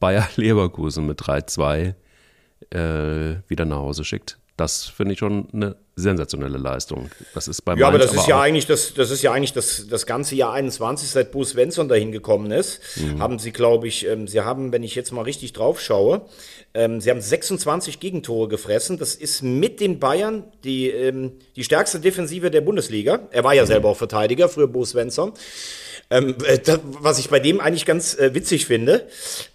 Bayer 0.00 0.28
Leverkusen 0.36 1.06
mit 1.06 1.20
3-2 1.20 1.94
äh, 2.70 3.36
wieder 3.48 3.64
nach 3.64 3.78
Hause 3.78 4.04
schickt. 4.04 4.38
Das 4.56 4.84
finde 4.84 5.14
ich 5.14 5.18
schon 5.18 5.48
eine 5.52 5.76
sensationelle 5.96 6.58
Leistung. 6.58 7.08
Das 7.34 7.46
ist 7.48 7.62
bei 7.62 7.74
Ja, 7.74 7.86
aber 7.88 7.98
das 7.98 8.12
ist 8.12 8.26
ja 8.26 8.40
eigentlich 8.40 8.66
das, 8.66 8.94
das 8.94 9.10
ist 9.10 9.22
ja 9.22 9.32
eigentlich 9.32 9.52
das, 9.52 9.86
das 9.88 10.06
ganze 10.06 10.34
Jahr 10.34 10.52
21, 10.52 11.08
seit 11.08 11.30
Bo 11.30 11.44
Svensson 11.44 11.88
dahin 11.88 12.10
gekommen 12.10 12.50
ist, 12.50 12.80
Mhm. 12.96 13.20
haben 13.20 13.38
sie, 13.38 13.52
glaube 13.52 13.86
ich, 13.86 14.06
ähm, 14.06 14.26
sie 14.26 14.40
haben, 14.40 14.72
wenn 14.72 14.82
ich 14.82 14.94
jetzt 14.96 15.12
mal 15.12 15.22
richtig 15.22 15.52
drauf 15.52 15.80
schaue, 15.80 16.22
ähm, 16.74 17.00
sie 17.00 17.10
haben 17.10 17.20
26 17.20 18.00
Gegentore 18.00 18.48
gefressen. 18.48 18.98
Das 18.98 19.14
ist 19.14 19.42
mit 19.42 19.80
den 19.80 20.00
Bayern 20.00 20.42
die, 20.64 20.88
ähm, 20.90 21.32
die 21.54 21.62
stärkste 21.62 22.00
Defensive 22.00 22.50
der 22.50 22.60
Bundesliga. 22.62 23.20
Er 23.30 23.44
war 23.44 23.54
ja 23.54 23.64
selber 23.64 23.88
auch 23.90 23.96
Verteidiger, 23.96 24.48
früher 24.48 24.66
Bo 24.66 24.84
Svensson. 24.84 25.32
Ähm, 26.10 26.34
äh, 26.44 26.58
da, 26.58 26.78
was 26.82 27.18
ich 27.18 27.30
bei 27.30 27.40
dem 27.40 27.60
eigentlich 27.60 27.86
ganz 27.86 28.14
äh, 28.18 28.34
witzig 28.34 28.66
finde, 28.66 29.06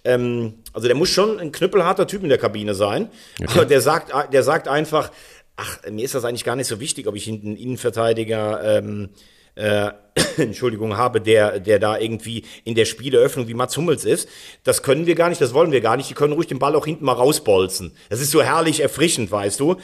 ähm, 0.03 0.53
also 0.73 0.87
der 0.87 0.95
muss 0.95 1.09
schon 1.09 1.39
ein 1.39 1.51
knüppelharter 1.51 2.07
Typ 2.07 2.23
in 2.23 2.29
der 2.29 2.39
Kabine 2.39 2.73
sein, 2.73 3.09
aber 3.47 3.65
der 3.65 3.81
sagt, 3.81 4.11
der 4.33 4.41
sagt 4.43 4.67
einfach, 4.67 5.11
ach, 5.59 5.79
mir 5.89 6.05
ist 6.05 6.15
das 6.15 6.25
eigentlich 6.25 6.45
gar 6.45 6.55
nicht 6.55 6.67
so 6.67 6.79
wichtig, 6.79 7.07
ob 7.07 7.15
ich 7.15 7.23
hinten 7.23 7.47
einen 7.47 7.57
Innenverteidiger, 7.57 8.77
ähm, 8.77 9.09
äh, 9.55 9.91
Entschuldigung, 10.37 10.95
habe, 10.95 11.19
der, 11.19 11.59
der 11.59 11.79
da 11.79 11.97
irgendwie 11.97 12.45
in 12.63 12.75
der 12.75 12.85
Spieleröffnung 12.85 13.47
wie 13.47 13.53
Mats 13.53 13.75
Hummels 13.75 14.05
ist. 14.05 14.29
Das 14.63 14.83
können 14.83 15.05
wir 15.05 15.15
gar 15.15 15.29
nicht, 15.29 15.41
das 15.41 15.53
wollen 15.53 15.71
wir 15.71 15.81
gar 15.81 15.97
nicht. 15.97 16.09
Die 16.09 16.13
können 16.13 16.33
ruhig 16.33 16.47
den 16.47 16.59
Ball 16.59 16.75
auch 16.75 16.85
hinten 16.85 17.03
mal 17.03 17.13
rausbolzen. 17.13 17.91
Das 18.09 18.21
ist 18.21 18.31
so 18.31 18.41
herrlich 18.41 18.79
erfrischend, 18.79 19.31
weißt 19.31 19.59
du, 19.59 19.75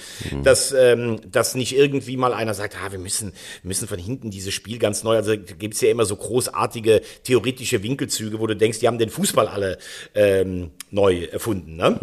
dass, 0.44 0.72
ähm, 0.72 1.20
dass 1.30 1.56
nicht 1.56 1.76
irgendwie 1.76 2.18
mal 2.18 2.34
einer 2.34 2.54
sagt, 2.54 2.78
ah, 2.84 2.92
wir 2.92 3.00
müssen, 3.00 3.34
müssen 3.64 3.88
von 3.88 4.00
hinten 4.00 4.32
dieses 4.32 4.54
Spiel 4.54 4.80
ganz 4.80 5.04
neu, 5.04 5.16
also 5.16 5.36
da 5.36 5.54
gibt's 5.54 5.82
ja 5.82 5.90
immer 5.90 6.06
so 6.06 6.16
großartige 6.16 7.02
theoretische 7.24 7.84
Winkelzüge, 7.84 8.40
wo 8.40 8.48
du 8.48 8.56
denkst, 8.56 8.80
die 8.80 8.88
haben 8.88 9.00
den 9.00 9.10
Fußball 9.10 9.48
alle 9.48 9.78
ähm, 10.14 10.72
neu 10.90 11.26
erfunden, 11.26 11.76
ne? 11.76 11.98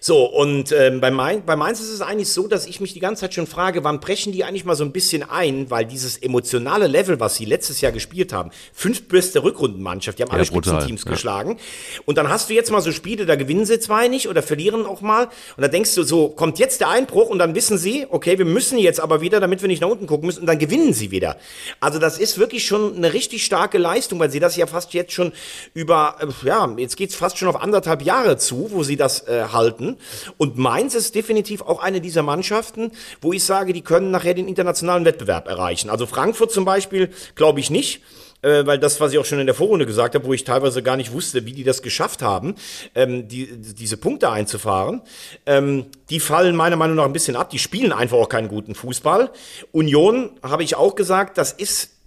So, 0.00 0.24
und 0.24 0.70
ähm, 0.70 1.00
bei, 1.00 1.10
Mainz, 1.10 1.42
bei 1.44 1.56
Mainz 1.56 1.80
ist 1.80 1.88
es 1.88 2.00
eigentlich 2.00 2.28
so, 2.28 2.46
dass 2.46 2.66
ich 2.66 2.80
mich 2.80 2.92
die 2.92 3.00
ganze 3.00 3.22
Zeit 3.22 3.34
schon 3.34 3.48
frage, 3.48 3.82
wann 3.82 3.98
brechen 3.98 4.32
die 4.32 4.44
eigentlich 4.44 4.64
mal 4.64 4.76
so 4.76 4.84
ein 4.84 4.92
bisschen 4.92 5.28
ein, 5.28 5.70
weil 5.70 5.84
dieses 5.84 6.16
emotionale 6.18 6.86
Level, 6.86 7.18
was 7.18 7.34
sie 7.34 7.44
letztes 7.44 7.80
Jahr 7.80 7.90
gespielt 7.90 8.32
haben, 8.32 8.50
fünftbeste 8.72 9.42
Rückrundenmannschaft, 9.42 10.18
die 10.18 10.22
haben 10.22 10.30
alle 10.30 10.44
Ja, 10.44 10.50
brutal, 10.50 10.74
Spitzenteams 10.74 11.04
ja. 11.04 11.10
geschlagen. 11.10 11.58
Und 12.06 12.18
dann 12.18 12.28
hast 12.28 12.48
du 12.48 12.54
jetzt 12.54 12.70
mal 12.70 12.80
so 12.80 12.92
Spiele, 12.92 13.26
da 13.26 13.34
gewinnen 13.34 13.66
sie 13.66 13.80
zwei 13.80 14.06
nicht 14.06 14.28
oder 14.28 14.42
verlieren 14.42 14.86
auch 14.86 15.00
mal. 15.00 15.24
Und 15.56 15.62
da 15.62 15.68
denkst 15.68 15.94
du 15.96 16.04
so, 16.04 16.28
kommt 16.28 16.60
jetzt 16.60 16.80
der 16.80 16.90
Einbruch 16.90 17.28
und 17.28 17.40
dann 17.40 17.56
wissen 17.56 17.78
sie, 17.78 18.06
okay, 18.08 18.38
wir 18.38 18.44
müssen 18.44 18.78
jetzt 18.78 19.00
aber 19.00 19.20
wieder, 19.20 19.40
damit 19.40 19.62
wir 19.62 19.68
nicht 19.68 19.80
nach 19.80 19.88
unten 19.88 20.06
gucken 20.06 20.26
müssen, 20.26 20.40
und 20.40 20.46
dann 20.46 20.58
gewinnen 20.58 20.92
sie 20.92 21.10
wieder. 21.10 21.36
Also 21.80 21.98
das 21.98 22.18
ist 22.18 22.38
wirklich 22.38 22.64
schon 22.64 22.96
eine 22.96 23.12
richtig 23.12 23.44
starke 23.44 23.78
Leistung, 23.78 24.20
weil 24.20 24.30
sie 24.30 24.38
das 24.38 24.54
ja 24.56 24.68
fast 24.68 24.94
jetzt 24.94 25.12
schon 25.12 25.32
über, 25.74 26.16
äh, 26.20 26.46
ja, 26.46 26.72
jetzt 26.76 26.96
geht's 26.96 27.16
fast 27.16 27.38
schon 27.38 27.48
auf 27.48 27.60
anderthalb 27.60 28.02
Jahre 28.02 28.36
zu, 28.36 28.70
wo 28.70 28.84
sie 28.84 28.96
das 28.96 29.26
äh, 29.26 29.47
halten. 29.52 29.96
Und 30.36 30.58
Mainz 30.58 30.94
ist 30.94 31.14
definitiv 31.14 31.62
auch 31.62 31.82
eine 31.82 32.00
dieser 32.00 32.22
Mannschaften, 32.22 32.92
wo 33.20 33.32
ich 33.32 33.44
sage, 33.44 33.72
die 33.72 33.82
können 33.82 34.10
nachher 34.10 34.34
den 34.34 34.48
internationalen 34.48 35.04
Wettbewerb 35.04 35.48
erreichen. 35.48 35.90
Also 35.90 36.06
Frankfurt 36.06 36.52
zum 36.52 36.64
Beispiel, 36.64 37.10
glaube 37.34 37.60
ich 37.60 37.70
nicht 37.70 38.02
äh, 38.42 38.66
weil 38.66 38.78
das, 38.78 39.00
was 39.00 39.12
ich 39.12 39.18
auch 39.18 39.24
schon 39.24 39.40
in 39.40 39.46
der 39.46 39.54
Vorrunde 39.54 39.86
gesagt 39.86 40.14
habe, 40.14 40.24
wo 40.24 40.32
ich 40.32 40.44
teilweise 40.44 40.82
gar 40.82 40.96
nicht 40.96 41.12
wusste, 41.12 41.46
wie 41.46 41.52
die 41.52 41.64
das 41.64 41.82
geschafft 41.82 42.22
haben, 42.22 42.54
ähm, 42.94 43.28
die, 43.28 43.48
diese 43.56 43.96
Punkte 43.96 44.30
einzufahren, 44.30 45.02
ähm, 45.46 45.86
die 46.10 46.20
fallen 46.20 46.56
meiner 46.56 46.76
Meinung 46.76 46.96
nach 46.96 47.04
ein 47.04 47.12
bisschen 47.12 47.36
ab. 47.36 47.50
Die 47.50 47.58
spielen 47.58 47.92
einfach 47.92 48.16
auch 48.16 48.28
keinen 48.28 48.48
guten 48.48 48.74
Fußball. 48.74 49.30
Union, 49.72 50.30
habe 50.42 50.62
ich 50.62 50.76
auch 50.76 50.94
gesagt, 50.94 51.38
das 51.38 51.52
ist 51.52 51.97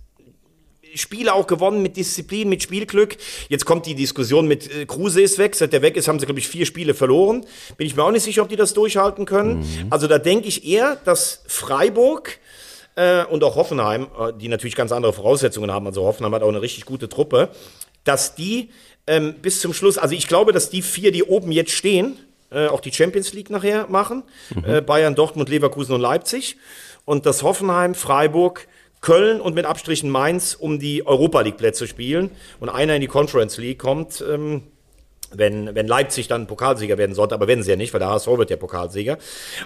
Spiele 0.95 1.33
auch 1.33 1.47
gewonnen 1.47 1.81
mit 1.81 1.97
Disziplin, 1.97 2.49
mit 2.49 2.63
Spielglück. 2.63 3.17
Jetzt 3.49 3.65
kommt 3.65 3.85
die 3.85 3.95
Diskussion 3.95 4.47
mit 4.47 4.73
äh, 4.73 4.85
Kruse 4.85 5.21
ist 5.21 5.37
weg. 5.37 5.55
Seit 5.55 5.73
der 5.73 5.81
weg 5.81 5.97
ist, 5.97 6.07
haben 6.07 6.19
sie, 6.19 6.25
glaube 6.25 6.39
ich, 6.39 6.47
vier 6.47 6.65
Spiele 6.65 6.93
verloren. 6.93 7.45
Bin 7.77 7.87
ich 7.87 7.95
mir 7.95 8.03
auch 8.03 8.11
nicht 8.11 8.23
sicher, 8.23 8.41
ob 8.43 8.49
die 8.49 8.55
das 8.55 8.73
durchhalten 8.73 9.25
können. 9.25 9.87
Also 9.89 10.07
da 10.07 10.17
denke 10.17 10.47
ich 10.47 10.65
eher, 10.65 10.97
dass 11.05 11.43
Freiburg 11.47 12.39
äh, 12.95 13.23
und 13.25 13.43
auch 13.43 13.55
Hoffenheim, 13.55 14.07
äh, 14.19 14.33
die 14.33 14.47
natürlich 14.47 14.75
ganz 14.75 14.91
andere 14.91 15.13
Voraussetzungen 15.13 15.71
haben, 15.71 15.85
also 15.87 16.03
Hoffenheim 16.03 16.33
hat 16.35 16.43
auch 16.43 16.49
eine 16.49 16.61
richtig 16.61 16.85
gute 16.85 17.09
Truppe, 17.09 17.49
dass 18.03 18.35
die 18.35 18.69
ähm, 19.07 19.35
bis 19.41 19.61
zum 19.61 19.73
Schluss, 19.73 19.97
also 19.97 20.15
ich 20.15 20.27
glaube, 20.27 20.51
dass 20.51 20.69
die 20.69 20.81
vier, 20.81 21.11
die 21.11 21.23
oben 21.23 21.51
jetzt 21.51 21.71
stehen, 21.71 22.17
äh, 22.51 22.67
auch 22.67 22.81
die 22.81 22.91
Champions 22.91 23.33
League 23.33 23.49
nachher 23.49 23.87
machen. 23.87 24.23
Äh, 24.65 24.81
Bayern, 24.81 25.15
Dortmund, 25.15 25.49
Leverkusen 25.49 25.95
und 25.95 26.01
Leipzig. 26.01 26.57
Und 27.05 27.25
dass 27.25 27.43
Hoffenheim, 27.43 27.95
Freiburg, 27.95 28.67
Köln 29.01 29.41
und 29.41 29.55
mit 29.55 29.65
Abstrichen 29.65 30.09
Mainz 30.09 30.55
um 30.59 30.79
die 30.79 31.05
Europa 31.05 31.41
League 31.41 31.57
Plätze 31.57 31.87
spielen 31.87 32.31
und 32.59 32.69
einer 32.69 32.95
in 32.95 33.01
die 33.01 33.07
Conference 33.07 33.57
League 33.57 33.79
kommt. 33.79 34.23
Ähm, 34.29 34.63
wenn, 35.33 35.73
wenn 35.75 35.87
Leipzig 35.87 36.27
dann 36.27 36.45
Pokalsieger 36.45 36.97
werden 36.97 37.15
sollte, 37.15 37.33
aber 37.35 37.47
werden 37.47 37.63
sie 37.63 37.69
ja 37.69 37.77
nicht, 37.77 37.93
weil 37.93 37.99
der 37.99 38.09
HSV 38.09 38.27
wird 38.37 38.49
ja 38.49 38.57
Pokalsieger. 38.57 39.17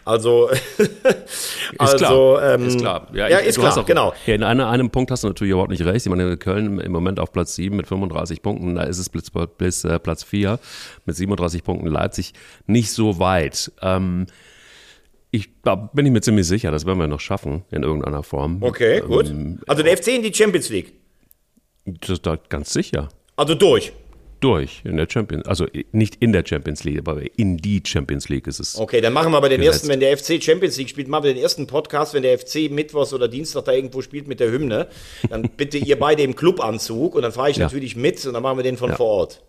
Also, 0.04 0.50
Ist 0.80 1.72
klar, 1.72 1.90
also, 1.90 2.40
ähm, 2.40 2.68
ist 2.68 2.80
klar. 2.80 3.08
Ja, 3.14 3.40
ich- 3.40 3.48
ist 3.48 3.58
klar, 3.60 3.76
auch, 3.76 3.86
genau. 3.86 4.14
Ja, 4.28 4.36
in 4.36 4.44
einer, 4.44 4.70
einem 4.70 4.92
Punkt 4.92 5.10
hast 5.10 5.24
du 5.24 5.28
natürlich 5.28 5.52
überhaupt 5.52 5.72
nicht 5.72 5.84
recht. 5.84 6.06
Ich 6.06 6.10
meine, 6.10 6.38
Köln 6.38 6.80
im 6.80 6.92
Moment 6.92 7.20
auf 7.20 7.32
Platz 7.32 7.56
7 7.56 7.76
mit 7.76 7.88
35 7.88 8.44
Punkten, 8.44 8.76
da 8.76 8.84
ist 8.84 9.00
es 9.00 9.10
bis, 9.10 9.32
bis 9.58 9.84
äh, 9.84 9.98
Platz 9.98 10.24
4 10.24 10.60
mit 11.06 11.16
37 11.16 11.64
Punkten 11.64 11.88
Leipzig 11.88 12.34
nicht 12.68 12.92
so 12.92 13.18
weit. 13.20 13.72
Ähm, 13.82 14.28
ich, 15.36 15.50
da 15.64 15.76
bin 15.76 16.06
ich 16.06 16.12
mir 16.12 16.22
ziemlich 16.22 16.48
sicher, 16.48 16.72
das 16.72 16.86
werden 16.86 17.00
wir 17.00 17.08
noch 17.08 17.20
schaffen 17.20 17.64
in 17.72 17.84
irgendeiner 17.84 18.24
Form. 18.24 18.62
Okay, 18.62 19.02
gut. 19.02 19.30
Ähm, 19.30 19.60
Also 19.68 19.84
der 19.84 19.98
FC 19.98 20.08
in 20.10 20.24
die 20.24 20.34
Champions 20.34 20.70
League. 20.70 20.94
das, 21.86 22.22
da 22.22 22.38
ganz 22.50 22.74
sicher. 22.74 23.10
Also 23.36 23.54
durch. 23.56 23.92
Durch 24.42 24.82
in 24.84 24.98
der 24.98 25.08
Champions, 25.10 25.46
also 25.48 25.66
nicht 25.92 26.18
in 26.20 26.32
der 26.34 26.44
Champions 26.46 26.84
League, 26.84 27.00
aber 27.00 27.22
in 27.38 27.58
die 27.58 27.82
Champions 27.86 28.28
League 28.30 28.48
ist 28.48 28.60
es. 28.60 28.78
Okay, 28.78 29.00
dann 29.02 29.14
machen 29.14 29.32
wir 29.32 29.38
aber 29.38 29.50
den 29.50 29.60
Gesetzt. 29.62 29.76
ersten, 29.86 29.90
wenn 29.90 30.00
der 30.02 30.18
FC 30.18 30.44
Champions 30.44 30.78
League 30.78 30.90
spielt, 30.90 31.08
machen 31.08 31.24
wir 31.24 31.34
den 31.34 31.42
ersten 31.42 31.68
Podcast, 31.68 32.14
wenn 32.14 32.22
der 32.24 32.38
FC 32.38 32.70
Mittwochs 32.70 33.14
oder 33.14 33.28
Dienstag 33.28 33.66
da 33.66 33.72
irgendwo 33.72 34.02
spielt 34.02 34.28
mit 34.28 34.40
der 34.40 34.52
Hymne. 34.52 34.88
Dann 35.30 35.50
bitte 35.58 35.78
ihr 35.78 35.98
beide 35.98 36.22
im 36.24 36.36
Clubanzug 36.36 37.16
und 37.16 37.22
dann 37.22 37.32
fahre 37.32 37.50
ich 37.50 37.58
Ja. 37.58 37.64
natürlich 37.66 37.96
mit 37.96 38.24
und 38.26 38.34
dann 38.34 38.44
machen 38.44 38.58
wir 38.58 38.64
den 38.64 38.78
von 38.78 38.92
vor 38.94 39.08
Ort. 39.08 39.42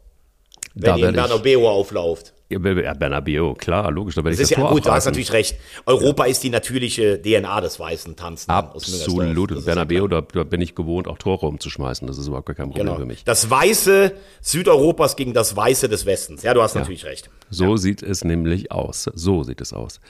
Wenn 0.79 0.99
in 0.99 1.07
ich- 1.09 1.15
Bernabeu 1.15 1.69
auflauft. 1.69 2.33
Ja, 2.49 2.59
Bernabeu, 2.61 3.55
klar, 3.55 3.91
logisch, 3.91 4.15
da 4.15 4.23
werde 4.23 4.35
ich 4.35 4.39
Das 4.39 4.51
das, 4.51 4.51
ist 4.53 4.57
ja 4.57 4.63
Tor 4.63 4.71
gut, 4.73 4.87
du 4.87 4.91
hast 4.93 5.07
natürlich 5.07 5.33
recht. 5.33 5.57
Europa 5.85 6.27
ist 6.27 6.45
die 6.45 6.51
natürliche 6.51 7.21
DNA 7.21 7.61
des 7.63 7.81
weißen 7.81 8.15
Tanzen. 8.15 8.51
aus. 8.53 8.57
Absolut. 8.95 9.51
Das 9.51 9.57
Und 9.57 9.63
ist 9.63 9.67
ja 9.67 9.75
Bernabeu, 9.75 10.07
da, 10.07 10.21
da 10.21 10.45
bin 10.45 10.61
ich 10.61 10.77
gewohnt, 10.77 11.09
auch 11.09 11.19
Tore 11.19 11.47
umzuschmeißen. 11.47 12.07
Das 12.07 12.19
ist 12.19 12.29
überhaupt 12.29 12.47
gar 12.47 12.55
kein 12.55 12.67
Problem 12.69 12.87
Genau. 12.87 12.99
für 13.01 13.05
mich. 13.07 13.25
Das 13.25 13.51
Weiße 13.51 14.13
Südeuropas 14.43 15.17
gegen 15.17 15.33
das 15.35 15.57
Weiße 15.57 15.89
des 15.89 16.07
Westens. 16.07 16.45
Ja, 16.45 16.55
du 16.55 16.63
hast 16.63 16.77
natürlich 16.77 17.05
recht. 17.05 17.31
So 17.51 17.77
sieht 17.77 18.03
es 18.05 18.23
nämlich 18.23 18.71
aus. 18.71 19.11
So 19.15 19.43
sieht 19.43 19.61
es 19.61 19.73
aus. 19.73 20.01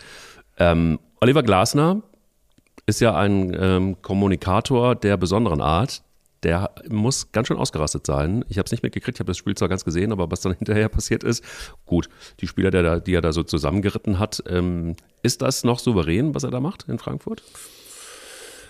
Ähm, 0.59 0.99
Oliver 1.23 1.43
Glasner 1.43 2.03
ist 2.85 3.01
ja 3.01 3.15
ein 3.17 3.57
ähm, 3.59 4.03
Kommunikator 4.03 4.95
der 4.95 5.17
besonderen 5.17 5.63
Art. 5.63 6.03
Der 6.43 6.71
muss 6.89 7.33
ganz 7.33 7.49
schön 7.49 7.57
ausgerastet 7.57 8.07
sein. 8.07 8.45
Ich 8.49 8.59
habe 8.59 8.67
es 8.67 8.73
nicht 8.73 8.83
mitgekriegt, 8.83 9.17
ich 9.17 9.21
habe 9.21 9.31
das 9.31 9.39
Spiel 9.39 9.55
zwar 9.55 9.69
ganz 9.69 9.85
gesehen, 9.85 10.13
aber 10.13 10.31
was 10.31 10.41
dann 10.41 10.53
hinterher 10.59 10.89
passiert 10.89 11.25
ist, 11.25 11.43
gut, 11.87 12.09
die 12.41 12.47
Spieler, 12.47 12.71
der 12.71 12.83
da, 12.83 13.01
die 13.01 13.15
er 13.15 13.23
da 13.23 13.33
so 13.33 13.43
zusammengeritten 13.43 14.19
hat, 14.19 14.43
ähm, 14.49 14.97
ist 15.23 15.43
das 15.43 15.65
noch 15.65 15.79
souverän, 15.79 16.35
was 16.35 16.45
er 16.45 16.51
da 16.51 16.61
macht 16.61 16.89
in 16.89 16.99
Frankfurt? 16.99 17.43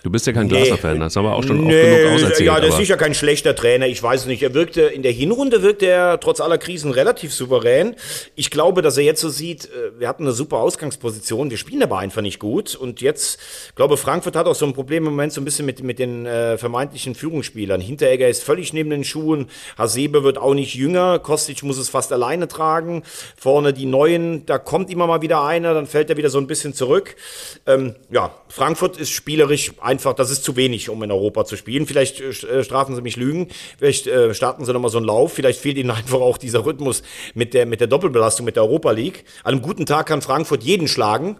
Du 0.07 0.11
bist 0.11 0.25
ja 0.25 0.31
kein 0.31 0.47
Glasner-Fan, 0.47 1.01
das 1.01 1.17
haben 1.17 1.25
wir 1.25 1.35
auch 1.35 1.43
schon 1.43 1.59
oft 1.59 1.69
genug 1.69 2.13
auserzählt. 2.13 2.47
ja, 2.47 2.61
der 2.61 2.69
ist 2.69 2.77
sicher 2.77 2.95
kein 2.95 3.13
schlechter 3.13 3.53
Trainer. 3.53 3.87
Ich 3.87 4.01
weiß 4.01 4.21
es 4.21 4.25
nicht. 4.25 4.41
Er 4.41 4.53
wirkte 4.53 4.83
in 4.83 5.03
der 5.03 5.11
Hinrunde 5.11 5.63
wirkte 5.63 5.87
er 5.87 6.17
trotz 6.21 6.39
aller 6.39 6.57
Krisen 6.57 6.91
relativ 6.91 7.33
souverän. 7.33 7.93
Ich 8.35 8.49
glaube, 8.49 8.81
dass 8.81 8.95
er 8.95 9.03
jetzt 9.03 9.19
so 9.19 9.27
sieht, 9.27 9.65
äh, 9.65 9.99
wir 9.99 10.07
hatten 10.07 10.23
eine 10.23 10.31
super 10.31 10.59
Ausgangsposition, 10.59 11.49
wir 11.49 11.57
spielen 11.57 11.83
aber 11.83 11.99
einfach 11.99 12.21
nicht 12.21 12.39
gut. 12.39 12.73
Und 12.73 13.01
jetzt, 13.01 13.37
ich 13.67 13.75
glaube, 13.75 13.97
Frankfurt 13.97 14.37
hat 14.37 14.45
auch 14.45 14.55
so 14.55 14.65
ein 14.65 14.71
Problem 14.71 15.03
im 15.03 15.11
Moment 15.11 15.33
so 15.33 15.41
ein 15.41 15.43
bisschen 15.43 15.65
mit, 15.65 15.83
mit 15.83 15.99
den 15.99 16.25
äh, 16.25 16.57
vermeintlichen 16.57 17.13
Führungsspielern. 17.13 17.81
Hinteregger 17.81 18.29
ist 18.29 18.45
völlig 18.45 18.71
neben 18.71 18.89
den 18.89 19.03
Schuhen. 19.03 19.47
Hasebe 19.77 20.23
wird 20.23 20.37
auch 20.37 20.53
nicht 20.53 20.73
jünger. 20.73 21.19
Kostic 21.19 21.63
muss 21.63 21.77
es 21.77 21.89
fast 21.89 22.13
alleine 22.13 22.47
tragen. 22.47 23.03
Vorne 23.35 23.73
die 23.73 23.85
Neuen, 23.85 24.45
da 24.45 24.57
kommt 24.57 24.89
immer 24.89 25.05
mal 25.05 25.21
wieder 25.21 25.43
einer, 25.43 25.73
dann 25.73 25.85
fällt 25.85 26.09
er 26.09 26.15
wieder 26.15 26.29
so 26.29 26.37
ein 26.37 26.47
bisschen 26.47 26.73
zurück. 26.73 27.17
Ähm, 27.65 27.95
ja, 28.09 28.33
Frankfurt 28.47 28.95
ist 28.95 29.09
spielerisch 29.09 29.73
einfach 29.81 29.96
einfach, 29.97 30.13
das 30.13 30.29
ist 30.29 30.43
zu 30.43 30.55
wenig, 30.55 30.89
um 30.89 31.01
in 31.01 31.11
Europa 31.11 31.43
zu 31.45 31.57
spielen. 31.57 31.87
Vielleicht 31.87 32.21
äh, 32.21 32.63
strafen 32.63 32.95
sie 32.95 33.01
mich 33.01 33.15
Lügen, 33.15 33.47
vielleicht 33.79 34.05
äh, 34.05 34.35
starten 34.35 34.63
sie 34.63 34.71
nochmal 34.71 34.91
so 34.91 34.99
einen 34.99 35.07
Lauf, 35.07 35.33
vielleicht 35.33 35.59
fehlt 35.59 35.77
ihnen 35.77 35.89
einfach 36.01 36.19
auch 36.19 36.37
dieser 36.37 36.65
Rhythmus 36.65 37.01
mit 37.33 37.55
der, 37.55 37.65
mit 37.65 37.79
der 37.79 37.87
Doppelbelastung, 37.87 38.45
mit 38.45 38.55
der 38.55 38.63
Europa 38.63 38.91
League. 38.91 39.25
An 39.43 39.53
einem 39.53 39.63
guten 39.63 39.87
Tag 39.87 40.05
kann 40.05 40.21
Frankfurt 40.21 40.63
jeden 40.63 40.87
schlagen. 40.87 41.37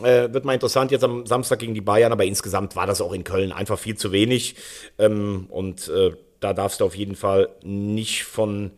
Äh, 0.00 0.32
wird 0.32 0.44
mal 0.44 0.54
interessant 0.54 0.92
jetzt 0.92 1.02
am 1.02 1.26
Samstag 1.26 1.58
gegen 1.58 1.74
die 1.74 1.80
Bayern, 1.80 2.12
aber 2.12 2.24
insgesamt 2.24 2.76
war 2.76 2.86
das 2.86 3.00
auch 3.00 3.12
in 3.12 3.24
Köln 3.24 3.50
einfach 3.50 3.80
viel 3.80 3.96
zu 3.96 4.12
wenig. 4.12 4.54
Ähm, 4.96 5.46
und 5.48 5.88
äh, 5.88 6.12
da 6.38 6.54
darfst 6.54 6.80
du 6.80 6.84
auf 6.84 6.94
jeden 6.94 7.16
Fall 7.16 7.48
nicht 7.64 8.22
von 8.22 8.70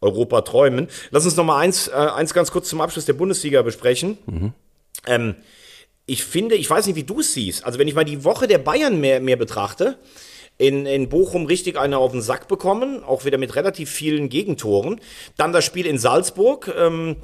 Europa 0.00 0.42
träumen. 0.42 0.86
Lass 1.10 1.24
uns 1.24 1.36
noch 1.36 1.44
mal 1.44 1.58
eins, 1.58 1.88
äh, 1.88 1.90
eins 1.90 2.32
ganz 2.34 2.52
kurz 2.52 2.68
zum 2.68 2.80
Abschluss 2.80 3.04
der 3.04 3.14
Bundesliga 3.14 3.62
besprechen. 3.62 4.18
Mhm. 4.26 4.52
Ähm, 5.08 5.34
ich 6.10 6.24
finde, 6.24 6.56
ich 6.56 6.68
weiß 6.68 6.88
nicht, 6.88 6.96
wie 6.96 7.04
du 7.04 7.20
es 7.20 7.34
siehst. 7.34 7.64
Also 7.64 7.78
wenn 7.78 7.86
ich 7.86 7.94
mal 7.94 8.04
die 8.04 8.24
Woche 8.24 8.48
der 8.48 8.58
Bayern 8.58 9.00
mehr, 9.00 9.20
mehr 9.20 9.36
betrachte, 9.36 9.96
in, 10.58 10.84
in 10.84 11.08
Bochum 11.08 11.46
richtig 11.46 11.78
eine 11.78 11.98
auf 11.98 12.10
den 12.10 12.20
Sack 12.20 12.48
bekommen, 12.48 13.04
auch 13.04 13.24
wieder 13.24 13.38
mit 13.38 13.54
relativ 13.54 13.90
vielen 13.90 14.28
Gegentoren. 14.28 15.00
Dann 15.36 15.52
das 15.52 15.64
Spiel 15.64 15.86
in 15.86 15.98
Salzburg, 15.98 16.74
ähm, 16.76 17.16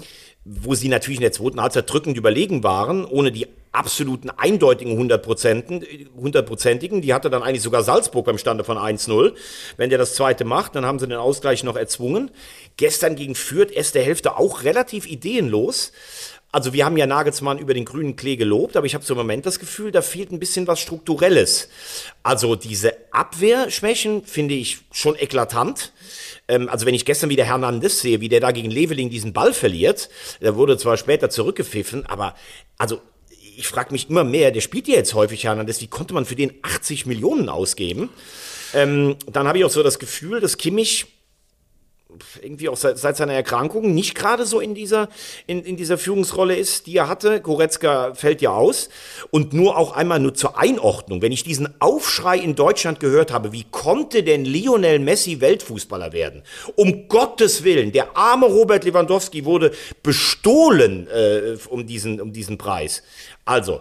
wo 0.45 0.77
sie 0.77 0.89
natürlich 0.89 1.19
in 1.19 1.23
der 1.23 1.33
zweiten 1.33 1.61
Halbzeit 1.61 1.93
drückend 1.93 2.17
überlegen 2.17 2.63
waren, 2.63 3.05
ohne 3.05 3.33
die 3.33 3.49
absoluten 3.73 4.31
eindeutigen 4.31 4.97
hundertprozentigen. 4.97 7.03
Die 7.03 7.13
hatte 7.13 7.29
dann 7.29 7.43
eigentlich 7.43 7.63
sogar 7.63 7.83
Salzburg 7.83 8.25
beim 8.25 8.39
Stande 8.39 8.65
von 8.65 8.79
1-0. 8.79 9.35
Wenn 9.77 9.91
der 9.91 9.99
das 9.99 10.15
zweite 10.15 10.45
macht, 10.45 10.77
dann 10.77 10.87
haben 10.87 11.01
sie 11.01 11.09
den 11.09 11.19
Ausgleich 11.19 11.65
noch 11.65 11.77
erzwungen. 11.77 12.31
Gestern 12.77 13.17
gegen 13.17 13.35
Fürth 13.35 13.73
erste 13.73 14.01
Hälfte 14.01 14.39
auch 14.39 14.63
relativ 14.63 15.07
ideenlos. 15.07 15.93
Also 16.57 16.73
wir 16.73 16.87
haben 16.87 16.97
ja 16.97 17.07
Nagelsmann 17.07 17.59
über 17.59 17.75
den 17.75 17.85
grünen 17.85 18.17
Klee 18.17 18.37
gelobt, 18.37 18.79
aber 18.79 18.87
ich 18.87 18.95
habe 18.95 19.05
so 19.05 19.13
im 19.13 19.19
Moment 19.19 19.45
das 19.45 19.59
Gefühl, 19.59 19.93
da 19.93 20.01
fehlt 20.01 20.33
ein 20.33 20.39
bisschen 20.39 20.67
was 20.67 20.81
Strukturelles. 20.81 21.69
Also 22.23 22.57
diese 22.57 22.95
Abwehrschwächen 23.11 24.25
finde 24.25 24.55
ich 24.55 24.79
schon 24.91 25.17
eklatant. 25.17 25.93
Ähm, 26.49 26.71
also 26.71 26.87
wenn 26.87 26.95
ich 26.95 27.05
gestern 27.05 27.29
wieder 27.29 27.45
Hernandez 27.45 28.01
sehe, 28.01 28.23
wie 28.23 28.31
der 28.31 28.41
da 28.41 28.53
gegen 28.53 28.71
Leveling 28.71 29.11
diesen 29.11 29.35
Ball 29.35 29.53
verliert, 29.53 30.09
der 30.41 30.57
wurde 30.57 30.79
zwar 30.79 30.97
später 30.97 31.29
zurückgepfiffen, 31.29 32.07
aber 32.07 32.35
also 32.79 33.03
ich 33.59 33.69
frage 33.69 33.93
mich 33.93 34.09
immer 34.09 34.25
mehr, 34.25 34.51
der 34.51 34.63
spielt 34.63 34.89
ja 34.89 34.95
jetzt 34.95 35.13
häufig 35.13 35.45
Hernandez, 35.45 35.83
wie 35.83 35.89
konnte 35.89 36.15
man 36.15 36.25
für 36.25 36.37
den 36.37 36.55
80 36.63 37.05
Millionen 37.05 37.51
ausgeben? 37.51 38.09
Ähm, 38.73 39.17
dann 39.31 39.47
habe 39.47 39.59
ich 39.59 39.65
auch 39.67 39.71
so 39.71 39.83
das 39.83 39.99
Gefühl, 39.99 40.41
dass 40.41 40.57
Kimmich 40.57 41.05
irgendwie 42.43 42.69
auch 42.69 42.77
seit, 42.77 42.99
seit, 42.99 43.17
seiner 43.17 43.33
Erkrankung 43.33 43.95
nicht 43.95 44.15
gerade 44.15 44.47
so 44.47 44.61
in 44.61 44.75
dieser, 44.75 45.09
in, 45.47 45.63
in 45.65 45.77
dieser 45.77 45.99
Führungsrolle 45.99 46.57
ist, 46.57 46.87
die 46.87 46.97
er 46.97 47.09
hatte. 47.09 47.41
Goretzka 47.41 48.15
fällt 48.15 48.43
ja 48.43 48.51
aus. 48.51 48.89
Und 49.31 49.53
nur 49.53 49.77
auch 49.77 49.93
einmal 49.93 50.21
nur 50.21 50.35
zur 50.35 50.59
Einordnung, 50.59 51.23
wenn 51.23 51.33
ich 51.33 51.45
diesen 51.45 51.69
Aufschrei 51.81 52.39
in 52.39 52.55
Deutschland 52.55 53.01
gehört 53.01 53.33
habe, 53.33 53.53
wie 53.53 53.65
konnte 53.71 54.23
denn 54.23 54.45
Lionel 54.45 54.99
Messi 54.99 55.41
Weltfußballer 55.41 56.13
werden? 56.13 56.43
Um 56.75 57.09
Gottes 57.09 57.65
Willen, 57.65 57.93
der 57.93 58.17
arme 58.17 58.47
Robert 58.47 58.85
Lewandowski 58.85 59.45
wurde 59.45 59.73
bestohlen 60.03 61.09
äh, 61.09 61.57
um, 61.69 61.87
diesen, 61.87 62.21
um 62.21 62.33
diesen 62.33 62.59
Preis. 62.59 63.03
Also, 63.45 63.81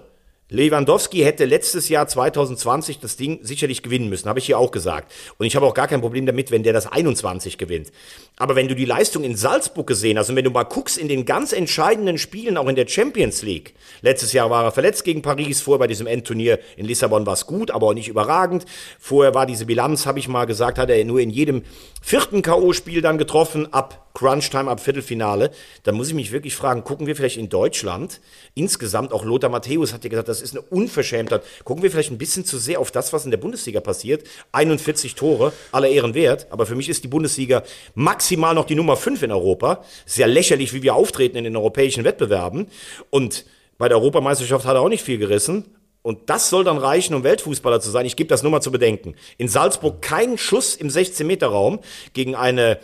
Lewandowski 0.50 1.22
hätte 1.24 1.46
letztes 1.46 1.90
Jahr 1.90 2.08
2020 2.08 3.00
das 3.00 3.18
Ding 3.18 3.40
sicherlich 3.42 3.82
gewinnen 3.82 4.10
müssen, 4.10 4.30
habe 4.30 4.38
ich 4.38 4.46
hier 4.46 4.60
auch 4.60 4.70
gesagt. 4.70 5.12
Und 5.40 5.48
ich 5.48 5.56
habe 5.56 5.66
auch 5.66 5.74
gar 5.74 5.88
kein 5.88 6.02
Problem 6.02 6.28
damit, 6.28 6.52
wenn 6.52 6.62
der 6.62 6.74
das 6.74 6.86
21 6.86 7.58
gewinnt. 7.58 7.92
Aber 8.38 8.58
wenn 8.58 8.68
du 8.68 8.76
die 8.76 8.86
Leistung 8.86 9.24
in 9.24 9.38
Salzburg 9.38 9.88
gesehen 9.88 10.20
hast 10.20 10.30
und 10.30 10.36
wenn 10.36 10.44
du 10.44 10.52
mal 10.52 10.64
guckst 10.64 10.98
in 10.98 11.08
den 11.08 11.26
ganz 11.26 11.54
entscheidenden 11.54 12.18
Spielen, 12.18 12.58
auch 12.58 12.68
in 12.68 12.76
der 12.76 12.88
Champions 12.88 13.42
League. 13.44 13.76
Letztes 14.02 14.34
Jahr 14.34 14.50
war 14.50 14.66
er 14.66 14.72
verletzt 14.74 15.06
gegen 15.06 15.22
Paris, 15.22 15.62
vorher 15.62 15.80
bei 15.80 15.88
diesem 15.88 16.06
Endturnier 16.06 16.60
in 16.76 16.86
Lissabon 16.86 17.26
war 17.26 17.34
es 17.34 17.46
gut, 17.46 17.72
aber 17.72 17.88
auch 17.88 17.94
nicht 17.94 18.10
überragend. 18.10 18.66
Vorher 19.00 19.34
war 19.34 19.46
diese 19.46 19.66
Bilanz, 19.66 20.06
habe 20.06 20.20
ich 20.20 20.28
mal 20.28 20.46
gesagt, 20.46 20.78
hat 20.78 20.90
er 20.90 21.06
nur 21.06 21.22
in 21.22 21.30
jedem 21.30 21.64
vierten 22.02 22.42
K.O.-Spiel 22.42 23.02
dann 23.02 23.18
getroffen, 23.18 23.72
ab 23.72 24.02
Crunch-Time, 24.14 24.70
ab 24.70 24.80
Viertelfinale. 24.80 25.52
Da 25.84 25.92
muss 25.92 26.08
ich 26.08 26.14
mich 26.14 26.32
wirklich 26.32 26.56
fragen, 26.56 26.84
gucken 26.84 27.08
wir 27.08 27.16
vielleicht 27.16 27.38
in 27.38 27.50
Deutschland 27.50 28.22
insgesamt, 28.54 29.12
auch 29.12 29.26
Lothar 29.26 29.50
Matthäus 29.50 29.94
hat 29.94 30.04
ja 30.06 30.10
gesagt, 30.10 30.30
das 30.30 30.42
ist 30.42 30.56
eine 30.56 30.62
Unverschämtheit. 30.62 31.42
Gucken 31.66 31.84
wir 31.84 31.92
vielleicht 31.92 32.12
ein 32.12 32.18
bisschen 32.18 32.46
zu 32.46 32.58
sehr 32.58 32.80
auf 32.80 32.92
das, 32.92 33.12
was 33.12 33.26
in 33.26 33.32
der 33.32 33.38
Bundesliga 33.38 33.82
passiert. 33.82 34.26
41 34.54 35.16
Tore, 35.16 35.52
aller 35.74 35.90
Ehren 35.90 36.14
wert, 36.14 36.48
aber 36.50 36.66
für 36.66 36.76
mich 36.76 36.88
ist 36.88 37.04
die 37.04 37.10
Bundesliga 37.10 37.64
maximal 37.94 38.25
noch 38.32 38.66
die 38.66 38.76
Nummer 38.76 38.96
5 38.96 39.24
in 39.24 39.32
Europa. 39.32 39.84
Sehr 40.06 40.28
lächerlich, 40.28 40.74
wie 40.74 40.84
wir 40.84 40.96
auftreten 40.96 41.38
in 41.38 41.44
den 41.44 41.56
europäischen 41.56 42.04
Wettbewerben. 42.04 42.68
Und 43.10 43.46
bei 43.78 43.90
der 43.90 43.98
Europameisterschaft 43.98 44.66
hat 44.66 44.76
er 44.76 44.82
auch 44.82 44.90
nicht 44.90 45.04
viel 45.04 45.18
gerissen. 45.18 45.66
Und 46.02 46.30
das 46.30 46.50
soll 46.50 46.64
dann 46.64 46.78
reichen, 46.78 47.16
um 47.16 47.24
Weltfußballer 47.24 47.82
zu 47.82 47.90
sein. 47.90 48.06
Ich 48.06 48.16
gebe 48.16 48.28
das 48.28 48.44
nur 48.44 48.52
mal 48.52 48.62
zu 48.62 48.72
bedenken. 48.72 49.16
In 49.38 49.48
Salzburg 49.48 50.02
kein 50.02 50.38
Schuss 50.38 50.76
im 50.76 50.88
16-Meter-Raum 50.88 51.80
gegen 52.14 52.36
eine 52.36 52.80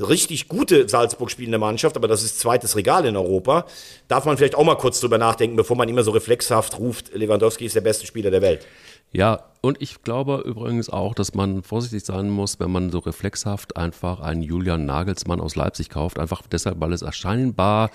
richtig 0.00 0.48
gute 0.48 0.88
Salzburg 0.88 1.30
spielende 1.30 1.58
Mannschaft, 1.58 1.96
aber 1.96 2.08
das 2.08 2.22
ist 2.22 2.38
zweites 2.38 2.76
Regal 2.76 3.04
in 3.06 3.16
Europa. 3.16 3.66
Darf 4.08 4.24
man 4.24 4.36
vielleicht 4.36 4.54
auch 4.54 4.64
mal 4.64 4.76
kurz 4.76 5.00
drüber 5.00 5.18
nachdenken, 5.18 5.56
bevor 5.56 5.76
man 5.76 5.88
immer 5.88 6.02
so 6.02 6.10
reflexhaft 6.10 6.78
ruft, 6.78 7.14
Lewandowski 7.14 7.66
ist 7.66 7.76
der 7.76 7.80
beste 7.80 8.06
Spieler 8.06 8.30
der 8.30 8.42
Welt. 8.42 8.66
Ja, 9.12 9.44
und 9.60 9.82
ich 9.82 10.02
glaube 10.02 10.42
übrigens 10.46 10.88
auch, 10.88 11.14
dass 11.14 11.34
man 11.34 11.62
vorsichtig 11.62 12.04
sein 12.04 12.30
muss, 12.30 12.60
wenn 12.60 12.70
man 12.70 12.90
so 12.90 13.00
reflexhaft 13.00 13.76
einfach 13.76 14.20
einen 14.20 14.42
Julian 14.42 14.86
Nagelsmann 14.86 15.40
aus 15.40 15.56
Leipzig 15.56 15.90
kauft, 15.90 16.18
einfach 16.18 16.42
deshalb, 16.50 16.80
weil 16.80 16.92
es 16.92 17.04
scheinbar 17.14 17.90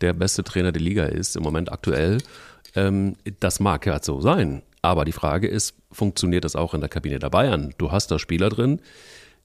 der 0.00 0.12
beste 0.12 0.44
Trainer 0.44 0.72
der 0.72 0.82
Liga 0.82 1.04
ist, 1.04 1.36
im 1.36 1.42
Moment 1.42 1.72
aktuell. 1.72 2.18
Ähm, 2.74 3.16
das 3.40 3.60
mag 3.60 3.86
ja 3.86 4.02
so 4.02 4.20
sein. 4.20 4.62
Aber 4.82 5.04
die 5.04 5.12
Frage 5.12 5.48
ist, 5.48 5.74
funktioniert 5.90 6.44
das 6.44 6.54
auch 6.54 6.74
in 6.74 6.80
der 6.80 6.90
Kabine 6.90 7.18
der 7.18 7.30
Bayern? 7.30 7.74
Du 7.78 7.90
hast 7.90 8.10
da 8.10 8.18
Spieler 8.18 8.50
drin, 8.50 8.80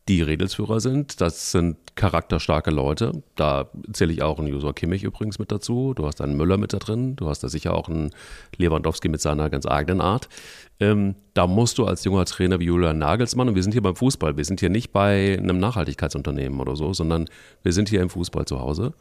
die 0.07 0.21
Redelsführer 0.21 0.79
sind. 0.79 1.21
Das 1.21 1.51
sind 1.51 1.77
charakterstarke 1.95 2.71
Leute. 2.71 3.23
Da 3.35 3.69
zähle 3.93 4.11
ich 4.11 4.23
auch 4.23 4.39
einen 4.39 4.47
Josua 4.47 4.73
Kimmich 4.73 5.03
übrigens 5.03 5.37
mit 5.37 5.51
dazu. 5.51 5.93
Du 5.93 6.05
hast 6.05 6.21
einen 6.21 6.35
Müller 6.35 6.57
mit 6.57 6.73
da 6.73 6.79
drin. 6.79 7.15
Du 7.15 7.29
hast 7.29 7.43
da 7.43 7.49
sicher 7.49 7.75
auch 7.75 7.87
einen 7.87 8.11
Lewandowski 8.57 9.09
mit 9.09 9.21
seiner 9.21 9.49
ganz 9.49 9.65
eigenen 9.65 10.01
Art. 10.01 10.27
Ähm, 10.79 11.15
da 11.35 11.45
musst 11.45 11.77
du 11.77 11.85
als 11.85 12.03
junger 12.03 12.25
Trainer 12.25 12.59
wie 12.59 12.65
Julian 12.65 12.97
Nagelsmann, 12.97 13.49
und 13.49 13.55
wir 13.55 13.61
sind 13.61 13.73
hier 13.73 13.83
beim 13.83 13.95
Fußball, 13.95 14.35
wir 14.35 14.45
sind 14.45 14.59
hier 14.59 14.71
nicht 14.71 14.91
bei 14.91 15.37
einem 15.37 15.59
Nachhaltigkeitsunternehmen 15.59 16.59
oder 16.59 16.75
so, 16.75 16.93
sondern 16.93 17.29
wir 17.61 17.71
sind 17.71 17.87
hier 17.87 18.01
im 18.01 18.09
Fußball 18.09 18.45
zu 18.45 18.59
Hause. 18.59 18.93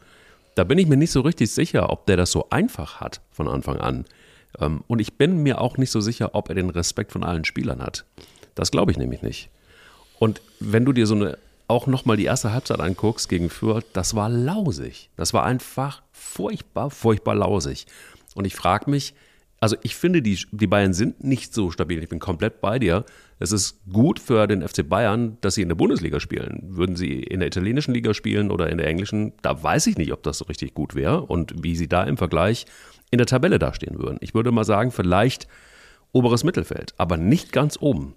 Da 0.53 0.63
bin 0.63 0.77
ich 0.77 0.87
mir 0.87 0.97
nicht 0.97 1.11
so 1.11 1.21
richtig 1.21 1.49
sicher, 1.49 1.89
ob 1.89 2.05
der 2.05 2.17
das 2.17 2.31
so 2.31 2.47
einfach 2.51 3.01
hat 3.01 3.21
von 3.31 3.47
Anfang 3.47 3.77
an. 3.77 4.05
Ähm, 4.59 4.83
und 4.87 4.99
ich 4.99 5.17
bin 5.17 5.41
mir 5.41 5.59
auch 5.59 5.77
nicht 5.77 5.89
so 5.89 6.01
sicher, 6.01 6.35
ob 6.35 6.49
er 6.49 6.55
den 6.55 6.69
Respekt 6.69 7.11
von 7.11 7.23
allen 7.23 7.45
Spielern 7.45 7.81
hat. 7.81 8.05
Das 8.53 8.69
glaube 8.69 8.91
ich 8.91 8.97
nämlich 8.97 9.23
nicht. 9.23 9.49
Und 10.21 10.39
wenn 10.59 10.85
du 10.85 10.93
dir 10.93 11.07
so 11.07 11.15
eine 11.15 11.39
auch 11.67 11.87
nochmal 11.87 12.15
die 12.15 12.25
erste 12.25 12.53
Halbzeit 12.53 12.79
anguckst 12.79 13.27
gegen 13.27 13.49
Fürth, 13.49 13.85
das 13.93 14.13
war 14.13 14.29
lausig. 14.29 15.09
Das 15.17 15.33
war 15.33 15.43
einfach 15.45 16.03
furchtbar, 16.11 16.91
furchtbar 16.91 17.33
lausig. 17.33 17.87
Und 18.35 18.45
ich 18.45 18.53
frage 18.53 18.91
mich, 18.91 19.15
also 19.59 19.75
ich 19.81 19.95
finde, 19.95 20.21
die, 20.21 20.37
die 20.51 20.67
Bayern 20.67 20.93
sind 20.93 21.23
nicht 21.23 21.55
so 21.55 21.71
stabil. 21.71 22.03
Ich 22.03 22.09
bin 22.09 22.19
komplett 22.19 22.61
bei 22.61 22.77
dir. 22.77 23.03
Es 23.39 23.51
ist 23.51 23.79
gut 23.91 24.19
für 24.19 24.45
den 24.45 24.61
FC 24.61 24.87
Bayern, 24.87 25.37
dass 25.41 25.55
sie 25.55 25.63
in 25.63 25.69
der 25.69 25.75
Bundesliga 25.75 26.19
spielen. 26.19 26.61
Würden 26.67 26.95
sie 26.95 27.23
in 27.23 27.39
der 27.39 27.47
italienischen 27.47 27.95
Liga 27.95 28.13
spielen 28.13 28.51
oder 28.51 28.69
in 28.69 28.77
der 28.77 28.85
englischen, 28.85 29.33
da 29.41 29.63
weiß 29.63 29.87
ich 29.87 29.97
nicht, 29.97 30.13
ob 30.13 30.21
das 30.21 30.37
so 30.37 30.45
richtig 30.45 30.75
gut 30.75 30.93
wäre 30.93 31.21
und 31.21 31.63
wie 31.63 31.75
sie 31.75 31.87
da 31.87 32.03
im 32.03 32.17
Vergleich 32.17 32.67
in 33.09 33.17
der 33.17 33.25
Tabelle 33.25 33.57
dastehen 33.57 33.97
würden. 33.97 34.19
Ich 34.21 34.35
würde 34.35 34.51
mal 34.51 34.65
sagen, 34.65 34.91
vielleicht 34.91 35.47
oberes 36.11 36.43
Mittelfeld, 36.43 36.93
aber 36.97 37.17
nicht 37.17 37.51
ganz 37.51 37.75
oben. 37.81 38.13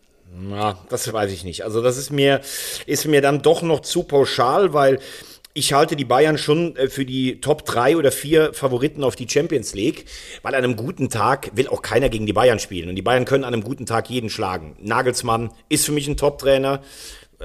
Ja, 0.51 0.79
das 0.89 1.13
weiß 1.13 1.33
ich 1.33 1.45
nicht. 1.45 1.63
Also 1.63 1.83
das 1.83 1.97
ist 1.97 2.11
mir, 2.11 2.41
ist 2.87 3.07
mir 3.07 3.21
dann 3.21 3.43
doch 3.43 3.63
noch 3.63 3.81
zu 3.81 4.03
pauschal, 4.03 4.73
weil 4.73 4.99
ich 5.57 5.73
halte 5.73 5.95
die 5.95 6.05
Bayern 6.05 6.37
schon 6.37 6.75
äh, 6.77 6.89
für 6.89 7.05
die 7.05 7.41
Top 7.41 7.65
3 7.65 7.97
oder 7.97 8.11
4 8.11 8.53
Favoriten 8.53 9.05
auf 9.05 9.15
die 9.15 9.29
Champions 9.29 9.75
League, 9.75 10.07
weil 10.43 10.55
an 10.55 10.65
einem 10.65 10.77
guten 10.77 11.09
Tag 11.09 11.53
will 11.55 11.69
auch 11.69 11.81
keiner 11.81 12.09
gegen 12.09 12.27
die 12.27 12.33
Bayern 12.33 12.59
spielen. 12.59 12.89
Und 12.89 12.97
die 12.97 13.03
Bayern 13.03 13.25
können 13.25 13.45
an 13.45 13.55
einem 13.55 13.63
guten 13.63 13.87
Tag 13.87 14.11
jeden 14.11 14.31
schlagen. 14.31 14.77
Nagelsmann 14.81 15.53
ist 15.69 15.87
für 15.87 15.93
mich 15.93 16.09
ein 16.09 16.17
Top-Trainer. 16.17 16.83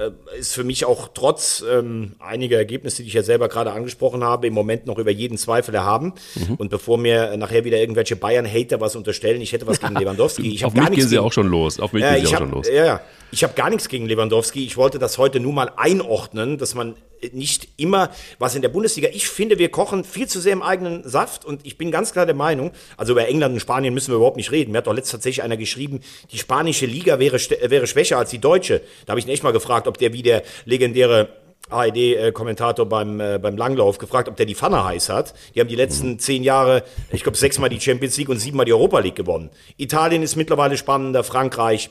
Äh, 0.00 0.38
ist 0.38 0.54
für 0.54 0.64
mich 0.64 0.86
auch 0.86 1.08
trotz 1.12 1.62
ähm, 1.68 2.12
einiger 2.18 2.56
Ergebnisse, 2.56 3.02
die 3.02 3.08
ich 3.08 3.14
ja 3.14 3.22
selber 3.22 3.48
gerade 3.48 3.72
angesprochen 3.72 4.24
habe, 4.24 4.46
im 4.46 4.54
Moment 4.54 4.86
noch 4.86 4.98
über 4.98 5.10
jeden 5.10 5.36
Zweifel 5.36 5.74
erhaben. 5.74 6.14
Mhm. 6.34 6.54
Und 6.54 6.70
bevor 6.70 6.96
mir 6.96 7.36
nachher 7.36 7.64
wieder 7.64 7.78
irgendwelche 7.78 8.16
Bayern-Hater 8.16 8.80
was 8.80 8.96
unterstellen, 8.96 9.42
ich 9.42 9.52
hätte 9.52 9.66
was 9.66 9.80
gegen 9.80 9.94
Lewandowski. 9.98 10.54
Ich 10.54 10.64
Auf 10.64 10.72
mich 10.72 10.90
gehen 10.90 11.08
sie 11.08 11.18
auch 11.18 11.32
schon 11.32 11.48
los. 11.48 11.80
Auf 11.80 11.92
mich 11.92 12.02
äh, 12.02 12.14
gehen 12.14 12.26
sie 12.26 12.28
auch 12.28 12.32
hab, 12.32 12.38
schon 12.40 12.50
los. 12.50 12.68
Ja, 12.72 13.00
ich 13.30 13.44
habe 13.44 13.52
gar 13.54 13.68
nichts 13.68 13.88
gegen 13.88 14.06
Lewandowski. 14.06 14.64
Ich 14.64 14.76
wollte 14.76 14.98
das 14.98 15.18
heute 15.18 15.38
nur 15.38 15.52
mal 15.52 15.70
einordnen, 15.76 16.56
dass 16.56 16.74
man 16.74 16.94
nicht 17.32 17.68
immer 17.76 18.10
was 18.38 18.54
in 18.54 18.62
der 18.62 18.68
Bundesliga. 18.68 19.08
Ich 19.12 19.28
finde, 19.28 19.58
wir 19.58 19.70
kochen 19.70 20.04
viel 20.04 20.26
zu 20.26 20.40
sehr 20.40 20.52
im 20.52 20.62
eigenen 20.62 21.08
Saft 21.08 21.44
und 21.44 21.66
ich 21.66 21.78
bin 21.78 21.90
ganz 21.90 22.12
klar 22.12 22.26
der 22.26 22.34
Meinung, 22.34 22.72
also 22.96 23.12
über 23.12 23.28
England 23.28 23.54
und 23.54 23.60
Spanien 23.60 23.94
müssen 23.94 24.12
wir 24.12 24.16
überhaupt 24.16 24.36
nicht 24.36 24.50
reden. 24.50 24.72
Mir 24.72 24.78
hat 24.78 24.86
doch 24.86 24.94
letztens 24.94 25.12
tatsächlich 25.12 25.42
einer 25.42 25.56
geschrieben, 25.56 26.00
die 26.32 26.38
spanische 26.38 26.86
Liga 26.86 27.18
wäre, 27.18 27.38
wäre 27.38 27.86
schwächer 27.86 28.18
als 28.18 28.30
die 28.30 28.38
deutsche. 28.38 28.80
Da 29.06 29.12
habe 29.12 29.20
ich 29.20 29.26
ihn 29.26 29.32
echt 29.32 29.42
mal 29.42 29.52
gefragt, 29.52 29.86
ob 29.86 29.98
der 29.98 30.12
wie 30.12 30.22
der 30.22 30.42
legendäre 30.64 31.28
ARD-Kommentator 31.68 32.86
beim, 32.86 33.20
äh, 33.20 33.38
beim 33.40 33.56
Langlauf 33.56 33.98
gefragt, 33.98 34.28
ob 34.28 34.36
der 34.36 34.46
die 34.46 34.54
Pfanne 34.54 34.84
heiß 34.84 35.08
hat. 35.08 35.34
Die 35.54 35.60
haben 35.60 35.68
die 35.68 35.76
letzten 35.76 36.18
zehn 36.18 36.42
Jahre, 36.42 36.82
ich 37.12 37.22
glaube, 37.22 37.38
sechsmal 37.38 37.70
die 37.70 37.80
Champions 37.80 38.16
League 38.16 38.28
und 38.28 38.38
siebenmal 38.38 38.66
die 38.66 38.72
Europa 38.72 38.98
League 38.98 39.14
gewonnen. 39.14 39.50
Italien 39.76 40.22
ist 40.22 40.36
mittlerweile 40.36 40.76
spannender, 40.76 41.22
Frankreich. 41.22 41.90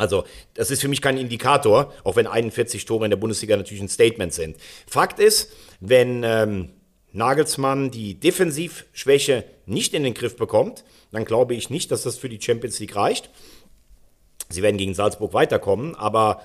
Also, 0.00 0.24
das 0.54 0.70
ist 0.70 0.80
für 0.80 0.88
mich 0.88 1.02
kein 1.02 1.18
Indikator, 1.18 1.92
auch 2.04 2.16
wenn 2.16 2.26
41 2.26 2.86
Tore 2.86 3.04
in 3.04 3.10
der 3.10 3.18
Bundesliga 3.18 3.54
natürlich 3.54 3.82
ein 3.82 3.88
Statement 3.90 4.32
sind. 4.32 4.56
Fakt 4.86 5.20
ist, 5.20 5.52
wenn 5.80 6.22
ähm, 6.24 6.70
Nagelsmann 7.12 7.90
die 7.90 8.14
Defensivschwäche 8.18 9.44
nicht 9.66 9.92
in 9.92 10.02
den 10.02 10.14
Griff 10.14 10.36
bekommt, 10.36 10.84
dann 11.12 11.26
glaube 11.26 11.54
ich 11.54 11.68
nicht, 11.68 11.90
dass 11.90 12.04
das 12.04 12.16
für 12.16 12.30
die 12.30 12.40
Champions 12.40 12.80
League 12.80 12.96
reicht. 12.96 13.28
Sie 14.48 14.62
werden 14.62 14.78
gegen 14.78 14.94
Salzburg 14.94 15.34
weiterkommen, 15.34 15.94
aber 15.96 16.40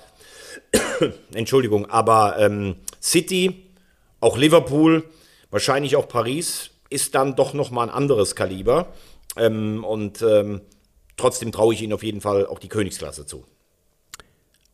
Entschuldigung, 1.32 1.86
aber 1.86 2.36
ähm, 2.38 2.76
City, 3.00 3.70
auch 4.20 4.36
Liverpool, 4.36 5.04
wahrscheinlich 5.50 5.96
auch 5.96 6.08
Paris 6.08 6.72
ist 6.90 7.14
dann 7.14 7.36
doch 7.36 7.54
noch 7.54 7.70
mal 7.70 7.84
ein 7.84 7.94
anderes 7.94 8.36
Kaliber 8.36 8.92
ähm, 9.38 9.82
und 9.82 10.20
ähm, 10.20 10.60
trotzdem 11.16 11.52
traue 11.52 11.74
ich 11.74 11.82
ihnen 11.82 11.92
auf 11.92 12.02
jeden 12.02 12.20
Fall 12.20 12.46
auch 12.46 12.58
die 12.58 12.68
Königsklasse 12.68 13.26
zu. 13.26 13.44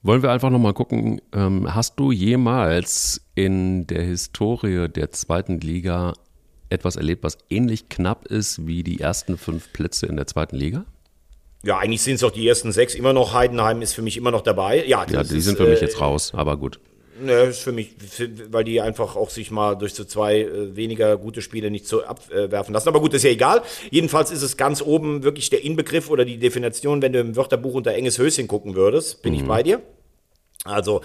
Wollen 0.02 0.22
wir 0.22 0.32
einfach 0.32 0.50
nochmal 0.50 0.74
gucken, 0.74 1.20
ähm, 1.32 1.72
hast 1.72 1.94
du 1.96 2.10
jemals 2.10 3.20
in 3.36 3.86
der 3.86 4.02
Historie 4.02 4.88
der 4.88 5.12
zweiten 5.12 5.60
Liga 5.60 6.14
etwas 6.70 6.96
erlebt, 6.96 7.22
was 7.22 7.38
ähnlich 7.50 7.88
knapp 7.88 8.26
ist 8.26 8.66
wie 8.66 8.82
die 8.82 8.98
ersten 8.98 9.38
fünf 9.38 9.72
Plätze 9.72 10.06
in 10.06 10.16
der 10.16 10.26
zweiten 10.26 10.56
Liga? 10.56 10.86
Ja, 11.62 11.78
eigentlich 11.78 12.02
sind 12.02 12.14
es 12.14 12.24
auch 12.24 12.32
die 12.32 12.46
ersten 12.48 12.72
sechs 12.72 12.94
immer 12.96 13.12
noch. 13.12 13.32
Heidenheim 13.32 13.82
ist 13.82 13.92
für 13.92 14.02
mich 14.02 14.16
immer 14.16 14.32
noch 14.32 14.40
dabei. 14.40 14.84
Ja, 14.84 15.06
Ja, 15.08 15.22
die 15.22 15.36
ist, 15.36 15.44
sind 15.44 15.56
für 15.56 15.68
mich 15.68 15.80
äh, 15.80 15.84
jetzt 15.84 16.00
raus, 16.00 16.32
aber 16.34 16.56
gut. 16.56 16.80
Ne, 17.22 17.42
ist 17.42 17.60
für 17.60 17.70
mich, 17.70 17.94
weil 18.50 18.64
die 18.64 18.80
einfach 18.80 19.14
auch 19.14 19.30
sich 19.30 19.52
mal 19.52 19.76
durch 19.76 19.94
so 19.94 20.02
zwei 20.02 20.40
äh, 20.40 20.74
weniger 20.74 21.16
gute 21.16 21.40
Spiele 21.40 21.70
nicht 21.70 21.86
so 21.86 22.02
abwerfen 22.02 22.74
lassen. 22.74 22.88
Aber 22.88 23.00
gut, 23.00 23.14
ist 23.14 23.22
ja 23.22 23.30
egal. 23.30 23.62
Jedenfalls 23.90 24.32
ist 24.32 24.42
es 24.42 24.56
ganz 24.56 24.82
oben 24.82 25.22
wirklich 25.22 25.48
der 25.48 25.62
Inbegriff 25.62 26.10
oder 26.10 26.24
die 26.24 26.38
Definition, 26.38 27.00
wenn 27.00 27.12
du 27.12 27.20
im 27.20 27.36
Wörterbuch 27.36 27.74
unter 27.74 27.92
enges 27.92 28.18
Höschen 28.18 28.48
gucken 28.48 28.74
würdest, 28.74 29.22
bin 29.22 29.34
ich 29.34 29.44
bei 29.44 29.62
dir. 29.62 29.80
Also 30.64 31.02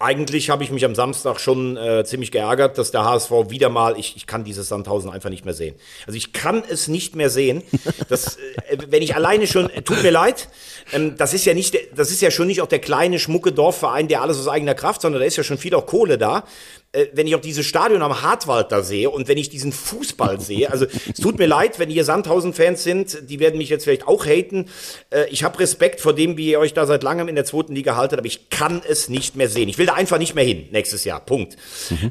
eigentlich 0.00 0.48
habe 0.48 0.64
ich 0.64 0.70
mich 0.70 0.86
am 0.86 0.94
Samstag 0.94 1.38
schon 1.40 1.76
äh, 1.76 2.04
ziemlich 2.06 2.32
geärgert, 2.32 2.78
dass 2.78 2.90
der 2.90 3.04
HSV 3.04 3.30
wieder 3.50 3.68
mal, 3.68 3.98
ich, 3.98 4.16
ich 4.16 4.26
kann 4.26 4.44
dieses 4.44 4.68
Sandhausen 4.68 5.10
einfach 5.10 5.28
nicht 5.28 5.44
mehr 5.44 5.52
sehen. 5.52 5.76
Also 6.06 6.16
ich 6.16 6.32
kann 6.32 6.62
es 6.66 6.88
nicht 6.88 7.14
mehr 7.16 7.28
sehen. 7.28 7.62
dass, 8.08 8.36
äh, 8.36 8.78
wenn 8.88 9.02
ich 9.02 9.14
alleine 9.14 9.46
schon, 9.46 9.68
äh, 9.68 9.82
tut 9.82 10.02
mir 10.02 10.10
leid, 10.10 10.48
ähm, 10.94 11.16
das 11.18 11.34
ist 11.34 11.44
ja 11.44 11.52
nicht, 11.52 11.76
das 11.94 12.10
ist 12.10 12.22
ja 12.22 12.30
schon 12.30 12.46
nicht 12.46 12.62
auch 12.62 12.66
der 12.66 12.78
kleine, 12.78 13.18
schmucke 13.18 13.52
Dorfverein, 13.52 14.08
der 14.08 14.22
alles 14.22 14.38
aus 14.38 14.48
eigener 14.48 14.74
Kraft, 14.74 15.02
sondern 15.02 15.20
da 15.20 15.26
ist 15.26 15.36
ja 15.36 15.44
schon 15.44 15.58
viel 15.58 15.74
auch 15.74 15.84
Kohle 15.84 16.16
da. 16.16 16.44
Äh, 16.92 17.06
wenn 17.12 17.28
ich 17.28 17.36
auch 17.36 17.40
dieses 17.40 17.66
Stadion 17.66 18.02
am 18.02 18.20
Hartwald 18.22 18.72
da 18.72 18.82
sehe 18.82 19.10
und 19.10 19.28
wenn 19.28 19.38
ich 19.38 19.48
diesen 19.48 19.70
Fußball 19.70 20.40
sehe, 20.40 20.72
also 20.72 20.86
es 20.86 21.20
tut 21.20 21.38
mir 21.38 21.46
leid, 21.46 21.78
wenn 21.78 21.88
ihr 21.88 22.04
Sandhausen-Fans 22.04 22.82
sind, 22.82 23.30
die 23.30 23.38
werden 23.38 23.58
mich 23.58 23.68
jetzt 23.68 23.84
vielleicht 23.84 24.08
auch 24.08 24.26
haten. 24.26 24.66
Äh, 25.10 25.26
ich 25.30 25.44
habe 25.44 25.60
Respekt 25.60 26.00
vor 26.00 26.14
dem, 26.14 26.36
wie 26.36 26.50
ihr 26.50 26.58
euch 26.58 26.74
da 26.74 26.86
seit 26.86 27.04
langem 27.04 27.28
in 27.28 27.36
der 27.36 27.44
zweiten 27.44 27.76
Liga 27.76 27.94
haltet, 27.94 28.18
aber 28.18 28.26
ich 28.26 28.50
kann 28.50 28.82
es 28.88 29.08
nicht 29.08 29.36
mehr 29.36 29.48
sehen. 29.48 29.68
Ich 29.68 29.78
will 29.78 29.86
da 29.86 29.94
einfach 29.94 30.18
nicht 30.18 30.34
mehr 30.34 30.42
hin 30.42 30.66
nächstes 30.72 31.04
Jahr. 31.04 31.20
Punkt. 31.20 31.56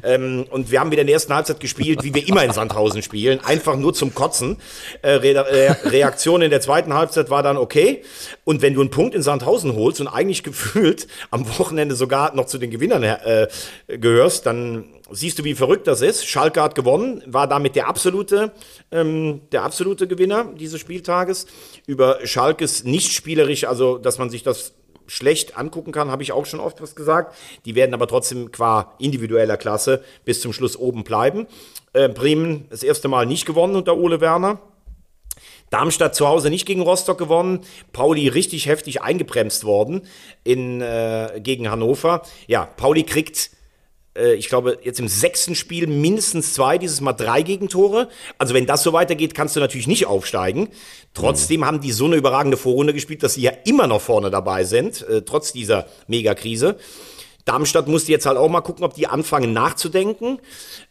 Ähm, 0.02 0.46
und 0.50 0.70
wir 0.70 0.80
haben 0.80 0.90
wieder 0.90 1.02
in 1.02 1.08
der 1.08 1.14
ersten 1.14 1.34
Halbzeit 1.34 1.60
gespielt, 1.60 2.02
wie 2.02 2.14
wir 2.14 2.26
immer 2.26 2.42
in 2.42 2.52
Sandhausen 2.52 3.02
spielen, 3.02 3.40
einfach 3.40 3.76
nur 3.76 3.92
zum 3.92 4.14
Kotzen. 4.14 4.56
Äh, 5.02 5.10
Re 5.10 5.34
Re 5.34 5.76
Reaktion 5.92 6.40
in 6.40 6.50
der 6.50 6.62
zweiten 6.62 6.94
Halbzeit 6.94 7.28
war 7.28 7.42
dann 7.42 7.58
okay. 7.58 8.02
Und 8.44 8.62
wenn 8.62 8.72
du 8.72 8.80
einen 8.80 8.90
Punkt 8.90 9.14
in 9.14 9.22
Sandhausen 9.22 9.74
holst 9.74 10.00
und 10.00 10.08
eigentlich 10.08 10.42
gefühlt 10.42 11.06
am 11.30 11.46
Wochenende 11.58 11.96
sogar 11.96 12.34
noch 12.34 12.46
zu 12.46 12.56
den 12.56 12.70
Gewinnern 12.70 13.02
äh, 13.02 13.48
gehörst, 13.88 14.46
dann 14.46 14.69
siehst 15.10 15.38
du, 15.38 15.44
wie 15.44 15.54
verrückt 15.54 15.86
das 15.86 16.00
ist. 16.00 16.26
Schalke 16.26 16.62
hat 16.62 16.74
gewonnen, 16.74 17.22
war 17.26 17.46
damit 17.46 17.76
der 17.76 17.88
absolute, 17.88 18.52
ähm, 18.90 19.42
der 19.52 19.62
absolute 19.62 20.06
Gewinner 20.06 20.46
dieses 20.58 20.80
Spieltages. 20.80 21.46
Über 21.86 22.26
Schalkes 22.26 22.84
nicht 22.84 23.12
spielerisch, 23.12 23.64
also 23.64 23.98
dass 23.98 24.18
man 24.18 24.30
sich 24.30 24.42
das 24.42 24.74
schlecht 25.06 25.58
angucken 25.58 25.90
kann, 25.90 26.10
habe 26.10 26.22
ich 26.22 26.32
auch 26.32 26.46
schon 26.46 26.60
oft 26.60 26.80
was 26.80 26.94
gesagt. 26.94 27.36
Die 27.64 27.74
werden 27.74 27.94
aber 27.94 28.06
trotzdem 28.06 28.52
qua 28.52 28.94
individueller 28.98 29.56
Klasse 29.56 30.04
bis 30.24 30.40
zum 30.40 30.52
Schluss 30.52 30.76
oben 30.76 31.02
bleiben. 31.02 31.46
Äh, 31.92 32.08
Bremen 32.08 32.66
das 32.70 32.84
erste 32.84 33.08
Mal 33.08 33.26
nicht 33.26 33.44
gewonnen 33.44 33.74
unter 33.74 33.96
Ole 33.96 34.20
Werner. 34.20 34.60
Darmstadt 35.70 36.16
zu 36.16 36.26
Hause 36.26 36.50
nicht 36.50 36.66
gegen 36.66 36.82
Rostock 36.82 37.18
gewonnen. 37.18 37.60
Pauli 37.92 38.28
richtig 38.28 38.66
heftig 38.66 39.02
eingebremst 39.02 39.64
worden 39.64 40.02
in, 40.44 40.80
äh, 40.80 41.40
gegen 41.42 41.70
Hannover. 41.70 42.22
Ja, 42.48 42.66
Pauli 42.66 43.04
kriegt, 43.04 43.50
äh, 44.20 44.34
ich 44.34 44.48
glaube, 44.48 44.78
jetzt 44.82 45.00
im 45.00 45.08
sechsten 45.08 45.54
Spiel 45.54 45.86
mindestens 45.86 46.54
zwei, 46.54 46.78
dieses 46.78 47.00
Mal 47.00 47.12
drei 47.12 47.42
Gegentore. 47.42 48.08
Also 48.38 48.54
wenn 48.54 48.66
das 48.66 48.82
so 48.82 48.92
weitergeht, 48.92 49.34
kannst 49.34 49.56
du 49.56 49.60
natürlich 49.60 49.86
nicht 49.86 50.06
aufsteigen. 50.06 50.68
Trotzdem 51.14 51.64
haben 51.64 51.80
die 51.80 51.92
so 51.92 52.04
eine 52.04 52.16
überragende 52.16 52.56
Vorrunde 52.56 52.94
gespielt, 52.94 53.22
dass 53.22 53.34
sie 53.34 53.42
ja 53.42 53.52
immer 53.64 53.86
noch 53.86 54.00
vorne 54.00 54.30
dabei 54.30 54.64
sind, 54.64 55.02
äh, 55.08 55.22
trotz 55.22 55.52
dieser 55.52 55.86
Megakrise. 56.06 56.76
Darmstadt 57.44 57.88
musste 57.88 58.12
jetzt 58.12 58.26
halt 58.26 58.36
auch 58.36 58.48
mal 58.48 58.60
gucken, 58.60 58.84
ob 58.84 58.94
die 58.94 59.06
anfangen 59.06 59.52
nachzudenken. 59.52 60.38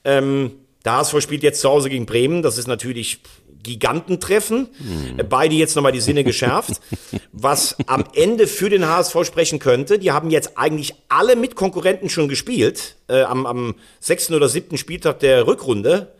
Ähm, 0.03 0.51
der 0.83 0.97
HSV 0.97 1.21
spielt 1.21 1.43
jetzt 1.43 1.61
zu 1.61 1.69
Hause 1.69 1.89
gegen 1.89 2.05
Bremen. 2.05 2.41
Das 2.41 2.57
ist 2.57 2.67
natürlich 2.67 3.19
Gigantentreffen. 3.63 4.69
Äh, 5.17 5.23
Beide 5.23 5.55
jetzt 5.55 5.75
nochmal 5.75 5.91
die 5.91 6.01
Sinne 6.01 6.23
geschärft. 6.23 6.81
Was 7.31 7.75
am 7.87 8.03
Ende 8.13 8.47
für 8.47 8.69
den 8.69 8.87
HSV 8.87 9.25
sprechen 9.25 9.59
könnte, 9.59 9.99
die 9.99 10.11
haben 10.11 10.29
jetzt 10.29 10.57
eigentlich 10.57 10.95
alle 11.09 11.35
Mitkonkurrenten 11.35 12.09
schon 12.09 12.27
gespielt. 12.27 12.95
Äh, 13.07 13.21
am, 13.23 13.45
am 13.45 13.75
sechsten 13.99 14.33
oder 14.33 14.49
siebten 14.49 14.77
Spieltag 14.77 15.19
der 15.19 15.47
Rückrunde. 15.47 16.15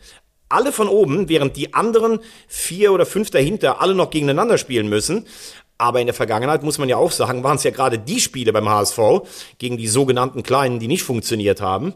Alle 0.49 0.71
von 0.71 0.87
oben, 0.87 1.29
während 1.29 1.55
die 1.57 1.73
anderen 1.75 2.19
vier 2.47 2.91
oder 2.91 3.05
fünf 3.05 3.29
dahinter 3.29 3.81
alle 3.81 3.93
noch 3.93 4.09
gegeneinander 4.09 4.57
spielen 4.57 4.89
müssen. 4.89 5.27
Aber 5.77 6.01
in 6.01 6.07
der 6.07 6.13
Vergangenheit 6.13 6.63
muss 6.63 6.77
man 6.77 6.89
ja 6.89 6.97
auch 6.97 7.11
sagen, 7.11 7.43
waren 7.43 7.55
es 7.55 7.63
ja 7.63 7.71
gerade 7.71 7.97
die 7.99 8.19
Spiele 8.19 8.51
beim 8.51 8.67
HSV 8.67 8.99
gegen 9.59 9.77
die 9.77 9.87
sogenannten 9.87 10.43
Kleinen, 10.43 10.79
die 10.79 10.87
nicht 10.87 11.03
funktioniert 11.03 11.61
haben. 11.61 11.93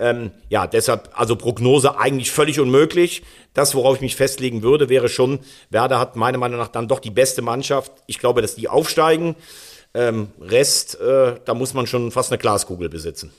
Ähm, 0.00 0.30
ja, 0.48 0.66
deshalb, 0.66 1.10
also 1.12 1.36
Prognose 1.36 1.98
eigentlich 1.98 2.30
völlig 2.30 2.58
unmöglich. 2.58 3.22
Das, 3.52 3.74
worauf 3.74 3.96
ich 3.96 4.00
mich 4.00 4.16
festlegen 4.16 4.62
würde, 4.62 4.88
wäre 4.88 5.10
schon, 5.10 5.40
Werder 5.68 5.98
hat 5.98 6.16
meiner 6.16 6.38
Meinung 6.38 6.58
nach 6.58 6.68
dann 6.68 6.88
doch 6.88 7.00
die 7.00 7.10
beste 7.10 7.42
Mannschaft. 7.42 7.92
Ich 8.06 8.18
glaube, 8.18 8.40
dass 8.40 8.54
die 8.54 8.68
aufsteigen. 8.68 9.36
Ähm, 9.92 10.28
Rest, 10.40 10.98
äh, 11.00 11.34
da 11.44 11.52
muss 11.52 11.74
man 11.74 11.86
schon 11.86 12.10
fast 12.12 12.32
eine 12.32 12.38
Glaskugel 12.38 12.88
besitzen. 12.88 13.30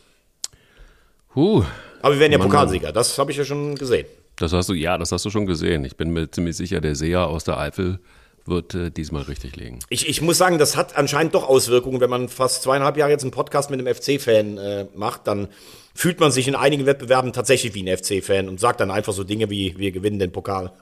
Huh, 1.34 1.64
Aber 2.02 2.14
wir 2.14 2.20
werden 2.20 2.34
ja 2.34 2.38
Mann, 2.38 2.50
Pokalsieger, 2.50 2.92
das 2.92 3.18
habe 3.18 3.32
ich 3.32 3.38
ja 3.38 3.46
schon 3.46 3.76
gesehen. 3.76 4.06
das 4.36 4.52
hast 4.52 4.68
du, 4.70 4.74
ja, 4.74 4.98
das 4.98 5.12
hast 5.14 5.24
du 5.26 5.30
schon 5.30 5.46
gesehen. 5.46 5.86
Ich 5.86 5.96
bin 5.96 6.12
mir 6.12 6.30
ziemlich 6.30 6.58
sicher, 6.58 6.82
der 6.82 6.94
Seher 6.96 7.26
aus 7.28 7.46
der 7.46 7.58
Eifel 7.58 8.00
wird 8.46 8.74
äh, 8.74 8.92
diesmal 8.92 9.24
richtig 9.24 9.56
liegen. 9.56 9.80
Ich, 9.90 10.08
ich 10.08 10.22
muss 10.22 10.38
sagen, 10.38 10.58
das 10.58 10.76
hat 10.76 10.98
anscheinend 10.98 11.36
doch 11.36 11.48
Auswirkungen, 11.48 12.00
wenn 12.02 12.10
man 12.10 12.30
fast 12.30 12.64
zweieinhalb 12.64 12.98
Jahre 12.98 13.12
jetzt 13.12 13.24
einen 13.24 13.32
Podcast 13.32 13.70
mit 13.70 13.80
einem 13.80 13.94
FC-Fan 13.94 14.58
äh, 14.58 14.86
macht, 14.96 15.28
dann 15.28 15.48
fühlt 15.94 16.20
man 16.20 16.32
sich 16.32 16.48
in 16.48 16.56
einigen 16.56 16.86
Wettbewerben 16.86 17.34
tatsächlich 17.34 17.74
wie 17.74 17.88
ein 17.88 17.98
FC-Fan 17.98 18.48
und 18.48 18.60
sagt 18.60 18.80
dann 18.80 18.92
einfach 18.92 19.14
so 19.14 19.24
Dinge 19.24 19.50
wie, 19.50 19.78
wir 19.78 19.92
gewinnen 19.92 20.20
den 20.20 20.32
Pokal. 20.32 20.72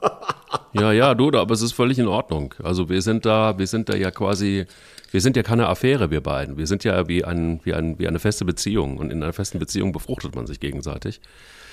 Ja, 0.72 0.92
ja, 0.92 1.14
du, 1.14 1.28
aber 1.30 1.52
es 1.52 1.62
ist 1.62 1.72
völlig 1.72 1.98
in 1.98 2.06
Ordnung. 2.06 2.54
Also 2.62 2.88
wir 2.88 3.02
sind 3.02 3.26
da, 3.26 3.58
wir 3.58 3.66
sind 3.66 3.88
da 3.88 3.96
ja 3.96 4.10
quasi, 4.12 4.66
wir 5.10 5.20
sind 5.20 5.36
ja 5.36 5.42
keine 5.42 5.68
Affäre, 5.68 6.10
wir 6.10 6.20
beiden. 6.20 6.58
Wir 6.58 6.66
sind 6.68 6.84
ja 6.84 7.08
wie, 7.08 7.24
ein, 7.24 7.60
wie, 7.64 7.74
ein, 7.74 7.98
wie 7.98 8.06
eine 8.06 8.20
feste 8.20 8.44
Beziehung 8.44 8.98
und 8.98 9.10
in 9.10 9.22
einer 9.22 9.32
festen 9.32 9.58
Beziehung 9.58 9.90
befruchtet 9.92 10.36
man 10.36 10.46
sich 10.46 10.60
gegenseitig. 10.60 11.20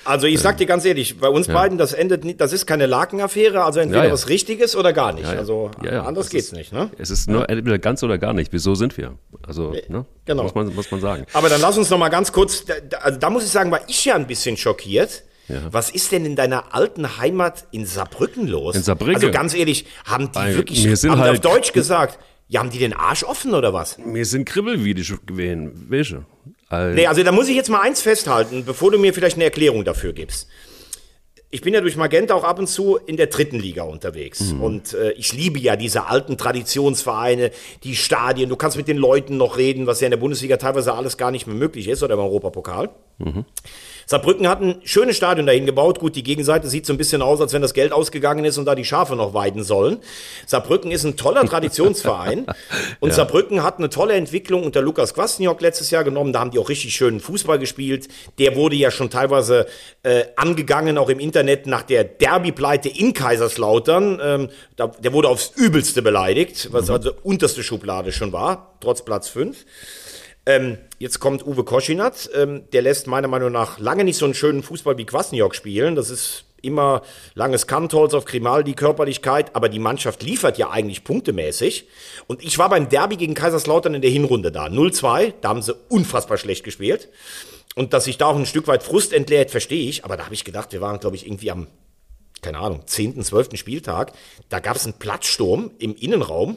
Also 0.04 0.26
ich 0.26 0.40
sag 0.40 0.56
dir 0.58 0.66
ganz 0.66 0.84
ehrlich, 0.84 1.18
bei 1.18 1.28
uns 1.28 1.48
beiden, 1.48 1.76
das 1.78 1.92
endet 1.92 2.24
nicht, 2.24 2.40
das 2.40 2.52
ist 2.52 2.66
keine 2.66 2.86
Lakenaffäre, 2.86 3.62
also 3.64 3.80
entweder 3.80 4.02
Ja, 4.02 4.06
ja. 4.08 4.12
was 4.12 4.28
Richtiges 4.28 4.74
oder 4.76 4.92
gar 4.92 5.12
nicht. 5.12 5.24
Ja, 5.26 5.34
ja. 5.34 5.38
Also 5.38 5.70
Ja, 5.82 5.92
ja, 5.92 6.02
anders 6.04 6.30
geht's 6.30 6.46
ist- 6.46 6.52
nicht, 6.54 6.72
ne? 6.72 6.90
Es 6.98 7.10
ist 7.10 7.28
nur 7.28 7.48
entweder 7.50 7.78
ganz 7.78 8.02
oder 8.02 8.16
gar 8.18 8.32
nicht. 8.32 8.52
Wieso 8.52 8.74
sind 8.74 8.96
wir? 8.96 9.18
Also, 9.46 9.74
ne? 9.88 10.06
genau. 10.24 10.42
Muss 10.44 10.54
man, 10.54 10.74
muss 10.74 10.90
man 10.90 11.00
sagen. 11.00 11.26
Aber 11.34 11.48
dann 11.48 11.60
lass 11.60 11.76
uns 11.76 11.90
noch 11.90 11.98
mal 11.98 12.08
ganz 12.08 12.32
kurz, 12.32 12.64
da, 12.64 12.74
also 12.98 13.18
da 13.18 13.28
muss 13.30 13.44
ich 13.44 13.50
sagen, 13.50 13.70
war 13.70 13.80
ich 13.86 14.04
ja 14.04 14.14
ein 14.14 14.26
bisschen 14.26 14.56
schockiert. 14.56 15.24
Ja. 15.48 15.62
Was 15.70 15.88
ist 15.90 16.12
denn 16.12 16.26
in 16.26 16.36
deiner 16.36 16.74
alten 16.74 17.18
Heimat 17.18 17.64
in 17.70 17.86
Saarbrücken 17.86 18.46
los? 18.48 18.76
In 18.76 18.82
Saarbrücken? 18.82 19.14
Also 19.16 19.30
ganz 19.30 19.54
ehrlich, 19.54 19.86
haben 20.04 20.30
die 20.30 20.34
Weil 20.38 20.56
wirklich, 20.56 20.84
haben 21.04 21.18
halt- 21.20 21.36
auf 21.46 21.52
Deutsch 21.54 21.72
gesagt, 21.72 22.18
ja, 22.48 22.60
haben 22.60 22.68
die 22.70 22.78
den 22.78 22.92
Arsch 22.92 23.24
offen 23.24 23.54
oder 23.54 23.72
was? 23.72 23.96
Wir 24.04 24.24
sind 24.26 24.44
Kribbelwiedische 24.46 25.18
gewesen. 25.24 25.86
Welche? 25.88 26.24
Also, 26.68 26.94
Nee, 26.94 27.06
also 27.06 27.22
da 27.22 27.32
muss 27.32 27.48
ich 27.48 27.56
jetzt 27.56 27.70
mal 27.70 27.80
eins 27.80 28.00
festhalten, 28.02 28.64
bevor 28.64 28.90
du 28.90 28.98
mir 28.98 29.14
vielleicht 29.14 29.36
eine 29.36 29.44
Erklärung 29.44 29.84
dafür 29.84 30.12
gibst. 30.12 30.48
Ich 31.50 31.62
bin 31.62 31.72
ja 31.72 31.80
durch 31.80 31.96
Magenta 31.96 32.34
auch 32.34 32.44
ab 32.44 32.58
und 32.58 32.66
zu 32.66 32.96
in 32.98 33.16
der 33.16 33.28
dritten 33.28 33.58
Liga 33.58 33.82
unterwegs. 33.82 34.52
Und 34.60 34.92
äh, 34.92 35.12
ich 35.12 35.32
liebe 35.32 35.58
ja 35.58 35.76
diese 35.76 36.06
alten 36.06 36.36
Traditionsvereine, 36.36 37.52
die 37.84 37.96
Stadien. 37.96 38.50
Du 38.50 38.56
kannst 38.56 38.76
mit 38.76 38.86
den 38.86 38.98
Leuten 38.98 39.38
noch 39.38 39.56
reden, 39.56 39.86
was 39.86 40.00
ja 40.02 40.08
in 40.08 40.10
der 40.10 40.18
Bundesliga 40.18 40.58
teilweise 40.58 40.92
alles 40.92 41.16
gar 41.16 41.30
nicht 41.30 41.46
mehr 41.46 41.56
möglich 41.56 41.88
ist 41.88 42.02
oder 42.02 42.14
im 42.14 42.20
Europapokal. 42.20 42.90
Saarbrücken 44.08 44.48
hat 44.48 44.62
ein 44.62 44.80
schönes 44.84 45.18
Stadion 45.18 45.46
dahin 45.46 45.66
gebaut. 45.66 45.98
Gut, 45.98 46.16
die 46.16 46.22
Gegenseite 46.22 46.66
sieht 46.66 46.86
so 46.86 46.94
ein 46.94 46.96
bisschen 46.96 47.20
aus, 47.20 47.42
als 47.42 47.52
wenn 47.52 47.60
das 47.60 47.74
Geld 47.74 47.92
ausgegangen 47.92 48.46
ist 48.46 48.56
und 48.56 48.64
da 48.64 48.74
die 48.74 48.86
Schafe 48.86 49.14
noch 49.16 49.34
weiden 49.34 49.62
sollen. 49.62 49.98
Saarbrücken 50.46 50.90
ist 50.90 51.04
ein 51.04 51.18
toller 51.18 51.44
Traditionsverein 51.44 52.46
und 53.00 53.10
ja. 53.10 53.14
Saarbrücken 53.14 53.62
hat 53.62 53.76
eine 53.76 53.90
tolle 53.90 54.14
Entwicklung 54.14 54.64
unter 54.64 54.80
Lukas 54.80 55.12
Kwasniok 55.12 55.60
letztes 55.60 55.90
Jahr 55.90 56.04
genommen. 56.04 56.32
Da 56.32 56.40
haben 56.40 56.50
die 56.50 56.58
auch 56.58 56.70
richtig 56.70 56.94
schönen 56.94 57.20
Fußball 57.20 57.58
gespielt. 57.58 58.08
Der 58.38 58.56
wurde 58.56 58.76
ja 58.76 58.90
schon 58.90 59.10
teilweise 59.10 59.66
äh, 60.02 60.24
angegangen, 60.36 60.96
auch 60.96 61.10
im 61.10 61.20
Internet, 61.20 61.66
nach 61.66 61.82
der 61.82 62.04
Derby-Pleite 62.04 62.88
in 62.88 63.12
Kaiserslautern. 63.12 64.20
Ähm, 64.22 64.48
da, 64.76 64.86
der 64.86 65.12
wurde 65.12 65.28
aufs 65.28 65.52
Übelste 65.54 66.00
beleidigt, 66.00 66.68
was 66.72 66.86
mhm. 66.86 66.94
also 66.94 67.12
unterste 67.24 67.62
Schublade 67.62 68.12
schon 68.12 68.32
war, 68.32 68.78
trotz 68.80 69.04
Platz 69.04 69.28
5. 69.28 69.66
Ähm, 70.46 70.78
jetzt 70.98 71.20
kommt 71.20 71.46
Uwe 71.46 71.64
Koschinat, 71.64 72.30
ähm, 72.34 72.62
der 72.72 72.82
lässt 72.82 73.06
meiner 73.06 73.28
Meinung 73.28 73.52
nach 73.52 73.78
lange 73.78 74.04
nicht 74.04 74.16
so 74.16 74.24
einen 74.24 74.34
schönen 74.34 74.62
Fußball 74.62 74.98
wie 74.98 75.06
Kwasniok 75.06 75.54
spielen. 75.54 75.96
Das 75.96 76.10
ist 76.10 76.44
immer 76.60 77.02
langes 77.34 77.66
Kantholz 77.66 78.14
auf 78.14 78.24
Grimaldi, 78.24 78.74
Körperlichkeit, 78.74 79.54
aber 79.54 79.68
die 79.68 79.78
Mannschaft 79.78 80.22
liefert 80.22 80.58
ja 80.58 80.70
eigentlich 80.70 81.04
punktemäßig. 81.04 81.86
Und 82.26 82.42
ich 82.42 82.58
war 82.58 82.68
beim 82.68 82.88
Derby 82.88 83.16
gegen 83.16 83.34
Kaiserslautern 83.34 83.94
in 83.94 84.02
der 84.02 84.10
Hinrunde 84.10 84.50
da. 84.50 84.66
0-2, 84.66 85.34
da 85.40 85.50
haben 85.50 85.62
sie 85.62 85.74
unfassbar 85.88 86.36
schlecht 86.36 86.64
gespielt. 86.64 87.08
Und 87.76 87.92
dass 87.92 88.04
sich 88.04 88.18
da 88.18 88.26
auch 88.26 88.36
ein 88.36 88.46
Stück 88.46 88.66
weit 88.66 88.82
Frust 88.82 89.12
entleert, 89.12 89.52
verstehe 89.52 89.88
ich. 89.88 90.04
Aber 90.04 90.16
da 90.16 90.24
habe 90.24 90.34
ich 90.34 90.44
gedacht, 90.44 90.72
wir 90.72 90.80
waren, 90.80 90.98
glaube 90.98 91.14
ich, 91.14 91.26
irgendwie 91.26 91.52
am, 91.52 91.68
keine 92.42 92.58
Ahnung, 92.58 92.82
10., 92.84 93.22
12. 93.22 93.56
Spieltag. 93.56 94.12
Da 94.48 94.58
gab 94.58 94.74
es 94.74 94.84
einen 94.84 94.94
Platzsturm 94.94 95.70
im 95.78 95.94
Innenraum 95.94 96.56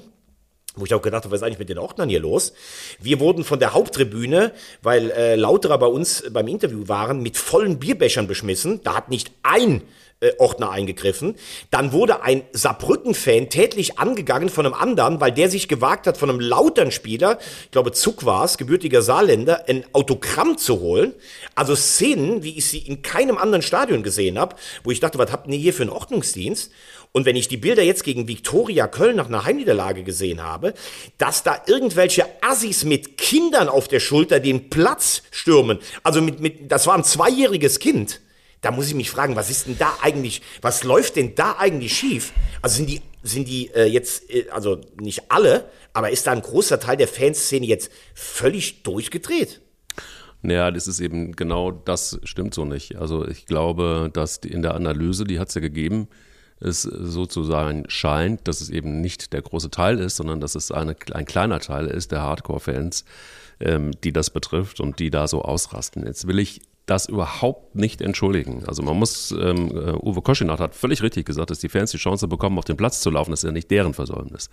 wo 0.76 0.86
ich 0.86 0.94
auch 0.94 1.02
gedacht 1.02 1.24
habe, 1.24 1.32
was 1.32 1.42
ist 1.42 1.44
eigentlich 1.44 1.60
mit 1.60 1.70
den 1.70 1.78
Ordnern 1.78 2.10
hier 2.10 2.22
los? 2.22 2.54
Wir 3.00 3.20
wurden 3.20 3.44
von 3.44 3.60
der 3.60 3.74
Haupttribüne, 3.74 4.54
weil 4.82 5.12
äh, 5.12 5.36
Lauterer 5.36 5.78
bei 5.78 5.88
uns 5.88 6.24
beim 6.32 6.48
Interview 6.48 6.88
waren, 6.88 7.22
mit 7.22 7.38
vollen 7.38 7.80
Bierbechern 7.80 8.28
beschmissen. 8.28 8.82
Da 8.84 8.96
hat 8.96 9.10
nicht 9.10 9.32
ein 9.44 9.82
äh, 10.22 10.32
Ordner 10.38 10.70
eingegriffen. 10.70 11.36
Dann 11.72 11.92
wurde 11.92 12.22
ein 12.22 12.44
Saarbrücken-Fan 12.54 13.50
tätlich 13.50 14.00
angegangen 14.00 14.50
von 14.50 14.66
einem 14.66 14.76
anderen, 14.76 15.20
weil 15.20 15.32
der 15.32 15.50
sich 15.50 15.68
gewagt 15.68 16.08
hat, 16.08 16.18
von 16.18 16.30
einem 16.30 16.40
Lautern-Spieler, 16.40 17.40
ich 17.66 17.72
glaube 17.72 17.92
Zuck 17.92 18.24
war 18.24 18.46
es, 18.46 18.58
gebürtiger 18.58 19.02
Saarländer, 19.02 19.68
ein 19.68 19.84
Autogramm 19.94 20.58
zu 20.58 20.80
holen. 20.80 21.14
Also 21.56 21.76
Szenen, 21.76 22.44
wie 22.44 22.58
ich 22.58 22.68
sie 22.68 22.80
in 22.80 23.02
keinem 23.02 23.38
anderen 23.38 23.62
Stadion 23.62 24.04
gesehen 24.04 24.40
habe, 24.40 24.56
wo 24.84 24.92
ich 24.92 25.00
dachte, 25.00 25.18
was 25.18 25.32
habt 25.32 25.48
ihr 25.48 25.58
hier 25.58 25.74
für 25.74 25.84
einen 25.84 25.92
Ordnungsdienst? 25.92 26.72
Und 27.14 27.26
wenn 27.26 27.36
ich 27.36 27.50
die 27.50 27.58
Bilder 27.58 27.84
jetzt 27.84 28.04
gegen 28.04 28.28
Viktoria 28.28 28.88
Köln 28.88 29.18
nach 29.18 29.28
einer 29.28 29.44
Heimniederlage 29.44 30.04
gesehen 30.04 30.42
habe, 30.42 30.74
dass 31.18 31.44
da 31.44 31.62
irgendwelche 31.68 32.26
Assis 32.42 32.86
mit 32.86 33.18
Kindern 33.18 33.68
auf 33.68 33.90
der 33.90 34.00
Schulter 34.00 34.40
den 34.40 34.70
Platz 34.70 35.24
stürmen, 35.32 35.80
also 36.04 36.22
mit, 36.22 36.40
mit, 36.40 36.72
das 36.72 36.88
war 36.88 36.96
ein 36.96 37.04
zweijähriges 37.04 37.80
Kind. 37.80 38.22
Da 38.62 38.72
muss 38.72 38.88
ich 38.88 38.94
mich 38.94 39.10
fragen, 39.10 39.36
was 39.36 39.50
ist 39.50 39.68
denn 39.68 39.78
da 39.78 39.92
eigentlich, 40.02 40.42
was 40.62 40.84
läuft 40.84 41.16
denn 41.16 41.36
da 41.36 41.58
eigentlich 41.58 41.98
schief? 41.98 42.32
Also 42.62 42.78
sind 42.78 42.90
die, 42.90 43.02
sind 43.24 43.48
die 43.48 43.72
äh, 43.74 43.86
jetzt, 43.86 44.30
äh, 44.30 44.46
also 44.52 44.80
nicht 45.00 45.32
alle, 45.32 45.70
aber 45.94 46.12
ist 46.12 46.28
da 46.28 46.32
ein 46.32 46.42
großer 46.42 46.80
Teil 46.80 46.96
der 46.96 47.08
Fanszene 47.08 47.66
jetzt 47.66 47.92
völlig 48.14 48.84
durchgedreht? 48.84 49.62
Naja, 50.44 50.72
das 50.72 50.88
ist 50.88 51.00
eben 51.00 51.36
genau 51.36 51.72
das 51.72 52.20
stimmt 52.24 52.54
so 52.54 52.64
nicht. 52.64 52.96
Also 52.96 53.28
ich 53.28 53.48
glaube, 53.48 54.10
dass 54.14 54.38
in 54.38 54.62
der 54.62 54.76
Analyse, 54.76 55.26
die 55.26 55.40
hat 55.40 55.50
es 55.50 55.56
ja 55.56 55.62
gegeben, 55.62 56.08
es 56.62 56.84
sozusagen 56.84 57.86
scheint, 57.88 58.48
dass 58.48 58.62
es 58.62 58.70
eben 58.70 59.02
nicht 59.02 59.34
der 59.34 59.42
große 59.42 59.72
Teil 59.72 60.00
ist, 60.00 60.18
sondern 60.18 60.40
dass 60.40 60.56
es 60.56 60.72
eine, 60.72 60.96
ein 61.14 61.26
kleiner 61.26 61.60
Teil 61.60 61.88
ist 61.88 62.12
der 62.12 62.22
Hardcore-Fans, 62.22 63.06
ähm, 63.60 63.92
die 64.04 64.14
das 64.14 64.30
betrifft 64.30 64.80
und 64.80 65.00
die 65.00 65.10
da 65.10 65.28
so 65.28 65.42
ausrasten. 65.42 66.06
Jetzt 66.06 66.28
will 66.28 66.40
ich 66.40 66.62
das 66.86 67.08
überhaupt 67.08 67.76
nicht 67.76 68.02
entschuldigen. 68.02 68.64
Also 68.68 68.84
man 68.84 68.98
muss, 68.98 69.32
ähm, 69.32 69.70
äh, 69.70 69.94
Uwe 69.94 70.22
Koschinat 70.22 70.60
hat 70.60 70.76
völlig 70.76 71.02
richtig 71.02 71.26
gesagt, 71.26 71.50
dass 71.50 71.60
die 71.60 71.70
Fans 71.70 71.92
die 71.92 71.98
Chance 71.98 72.28
bekommen, 72.28 72.58
auf 72.58 72.66
den 72.66 72.78
Platz 72.78 73.02
zu 73.02 73.10
laufen, 73.10 73.32
das 73.32 73.42
ist 73.42 73.48
ja 73.48 73.52
nicht 73.52 73.72
deren 73.72 73.94
Versäumnis. 73.94 74.50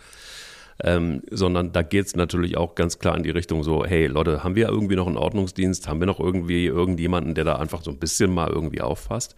Ähm, 0.81 1.23
sondern 1.31 1.73
da 1.73 1.83
geht 1.83 2.07
es 2.07 2.15
natürlich 2.15 2.57
auch 2.57 2.77
ganz 2.77 3.01
klar 3.01 3.17
in 3.17 3.25
die 3.25 3.31
Richtung 3.31 3.65
so, 3.65 3.85
hey 3.85 4.07
Leute, 4.07 4.45
haben 4.45 4.55
wir 4.55 4.69
irgendwie 4.69 4.95
noch 4.95 5.09
einen 5.09 5.17
Ordnungsdienst? 5.17 5.89
Haben 5.89 5.99
wir 5.99 6.07
noch 6.07 6.21
irgendwie 6.21 6.67
irgendjemanden, 6.67 7.35
der 7.35 7.45
da 7.45 7.57
einfach 7.57 7.83
so 7.83 7.91
ein 7.91 7.99
bisschen 7.99 8.33
mal 8.33 8.49
irgendwie 8.49 8.81
auffasst? 8.81 9.35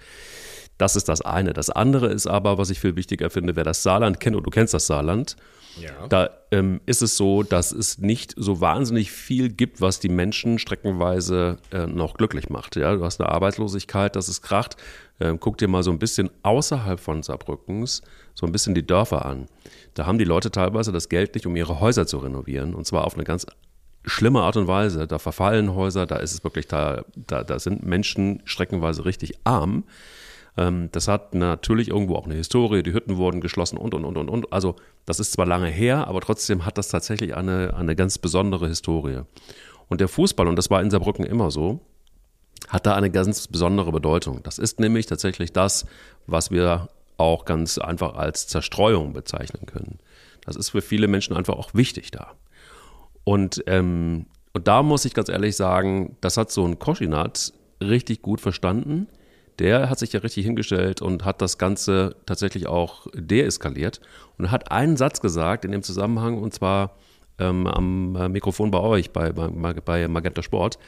Das 0.80 0.96
ist 0.96 1.10
das 1.10 1.20
eine. 1.20 1.52
Das 1.52 1.68
andere 1.68 2.06
ist 2.06 2.26
aber, 2.26 2.56
was 2.56 2.70
ich 2.70 2.80
viel 2.80 2.96
wichtiger 2.96 3.28
finde, 3.28 3.54
wer 3.54 3.64
das 3.64 3.82
Saarland 3.82 4.18
kennt, 4.18 4.34
und 4.34 4.44
du 4.44 4.50
kennst 4.50 4.72
das 4.72 4.86
Saarland, 4.86 5.36
ja. 5.78 6.06
da 6.08 6.30
ähm, 6.50 6.80
ist 6.86 7.02
es 7.02 7.18
so, 7.18 7.42
dass 7.42 7.70
es 7.70 7.98
nicht 7.98 8.34
so 8.38 8.62
wahnsinnig 8.62 9.12
viel 9.12 9.50
gibt, 9.50 9.82
was 9.82 10.00
die 10.00 10.08
Menschen 10.08 10.58
streckenweise 10.58 11.58
äh, 11.70 11.86
noch 11.86 12.14
glücklich 12.14 12.48
macht. 12.48 12.76
Ja? 12.76 12.94
Du 12.94 13.04
hast 13.04 13.20
eine 13.20 13.28
Arbeitslosigkeit, 13.28 14.16
das 14.16 14.30
ist 14.30 14.40
kracht. 14.40 14.78
Ähm, 15.20 15.38
guck 15.38 15.58
dir 15.58 15.68
mal 15.68 15.82
so 15.82 15.90
ein 15.90 15.98
bisschen 15.98 16.30
außerhalb 16.44 16.98
von 16.98 17.22
Saarbrückens 17.22 18.00
so 18.32 18.46
ein 18.46 18.52
bisschen 18.52 18.74
die 18.74 18.86
Dörfer 18.86 19.26
an. 19.26 19.48
Da 19.92 20.06
haben 20.06 20.16
die 20.16 20.24
Leute 20.24 20.50
teilweise 20.50 20.92
das 20.92 21.10
Geld 21.10 21.34
nicht, 21.34 21.46
um 21.46 21.54
ihre 21.56 21.80
Häuser 21.80 22.06
zu 22.06 22.18
renovieren. 22.18 22.74
Und 22.74 22.86
zwar 22.86 23.04
auf 23.04 23.16
eine 23.16 23.24
ganz 23.24 23.44
schlimme 24.06 24.40
Art 24.40 24.56
und 24.56 24.66
Weise. 24.66 25.06
Da 25.06 25.18
verfallen 25.18 25.74
Häuser, 25.74 26.06
da 26.06 26.16
ist 26.16 26.32
es 26.32 26.42
wirklich, 26.42 26.68
da, 26.68 27.04
da, 27.14 27.44
da 27.44 27.58
sind 27.58 27.84
Menschen 27.84 28.40
streckenweise 28.46 29.04
richtig 29.04 29.34
arm. 29.44 29.84
Ähm, 30.60 30.90
das 30.92 31.08
hat 31.08 31.34
natürlich 31.34 31.88
irgendwo 31.88 32.16
auch 32.16 32.26
eine 32.26 32.34
Historie, 32.34 32.82
die 32.82 32.92
Hütten 32.92 33.16
wurden 33.16 33.40
geschlossen 33.40 33.78
und, 33.78 33.94
und, 33.94 34.04
und, 34.04 34.18
und, 34.18 34.28
und. 34.28 34.52
Also 34.52 34.76
das 35.06 35.18
ist 35.18 35.32
zwar 35.32 35.46
lange 35.46 35.68
her, 35.68 36.06
aber 36.06 36.20
trotzdem 36.20 36.66
hat 36.66 36.76
das 36.76 36.88
tatsächlich 36.88 37.34
eine, 37.34 37.74
eine 37.74 37.96
ganz 37.96 38.18
besondere 38.18 38.68
Historie. 38.68 39.22
Und 39.88 40.02
der 40.02 40.08
Fußball, 40.08 40.46
und 40.46 40.56
das 40.56 40.68
war 40.68 40.82
in 40.82 40.90
Saarbrücken 40.90 41.24
immer 41.24 41.50
so, 41.50 41.80
hat 42.68 42.84
da 42.84 42.94
eine 42.94 43.10
ganz 43.10 43.48
besondere 43.48 43.90
Bedeutung. 43.90 44.42
Das 44.42 44.58
ist 44.58 44.80
nämlich 44.80 45.06
tatsächlich 45.06 45.50
das, 45.52 45.86
was 46.26 46.50
wir 46.50 46.90
auch 47.16 47.46
ganz 47.46 47.78
einfach 47.78 48.14
als 48.14 48.46
Zerstreuung 48.46 49.14
bezeichnen 49.14 49.64
können. 49.64 49.98
Das 50.44 50.56
ist 50.56 50.68
für 50.70 50.82
viele 50.82 51.08
Menschen 51.08 51.34
einfach 51.34 51.54
auch 51.54 51.72
wichtig 51.72 52.10
da. 52.10 52.32
Und, 53.24 53.64
ähm, 53.66 54.26
und 54.52 54.68
da 54.68 54.82
muss 54.82 55.06
ich 55.06 55.14
ganz 55.14 55.30
ehrlich 55.30 55.56
sagen, 55.56 56.16
das 56.20 56.36
hat 56.36 56.50
so 56.50 56.66
ein 56.66 56.78
Koschinat 56.78 57.54
richtig 57.80 58.20
gut 58.20 58.42
verstanden 58.42 59.06
der 59.60 59.90
hat 59.90 59.98
sich 59.98 60.12
ja 60.12 60.20
richtig 60.20 60.46
hingestellt 60.46 61.02
und 61.02 61.24
hat 61.24 61.42
das 61.42 61.58
Ganze 61.58 62.16
tatsächlich 62.26 62.66
auch 62.66 63.06
deeskaliert 63.14 64.00
und 64.38 64.50
hat 64.50 64.72
einen 64.72 64.96
Satz 64.96 65.20
gesagt 65.20 65.64
in 65.64 65.70
dem 65.70 65.82
Zusammenhang 65.82 66.38
und 66.38 66.54
zwar 66.54 66.96
ähm, 67.38 67.66
am 67.66 68.16
äh, 68.16 68.28
Mikrofon 68.28 68.70
bei 68.70 68.80
euch, 68.80 69.12
bei, 69.12 69.32
bei, 69.32 69.74
bei 69.74 70.08
Magenta 70.08 70.42
Sport. 70.42 70.78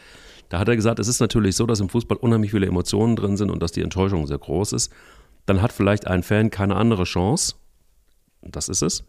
Da 0.48 0.58
hat 0.58 0.68
er 0.68 0.76
gesagt, 0.76 0.98
es 0.98 1.08
ist 1.08 1.20
natürlich 1.20 1.54
so, 1.54 1.66
dass 1.66 1.80
im 1.80 1.88
Fußball 1.88 2.16
unheimlich 2.18 2.50
viele 2.50 2.66
Emotionen 2.66 3.14
drin 3.14 3.36
sind 3.36 3.50
und 3.50 3.62
dass 3.62 3.72
die 3.72 3.82
Enttäuschung 3.82 4.26
sehr 4.26 4.38
groß 4.38 4.72
ist. 4.72 4.92
Dann 5.46 5.62
hat 5.62 5.72
vielleicht 5.72 6.06
ein 6.06 6.22
Fan 6.22 6.50
keine 6.50 6.76
andere 6.76 7.04
Chance, 7.04 7.54
das 8.42 8.68
ist 8.68 8.82
es, 8.82 9.04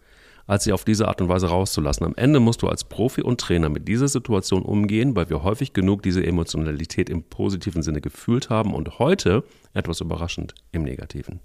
als 0.47 0.63
sie 0.63 0.73
auf 0.73 0.83
diese 0.83 1.07
Art 1.07 1.21
und 1.21 1.29
Weise 1.29 1.47
rauszulassen. 1.47 2.05
Am 2.05 2.15
Ende 2.15 2.39
musst 2.39 2.61
du 2.61 2.67
als 2.67 2.83
Profi 2.83 3.21
und 3.21 3.39
Trainer 3.39 3.69
mit 3.69 3.87
dieser 3.87 4.07
Situation 4.07 4.63
umgehen, 4.63 5.15
weil 5.15 5.29
wir 5.29 5.43
häufig 5.43 5.73
genug 5.73 6.03
diese 6.03 6.25
Emotionalität 6.25 7.09
im 7.09 7.23
positiven 7.23 7.81
Sinne 7.81 8.01
gefühlt 8.01 8.49
haben 8.49 8.73
und 8.73 8.99
heute, 8.99 9.43
etwas 9.73 10.01
überraschend, 10.01 10.53
im 10.71 10.83
negativen. 10.83 11.39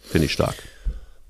Finde 0.00 0.26
ich 0.26 0.32
stark. 0.32 0.56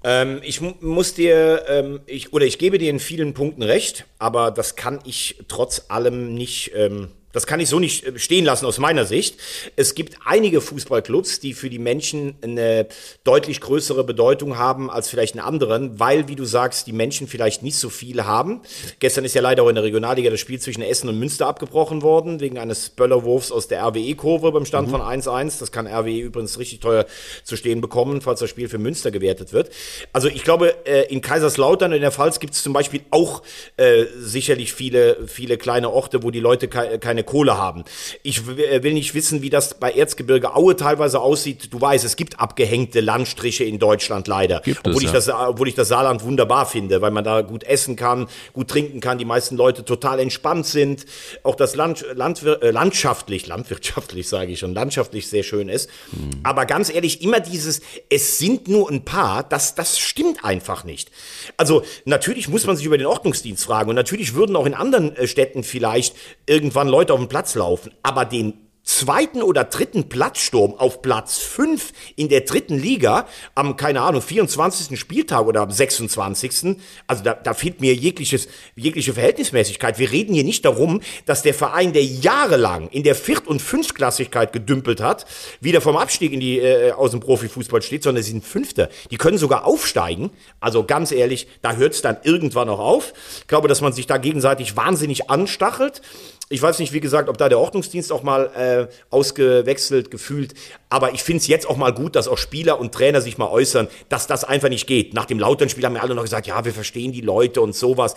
Ähm, 0.04 0.40
ich 0.42 0.60
muss 0.60 1.14
dir, 1.14 1.64
ähm, 1.68 2.00
ich, 2.06 2.32
oder 2.32 2.44
ich 2.44 2.58
gebe 2.58 2.78
dir 2.78 2.90
in 2.90 3.00
vielen 3.00 3.34
Punkten 3.34 3.62
recht, 3.62 4.06
aber 4.18 4.50
das 4.50 4.76
kann 4.76 5.00
ich 5.04 5.42
trotz 5.48 5.86
allem 5.88 6.34
nicht 6.34 6.72
ähm, 6.74 7.08
das 7.36 7.46
kann 7.46 7.60
ich 7.60 7.68
so 7.68 7.78
nicht 7.78 8.02
äh, 8.06 8.18
stehen 8.18 8.46
lassen 8.46 8.64
aus 8.64 8.78
meiner 8.78 9.04
Sicht. 9.04 9.38
Es 9.76 9.94
gibt 9.94 10.16
einige 10.24 10.62
Fußballclubs, 10.62 11.38
die 11.38 11.52
für 11.52 11.68
die 11.68 11.78
Menschen 11.78 12.34
eine 12.40 12.86
deutlich 13.24 13.60
größere 13.60 14.04
Bedeutung 14.04 14.56
haben 14.56 14.90
als 14.90 15.10
vielleicht 15.10 15.34
in 15.34 15.42
anderen, 15.42 16.00
weil, 16.00 16.28
wie 16.28 16.34
du 16.34 16.46
sagst, 16.46 16.86
die 16.86 16.92
Menschen 16.92 17.28
vielleicht 17.28 17.62
nicht 17.62 17.76
so 17.78 17.90
viel 17.90 18.24
haben. 18.24 18.62
Gestern 19.00 19.26
ist 19.26 19.34
ja 19.34 19.42
leider 19.42 19.64
auch 19.64 19.68
in 19.68 19.74
der 19.74 19.84
Regionalliga 19.84 20.30
das 20.30 20.40
Spiel 20.40 20.58
zwischen 20.58 20.80
Essen 20.80 21.10
und 21.10 21.18
Münster 21.18 21.46
abgebrochen 21.46 22.00
worden, 22.00 22.40
wegen 22.40 22.56
eines 22.56 22.88
Böllerwurfs 22.88 23.52
aus 23.52 23.68
der 23.68 23.82
RWE-Kurve 23.82 24.50
beim 24.50 24.64
Stand 24.64 24.88
mhm. 24.88 24.92
von 24.92 25.00
1-1. 25.02 25.60
Das 25.60 25.70
kann 25.70 25.86
RWE 25.86 26.18
übrigens 26.18 26.58
richtig 26.58 26.80
teuer 26.80 27.04
zu 27.44 27.56
stehen 27.56 27.82
bekommen, 27.82 28.22
falls 28.22 28.40
das 28.40 28.48
Spiel 28.48 28.70
für 28.70 28.78
Münster 28.78 29.10
gewertet 29.10 29.52
wird. 29.52 29.70
Also 30.14 30.28
ich 30.28 30.42
glaube, 30.42 30.86
äh, 30.86 31.12
in 31.12 31.20
Kaiserslautern 31.20 31.92
in 31.92 32.00
der 32.00 32.12
Pfalz 32.12 32.40
gibt 32.40 32.54
es 32.54 32.62
zum 32.62 32.72
Beispiel 32.72 33.02
auch 33.10 33.42
äh, 33.76 34.06
sicherlich 34.16 34.72
viele, 34.72 35.26
viele 35.26 35.58
kleine 35.58 35.90
Orte, 35.90 36.22
wo 36.22 36.30
die 36.30 36.40
Leute 36.40 36.68
keine 36.68 37.25
Kohle 37.26 37.58
haben. 37.58 37.84
Ich 38.22 38.48
äh, 38.48 38.82
will 38.82 38.94
nicht 38.94 39.14
wissen, 39.14 39.42
wie 39.42 39.50
das 39.50 39.78
bei 39.78 39.92
Erzgebirge 39.92 40.54
Aue 40.54 40.76
teilweise 40.76 41.20
aussieht. 41.20 41.72
Du 41.72 41.80
weißt, 41.80 42.04
es 42.04 42.16
gibt 42.16 42.40
abgehängte 42.40 43.00
Landstriche 43.00 43.64
in 43.64 43.78
Deutschland 43.78 44.28
leider. 44.28 44.60
Gibt 44.60 44.86
obwohl, 44.86 45.02
es, 45.02 45.02
ich 45.02 45.12
das, 45.12 45.28
obwohl 45.28 45.68
ich 45.68 45.74
das 45.74 45.88
Saarland 45.88 46.22
wunderbar 46.22 46.66
finde, 46.66 47.02
weil 47.02 47.10
man 47.10 47.24
da 47.24 47.42
gut 47.42 47.64
essen 47.64 47.96
kann, 47.96 48.28
gut 48.52 48.68
trinken 48.68 49.00
kann, 49.00 49.18
die 49.18 49.24
meisten 49.24 49.56
Leute 49.56 49.84
total 49.84 50.20
entspannt 50.20 50.66
sind. 50.66 51.04
Auch 51.42 51.56
das 51.56 51.74
Land, 51.74 52.06
Land, 52.14 52.42
äh, 52.42 52.70
landschaftlich, 52.70 53.46
landwirtschaftlich 53.46 54.28
sage 54.28 54.52
ich 54.52 54.60
schon, 54.60 54.74
landschaftlich 54.74 55.28
sehr 55.28 55.42
schön 55.42 55.68
ist. 55.68 55.90
Hm. 56.10 56.40
Aber 56.42 56.66
ganz 56.66 56.92
ehrlich, 56.92 57.22
immer 57.22 57.40
dieses, 57.40 57.80
es 58.08 58.38
sind 58.38 58.68
nur 58.68 58.90
ein 58.90 59.04
paar, 59.04 59.42
das, 59.42 59.74
das 59.74 59.98
stimmt 59.98 60.44
einfach 60.44 60.84
nicht. 60.84 61.10
Also 61.56 61.82
natürlich 62.04 62.48
muss 62.48 62.66
man 62.66 62.76
sich 62.76 62.86
über 62.86 62.98
den 62.98 63.06
Ordnungsdienst 63.06 63.64
fragen 63.64 63.90
und 63.90 63.96
natürlich 63.96 64.34
würden 64.34 64.56
auch 64.56 64.66
in 64.66 64.74
anderen 64.74 65.16
äh, 65.16 65.26
Städten 65.26 65.64
vielleicht 65.64 66.14
irgendwann 66.46 66.88
Leute 66.88 67.12
auf 67.16 67.22
den 67.22 67.28
Platz 67.28 67.54
laufen. 67.54 67.92
Aber 68.02 68.24
den 68.24 68.66
zweiten 68.86 69.42
oder 69.42 69.64
dritten 69.64 70.08
Platzsturm 70.08 70.74
auf 70.74 71.02
Platz 71.02 71.38
5 71.38 71.92
in 72.14 72.28
der 72.28 72.42
dritten 72.42 72.78
Liga 72.78 73.26
am, 73.56 73.76
keine 73.76 74.00
Ahnung, 74.00 74.22
24. 74.22 74.98
Spieltag 74.98 75.44
oder 75.46 75.62
am 75.62 75.72
26. 75.72 76.76
Also 77.08 77.24
da, 77.24 77.34
da 77.34 77.52
fehlt 77.52 77.80
mir 77.80 77.94
jegliches, 77.94 78.46
jegliche 78.76 79.12
Verhältnismäßigkeit. 79.12 79.98
Wir 79.98 80.12
reden 80.12 80.34
hier 80.34 80.44
nicht 80.44 80.64
darum, 80.64 81.00
dass 81.26 81.42
der 81.42 81.52
Verein, 81.52 81.92
der 81.92 82.04
jahrelang 82.04 82.88
in 82.88 83.02
der 83.02 83.16
Viert- 83.16 83.48
und 83.48 83.60
Fünftklassigkeit 83.60 84.52
gedümpelt 84.52 85.00
hat, 85.00 85.26
wieder 85.60 85.80
vom 85.80 85.96
Abstieg 85.96 86.32
in 86.32 86.38
die, 86.38 86.60
äh, 86.60 86.92
aus 86.92 87.10
dem 87.10 87.20
Profifußball 87.20 87.82
steht, 87.82 88.04
sondern 88.04 88.22
sie 88.22 88.30
sind 88.30 88.44
Fünfter. 88.44 88.88
Die 89.10 89.16
können 89.16 89.36
sogar 89.36 89.66
aufsteigen. 89.66 90.30
Also 90.60 90.84
ganz 90.84 91.10
ehrlich, 91.10 91.48
da 91.60 91.74
hört 91.74 91.94
es 91.94 92.02
dann 92.02 92.18
irgendwann 92.22 92.68
auch 92.68 92.78
auf. 92.78 93.14
Ich 93.40 93.48
glaube, 93.48 93.66
dass 93.66 93.80
man 93.80 93.92
sich 93.92 94.06
da 94.06 94.16
gegenseitig 94.16 94.76
wahnsinnig 94.76 95.28
anstachelt. 95.28 96.02
Ich 96.48 96.62
weiß 96.62 96.78
nicht, 96.78 96.92
wie 96.92 97.00
gesagt, 97.00 97.28
ob 97.28 97.38
da 97.38 97.48
der 97.48 97.58
Ordnungsdienst 97.58 98.12
auch 98.12 98.22
mal 98.22 98.46
äh, 98.54 98.94
ausgewechselt 99.10 100.12
gefühlt. 100.12 100.54
Aber 100.88 101.12
ich 101.12 101.24
finde 101.24 101.38
es 101.38 101.48
jetzt 101.48 101.68
auch 101.68 101.76
mal 101.76 101.92
gut, 101.92 102.14
dass 102.14 102.28
auch 102.28 102.38
Spieler 102.38 102.78
und 102.78 102.92
Trainer 102.94 103.20
sich 103.20 103.36
mal 103.36 103.48
äußern, 103.48 103.88
dass 104.08 104.28
das 104.28 104.44
einfach 104.44 104.68
nicht 104.68 104.86
geht. 104.86 105.12
Nach 105.12 105.24
dem 105.24 105.40
Lautern-Spiel 105.40 105.84
haben 105.84 105.96
ja 105.96 106.02
alle 106.02 106.14
noch 106.14 106.22
gesagt, 106.22 106.46
ja, 106.46 106.64
wir 106.64 106.72
verstehen 106.72 107.10
die 107.10 107.20
Leute 107.20 107.60
und 107.60 107.74
sowas. 107.74 108.14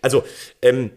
Also, 0.00 0.22
ähm, 0.62 0.92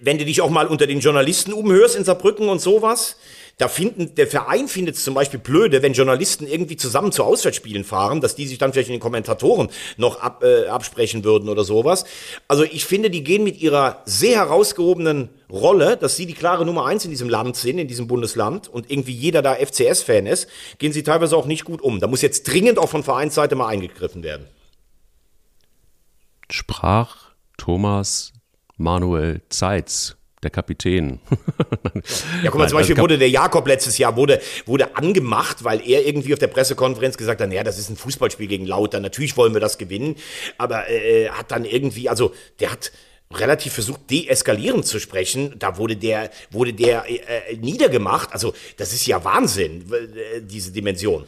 wenn 0.00 0.18
du 0.18 0.24
dich 0.24 0.40
auch 0.40 0.50
mal 0.50 0.66
unter 0.66 0.88
den 0.88 0.98
Journalisten 0.98 1.52
umhörst 1.52 1.94
in 1.94 2.04
Saarbrücken 2.04 2.48
und 2.48 2.60
sowas, 2.60 3.16
da 3.58 3.68
finden, 3.68 4.14
der 4.16 4.26
Verein 4.26 4.68
findet 4.68 4.96
es 4.96 5.04
zum 5.04 5.14
Beispiel 5.14 5.40
blöde, 5.40 5.82
wenn 5.82 5.94
Journalisten 5.94 6.46
irgendwie 6.46 6.76
zusammen 6.76 7.10
zu 7.10 7.24
Auswärtsspielen 7.24 7.84
fahren, 7.84 8.20
dass 8.20 8.34
die 8.34 8.46
sich 8.46 8.58
dann 8.58 8.72
vielleicht 8.72 8.90
in 8.90 8.94
den 8.94 9.00
Kommentatoren 9.00 9.70
noch 9.96 10.20
ab, 10.20 10.44
äh, 10.44 10.66
absprechen 10.66 11.24
würden 11.24 11.48
oder 11.48 11.64
sowas. 11.64 12.04
Also 12.48 12.64
ich 12.64 12.84
finde, 12.84 13.08
die 13.08 13.24
gehen 13.24 13.44
mit 13.44 13.62
ihrer 13.62 14.02
sehr 14.04 14.36
herausgehobenen 14.36 15.30
Rolle, 15.50 15.96
dass 15.96 16.16
sie 16.16 16.26
die 16.26 16.34
klare 16.34 16.66
Nummer 16.66 16.84
eins 16.84 17.06
in 17.06 17.10
diesem 17.10 17.30
Land 17.30 17.56
sind, 17.56 17.78
in 17.78 17.88
diesem 17.88 18.06
Bundesland 18.06 18.68
und 18.68 18.90
irgendwie 18.90 19.14
jeder 19.14 19.40
da 19.40 19.54
FCS-Fan 19.54 20.26
ist, 20.26 20.48
gehen 20.76 20.92
sie 20.92 21.02
teilweise 21.02 21.34
auch 21.34 21.46
nicht 21.46 21.64
gut 21.64 21.80
um. 21.80 21.98
Da 21.98 22.08
muss 22.08 22.20
jetzt 22.20 22.42
dringend 22.42 22.78
auch 22.78 22.90
von 22.90 23.02
Vereinsseite 23.02 23.54
mal 23.54 23.68
eingegriffen 23.68 24.22
werden. 24.22 24.46
Sprach 26.50 27.30
Thomas 27.56 28.34
Manuel 28.76 29.40
Zeitz 29.48 30.16
der 30.46 30.50
Kapitän. 30.50 31.18
ja, 32.42 32.50
guck 32.50 32.58
mal, 32.58 32.68
zum 32.68 32.78
Beispiel 32.78 32.96
wurde 32.98 33.18
der 33.18 33.28
Jakob 33.28 33.66
letztes 33.66 33.98
Jahr 33.98 34.16
wurde, 34.16 34.40
wurde 34.64 34.96
angemacht, 34.96 35.64
weil 35.64 35.80
er 35.86 36.06
irgendwie 36.06 36.32
auf 36.32 36.38
der 36.38 36.46
Pressekonferenz 36.46 37.16
gesagt 37.16 37.40
hat, 37.40 37.48
naja, 37.48 37.64
das 37.64 37.78
ist 37.78 37.90
ein 37.90 37.96
Fußballspiel 37.96 38.46
gegen 38.46 38.66
Lauter, 38.66 39.00
natürlich 39.00 39.36
wollen 39.36 39.54
wir 39.54 39.60
das 39.60 39.76
gewinnen, 39.76 40.16
aber 40.56 40.88
äh, 40.88 41.28
hat 41.30 41.50
dann 41.50 41.64
irgendwie, 41.64 42.08
also 42.08 42.32
der 42.60 42.72
hat 42.72 42.92
relativ 43.32 43.72
versucht, 43.72 44.08
deeskalierend 44.08 44.86
zu 44.86 45.00
sprechen. 45.00 45.56
Da 45.58 45.78
wurde 45.78 45.96
der, 45.96 46.30
wurde 46.50 46.72
der 46.72 47.04
äh, 47.08 47.56
niedergemacht. 47.56 48.32
Also 48.32 48.54
das 48.76 48.92
ist 48.92 49.04
ja 49.06 49.24
Wahnsinn, 49.24 49.84
äh, 49.92 50.42
diese 50.42 50.70
Dimension. 50.70 51.24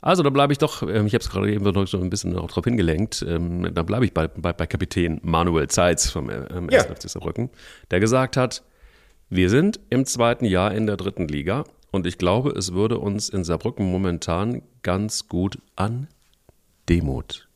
Also 0.00 0.22
da 0.22 0.30
bleibe 0.30 0.52
ich 0.52 0.58
doch, 0.58 0.82
ähm, 0.82 1.06
ich 1.06 1.14
habe 1.14 1.22
es 1.22 1.30
gerade 1.30 1.52
eben 1.52 1.64
noch 1.64 1.86
so 1.86 1.98
ein 1.98 2.10
bisschen 2.10 2.36
auch 2.36 2.48
drauf 2.48 2.64
hingelenkt, 2.64 3.24
ähm, 3.26 3.68
da 3.74 3.82
bleibe 3.82 4.04
ich 4.04 4.14
bei, 4.14 4.28
bei, 4.28 4.52
bei, 4.52 4.66
Kapitän 4.66 5.20
Manuel 5.22 5.68
Zeitz 5.68 6.08
vom 6.08 6.30
ähm, 6.30 6.68
ja. 6.70 6.84
FC 6.84 7.08
Saarbrücken, 7.08 7.50
der 7.90 7.98
gesagt 7.98 8.36
hat, 8.36 8.62
wir 9.28 9.50
sind 9.50 9.80
im 9.90 10.06
zweiten 10.06 10.44
Jahr 10.44 10.72
in 10.72 10.86
der 10.86 10.96
dritten 10.96 11.26
Liga 11.26 11.64
und 11.90 12.06
ich 12.06 12.16
glaube, 12.16 12.50
es 12.50 12.74
würde 12.74 12.98
uns 12.98 13.28
in 13.28 13.42
Saarbrücken 13.42 13.90
momentan 13.90 14.62
ganz 14.82 15.26
gut 15.28 15.58
an 15.74 16.06
Demut 16.88 17.48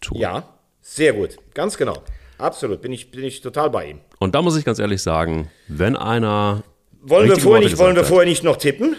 tun. 0.00 0.18
Ja, 0.18 0.44
sehr 0.80 1.14
gut, 1.14 1.36
ganz 1.52 1.76
genau. 1.76 2.02
Absolut, 2.38 2.80
bin 2.80 2.92
ich, 2.92 3.10
bin 3.10 3.24
ich 3.24 3.40
total 3.40 3.70
bei 3.70 3.90
ihm. 3.90 4.00
Und 4.20 4.36
da 4.36 4.42
muss 4.42 4.56
ich 4.56 4.64
ganz 4.64 4.78
ehrlich 4.78 5.02
sagen, 5.02 5.50
wenn 5.66 5.96
einer. 5.96 6.62
Wollen, 7.00 7.28
wir 7.28 7.38
vorher, 7.38 7.64
nicht, 7.64 7.78
wollen 7.78 7.96
wir 7.96 8.04
vorher 8.04 8.28
nicht 8.28 8.44
noch 8.44 8.56
tippen? 8.56 8.96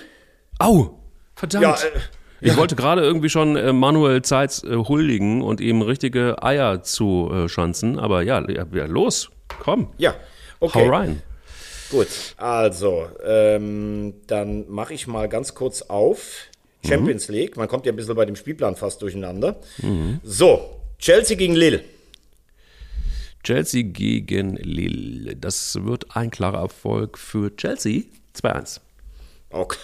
Au! 0.58 1.00
Verdammt! 1.36 1.64
Ja, 1.64 1.74
äh, 1.76 2.00
ich 2.42 2.52
ja. 2.52 2.58
wollte 2.58 2.76
gerade 2.76 3.02
irgendwie 3.02 3.30
schon 3.30 3.56
äh, 3.56 3.74
Manuel 3.74 4.22
Zeitz 4.22 4.64
äh, 4.64 4.76
huldigen 4.76 5.42
und 5.42 5.62
ihm 5.62 5.82
richtige 5.82 6.42
Eier 6.44 6.84
zuschanzen, 6.84 7.98
äh, 7.98 8.02
aber 8.02 8.22
ja, 8.22 8.44
ja, 8.50 8.86
los, 8.86 9.30
komm. 9.60 9.90
Ja, 9.98 10.16
okay. 10.60 10.86
Hau 10.86 10.92
rein. 10.92 11.22
Gut, 11.92 12.08
also, 12.38 13.08
ähm, 13.26 14.14
dann 14.28 14.70
mache 14.70 14.94
ich 14.94 15.08
mal 15.08 15.28
ganz 15.28 15.56
kurz 15.56 15.82
auf. 15.84 16.46
Champions 16.86 17.28
mhm. 17.28 17.36
League, 17.36 17.58
man 17.58 17.68
kommt 17.68 17.86
ja 17.86 17.92
ein 17.92 17.96
bisschen 17.96 18.16
bei 18.16 18.26
dem 18.26 18.36
Spielplan 18.36 18.76
fast 18.76 19.02
durcheinander. 19.02 19.60
Mhm. 19.80 20.22
So, 20.24 20.80
Chelsea 20.98 21.36
gegen 21.36 21.56
Lille. 21.56 21.82
Chelsea 23.44 23.84
gegen 23.84 24.56
Lille. 24.58 25.36
Das 25.36 25.84
wird 25.84 26.16
ein 26.16 26.30
klarer 26.30 26.60
Erfolg 26.60 27.18
für 27.18 27.56
Chelsea. 27.56 28.04
2-1. 28.36 28.80
Okay. 29.50 29.78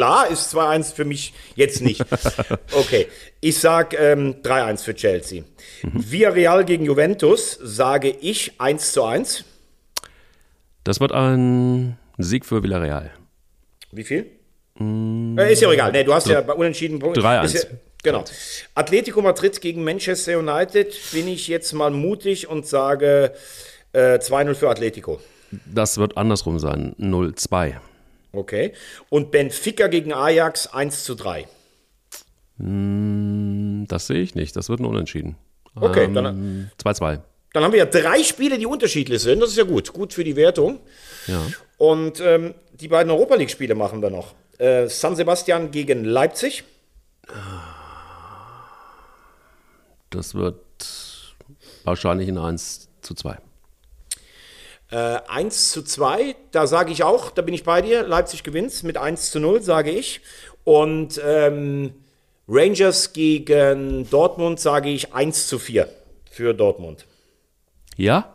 Klar 0.00 0.28
ist 0.30 0.54
2-1 0.54 0.94
für 0.94 1.04
mich 1.04 1.34
jetzt 1.56 1.82
nicht. 1.82 2.02
Okay, 2.72 3.06
ich 3.40 3.58
sage 3.58 3.98
ähm, 3.98 4.36
3-1 4.42 4.84
für 4.84 4.94
Chelsea. 4.94 5.42
Mhm. 5.82 6.10
Villarreal 6.10 6.64
gegen 6.64 6.86
Juventus 6.86 7.58
sage 7.62 8.08
ich 8.08 8.58
1 8.58 8.92
zu 8.92 9.04
1. 9.04 9.44
Das 10.84 11.00
wird 11.00 11.12
ein 11.12 11.98
Sieg 12.16 12.46
für 12.46 12.62
Villarreal. 12.62 13.10
Wie 13.92 14.04
viel? 14.04 14.24
Mm, 14.78 15.38
äh, 15.38 15.52
ist 15.52 15.60
ja 15.60 15.70
egal. 15.70 15.92
Nee, 15.92 16.04
du 16.04 16.14
hast 16.14 16.28
ja 16.28 16.40
bei 16.40 16.54
unentschieden 16.54 16.98
Punkten. 16.98 17.20
3-1. 17.20 17.54
Ja, 17.54 17.62
genau. 18.02 18.24
Atletico 18.74 19.20
Madrid 19.20 19.60
gegen 19.60 19.84
Manchester 19.84 20.38
United 20.38 20.96
bin 21.12 21.28
ich 21.28 21.46
jetzt 21.46 21.74
mal 21.74 21.90
mutig 21.90 22.48
und 22.48 22.66
sage 22.66 23.34
äh, 23.92 24.14
2-0 24.14 24.54
für 24.54 24.70
Atletico. 24.70 25.20
Das 25.66 25.98
wird 25.98 26.16
andersrum 26.16 26.58
sein. 26.58 26.94
0-2. 26.98 27.74
Okay. 28.32 28.72
Und 29.08 29.30
Benfica 29.30 29.88
gegen 29.88 30.12
Ajax 30.12 30.68
1 30.68 31.04
zu 31.04 31.14
3. 31.14 31.46
Hm, 32.58 33.86
das 33.88 34.06
sehe 34.06 34.20
ich 34.20 34.34
nicht. 34.34 34.54
Das 34.56 34.68
wird 34.68 34.80
ein 34.80 34.86
Unentschieden. 34.86 35.36
Okay, 35.74 36.04
ähm, 36.04 36.14
dann 36.14 36.70
2-2. 36.82 37.20
Dann 37.52 37.64
haben 37.64 37.72
wir 37.72 37.80
ja 37.80 37.86
drei 37.86 38.22
Spiele, 38.22 38.58
die 38.58 38.66
unterschiedlich 38.66 39.20
sind. 39.22 39.40
Das 39.40 39.50
ist 39.50 39.56
ja 39.56 39.64
gut. 39.64 39.92
Gut 39.92 40.12
für 40.12 40.24
die 40.24 40.36
Wertung. 40.36 40.80
Ja. 41.26 41.40
Und 41.78 42.20
ähm, 42.20 42.54
die 42.72 42.88
beiden 42.88 43.10
Europa 43.10 43.34
League-Spiele 43.34 43.74
machen 43.74 44.02
wir 44.02 44.10
noch. 44.10 44.34
Äh, 44.58 44.88
San 44.88 45.16
Sebastian 45.16 45.70
gegen 45.70 46.04
Leipzig. 46.04 46.64
Das 50.10 50.34
wird 50.34 50.56
wahrscheinlich 51.84 52.28
ein 52.28 52.38
1 52.38 52.88
zu 53.00 53.14
2. 53.14 53.38
Äh, 54.90 55.20
1 55.28 55.70
zu 55.70 55.82
2, 55.82 56.34
da 56.50 56.66
sage 56.66 56.92
ich 56.92 57.04
auch, 57.04 57.30
da 57.30 57.42
bin 57.42 57.54
ich 57.54 57.64
bei 57.64 57.80
dir. 57.80 58.02
Leipzig 58.02 58.42
gewinnt 58.42 58.82
mit 58.82 58.96
1 58.96 59.30
zu 59.30 59.38
0, 59.38 59.62
sage 59.62 59.90
ich. 59.90 60.20
Und 60.64 61.20
ähm, 61.24 61.94
Rangers 62.48 63.12
gegen 63.12 64.08
Dortmund 64.10 64.58
sage 64.58 64.88
ich 64.88 65.14
1 65.14 65.46
zu 65.46 65.58
4 65.58 65.88
für 66.30 66.54
Dortmund. 66.54 67.06
Ja? 67.96 68.34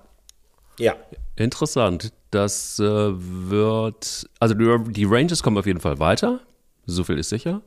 Ja. 0.80 0.96
Interessant. 1.36 2.14
Das 2.32 2.80
äh, 2.80 2.84
wird. 2.84 4.30
Also 4.40 4.56
die 4.56 5.06
Rangers 5.06 5.44
kommen 5.44 5.58
auf 5.58 5.66
jeden 5.66 5.82
Fall 5.82 6.00
weiter. 6.00 6.42
So 6.86 7.04
viel 7.04 7.18
ist 7.18 7.30
sicher. 7.30 7.62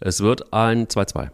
Es 0.00 0.20
wird 0.20 0.52
ein 0.52 0.86
2-2. 0.86 1.30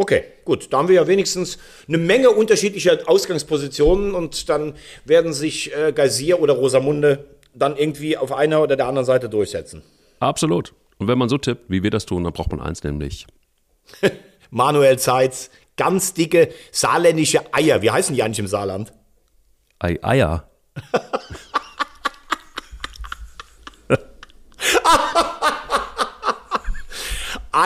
Okay, 0.00 0.24
gut. 0.46 0.72
Da 0.72 0.78
haben 0.78 0.88
wir 0.88 0.94
ja 0.94 1.06
wenigstens 1.06 1.58
eine 1.86 1.98
Menge 1.98 2.30
unterschiedlicher 2.30 3.00
Ausgangspositionen 3.04 4.14
und 4.14 4.48
dann 4.48 4.72
werden 5.04 5.34
sich 5.34 5.76
äh, 5.76 5.92
Geysir 5.92 6.40
oder 6.40 6.54
Rosamunde 6.54 7.26
dann 7.52 7.76
irgendwie 7.76 8.16
auf 8.16 8.32
einer 8.32 8.62
oder 8.62 8.76
der 8.76 8.86
anderen 8.86 9.04
Seite 9.04 9.28
durchsetzen. 9.28 9.82
Absolut. 10.18 10.72
Und 10.96 11.08
wenn 11.08 11.18
man 11.18 11.28
so 11.28 11.36
tippt, 11.36 11.68
wie 11.68 11.82
wir 11.82 11.90
das 11.90 12.06
tun, 12.06 12.24
dann 12.24 12.32
braucht 12.32 12.50
man 12.50 12.62
eins 12.62 12.82
nämlich. 12.82 13.26
Manuel 14.50 14.98
Zeitz, 14.98 15.50
ganz 15.76 16.14
dicke 16.14 16.48
saarländische 16.72 17.52
Eier. 17.52 17.82
Wie 17.82 17.90
heißen 17.90 18.14
die 18.14 18.22
eigentlich 18.22 18.38
im 18.38 18.46
Saarland? 18.46 18.94
Ei 19.80 20.02
Eier. 20.02 20.48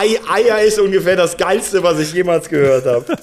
Ei, 0.05 0.19
Eier 0.29 0.61
ist 0.61 0.79
ungefähr 0.79 1.15
das 1.15 1.35
Geilste, 1.35 1.81
was 1.81 1.99
ich 1.99 2.13
jemals 2.13 2.47
gehört 2.47 2.85
habe. 2.85 3.17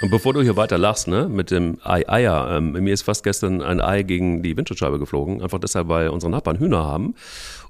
Und 0.00 0.10
bevor 0.10 0.32
du 0.32 0.42
hier 0.42 0.56
weiter 0.56 0.78
lachst, 0.78 1.06
ne, 1.06 1.28
mit 1.28 1.52
dem 1.52 1.78
Ei 1.84 2.08
Eier, 2.08 2.56
ähm, 2.56 2.72
mir 2.72 2.92
ist 2.92 3.02
fast 3.02 3.22
gestern 3.22 3.62
ein 3.62 3.80
Ei 3.80 4.02
gegen 4.02 4.42
die 4.42 4.56
Windschutzscheibe 4.56 4.98
geflogen, 4.98 5.42
einfach 5.42 5.60
deshalb, 5.60 5.86
weil 5.86 6.08
unsere 6.08 6.32
Nachbarn 6.32 6.58
Hühner 6.58 6.84
haben 6.84 7.14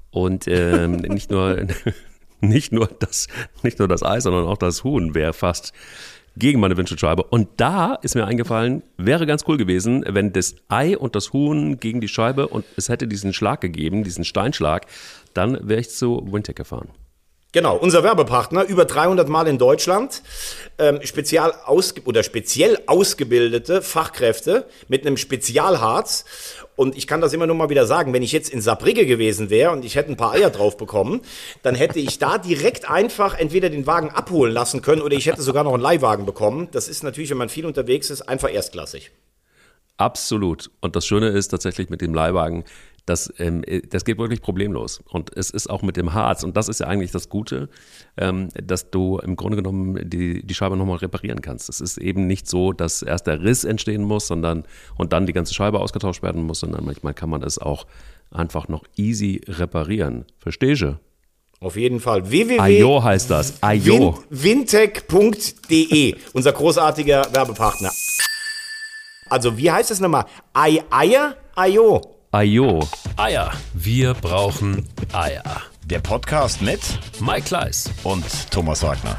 und 0.09 0.47
ähm, 0.47 0.95
nicht 1.07 1.29
nur 1.29 1.67
nicht 2.41 2.71
nur 2.71 2.87
das 2.87 3.27
nicht 3.61 3.77
nur 3.77 3.87
das 3.87 4.01
Ei, 4.01 4.19
sondern 4.19 4.45
auch 4.45 4.57
das 4.57 4.83
Huhn 4.83 5.13
wäre 5.13 5.33
fast 5.33 5.73
gegen 6.35 6.59
meine 6.59 6.77
Windschutzscheibe. 6.77 7.23
Und 7.23 7.49
da 7.57 7.95
ist 7.95 8.15
mir 8.15 8.25
eingefallen, 8.25 8.83
wäre 8.97 9.25
ganz 9.25 9.43
cool 9.47 9.57
gewesen, 9.57 10.03
wenn 10.07 10.33
das 10.33 10.55
Ei 10.67 10.97
und 10.97 11.15
das 11.15 11.33
Huhn 11.33 11.79
gegen 11.79 12.01
die 12.01 12.07
Scheibe 12.07 12.47
und 12.47 12.65
es 12.75 12.89
hätte 12.89 13.07
diesen 13.07 13.33
Schlag 13.33 13.61
gegeben, 13.61 14.03
diesen 14.03 14.25
Steinschlag, 14.25 14.85
dann 15.33 15.67
wäre 15.67 15.81
ich 15.81 15.89
zu 15.89 16.25
Wintec 16.31 16.55
gefahren. 16.55 16.89
Genau, 17.53 17.75
unser 17.77 18.03
Werbepartner, 18.03 18.63
über 18.63 18.85
300 18.85 19.29
Mal 19.29 19.47
in 19.47 19.59
Deutschland, 19.59 20.23
ähm, 20.79 20.99
spezial 21.03 21.53
ausge 21.65 22.01
oder 22.05 22.23
speziell 22.23 22.79
ausgebildete 22.87 23.83
Fachkräfte 23.83 24.65
mit 24.87 25.05
einem 25.05 25.17
Spezialharz. 25.17 26.25
Und 26.75 26.97
ich 26.97 27.05
kann 27.05 27.21
das 27.21 27.31
immer 27.31 27.45
nur 27.45 27.55
mal 27.55 27.69
wieder 27.69 27.85
sagen, 27.85 28.11
wenn 28.11 28.23
ich 28.23 28.31
jetzt 28.31 28.49
in 28.49 28.59
Saarbrücke 28.59 29.05
gewesen 29.05 29.51
wäre 29.51 29.69
und 29.69 29.85
ich 29.85 29.93
hätte 29.93 30.09
ein 30.11 30.17
paar 30.17 30.31
Eier 30.31 30.49
drauf 30.49 30.77
bekommen, 30.77 31.21
dann 31.61 31.75
hätte 31.75 31.99
ich 31.99 32.17
da 32.17 32.39
direkt 32.39 32.89
einfach 32.89 33.37
entweder 33.37 33.69
den 33.69 33.85
Wagen 33.85 34.09
abholen 34.09 34.51
lassen 34.51 34.81
können 34.81 35.03
oder 35.03 35.15
ich 35.15 35.27
hätte 35.27 35.43
sogar 35.43 35.63
noch 35.63 35.75
einen 35.75 35.83
Leihwagen 35.83 36.25
bekommen. 36.25 36.69
Das 36.71 36.87
ist 36.87 37.03
natürlich, 37.03 37.29
wenn 37.29 37.37
man 37.37 37.49
viel 37.49 37.67
unterwegs 37.67 38.09
ist, 38.09 38.23
einfach 38.23 38.51
erstklassig. 38.51 39.11
Absolut. 39.97 40.71
Und 40.81 40.95
das 40.95 41.05
Schöne 41.05 41.29
ist 41.29 41.49
tatsächlich 41.49 41.91
mit 41.91 42.01
dem 42.01 42.15
Leihwagen, 42.15 42.63
das, 43.05 43.33
ähm, 43.37 43.63
das 43.89 44.05
geht 44.05 44.17
wirklich 44.17 44.41
problemlos. 44.41 45.01
Und 45.09 45.35
es 45.35 45.49
ist 45.49 45.69
auch 45.69 45.81
mit 45.81 45.97
dem 45.97 46.13
Harz, 46.13 46.43
und 46.43 46.55
das 46.55 46.69
ist 46.69 46.79
ja 46.79 46.87
eigentlich 46.87 47.11
das 47.11 47.29
Gute, 47.29 47.69
ähm, 48.17 48.49
dass 48.63 48.91
du 48.91 49.19
im 49.19 49.35
Grunde 49.35 49.57
genommen 49.57 50.09
die, 50.09 50.45
die 50.45 50.53
Scheibe 50.53 50.77
nochmal 50.77 50.97
reparieren 50.97 51.41
kannst. 51.41 51.69
Es 51.69 51.81
ist 51.81 51.97
eben 51.97 52.27
nicht 52.27 52.47
so, 52.47 52.71
dass 52.71 53.01
erst 53.01 53.27
der 53.27 53.41
Riss 53.41 53.63
entstehen 53.65 54.03
muss, 54.03 54.27
sondern 54.27 54.63
und 54.97 55.13
dann 55.13 55.25
die 55.25 55.33
ganze 55.33 55.53
Scheibe 55.53 55.79
ausgetauscht 55.79 56.23
werden 56.23 56.43
muss, 56.43 56.61
sondern 56.61 56.85
manchmal 56.85 57.13
kann 57.13 57.29
man 57.29 57.41
das 57.41 57.57
auch 57.59 57.85
einfach 58.31 58.67
noch 58.67 58.83
easy 58.95 59.41
reparieren. 59.47 60.25
Verstehst 60.39 60.81
du? 60.83 60.99
Auf 61.59 61.77
jeden 61.77 61.99
Fall. 61.99 62.29
www. 62.29 62.59
Ayo 62.59 63.03
heißt 63.03 63.29
das. 63.29 63.61
Ayo. 63.61 64.21
Wintech.de, 64.29 66.15
unser 66.33 66.51
großartiger 66.51 67.27
Werbepartner. 67.33 67.91
Also, 69.29 69.57
wie 69.57 69.71
heißt 69.71 69.89
es 69.89 69.99
nochmal? 69.99 70.25
Ei, 70.53 70.83
Eier? 70.89 71.35
Ayo. 71.55 72.01
Ayo. 72.33 72.79
Eier. 73.15 73.51
Wir 73.75 74.15
brauchen 74.15 74.89
Eier. 75.13 75.43
Der 75.85 75.99
Podcast 75.99 76.63
mit 76.63 76.79
Mike 77.19 77.43
Kleiss. 77.43 77.91
und 78.03 78.25
Thomas 78.49 78.81
Wagner. 78.81 79.15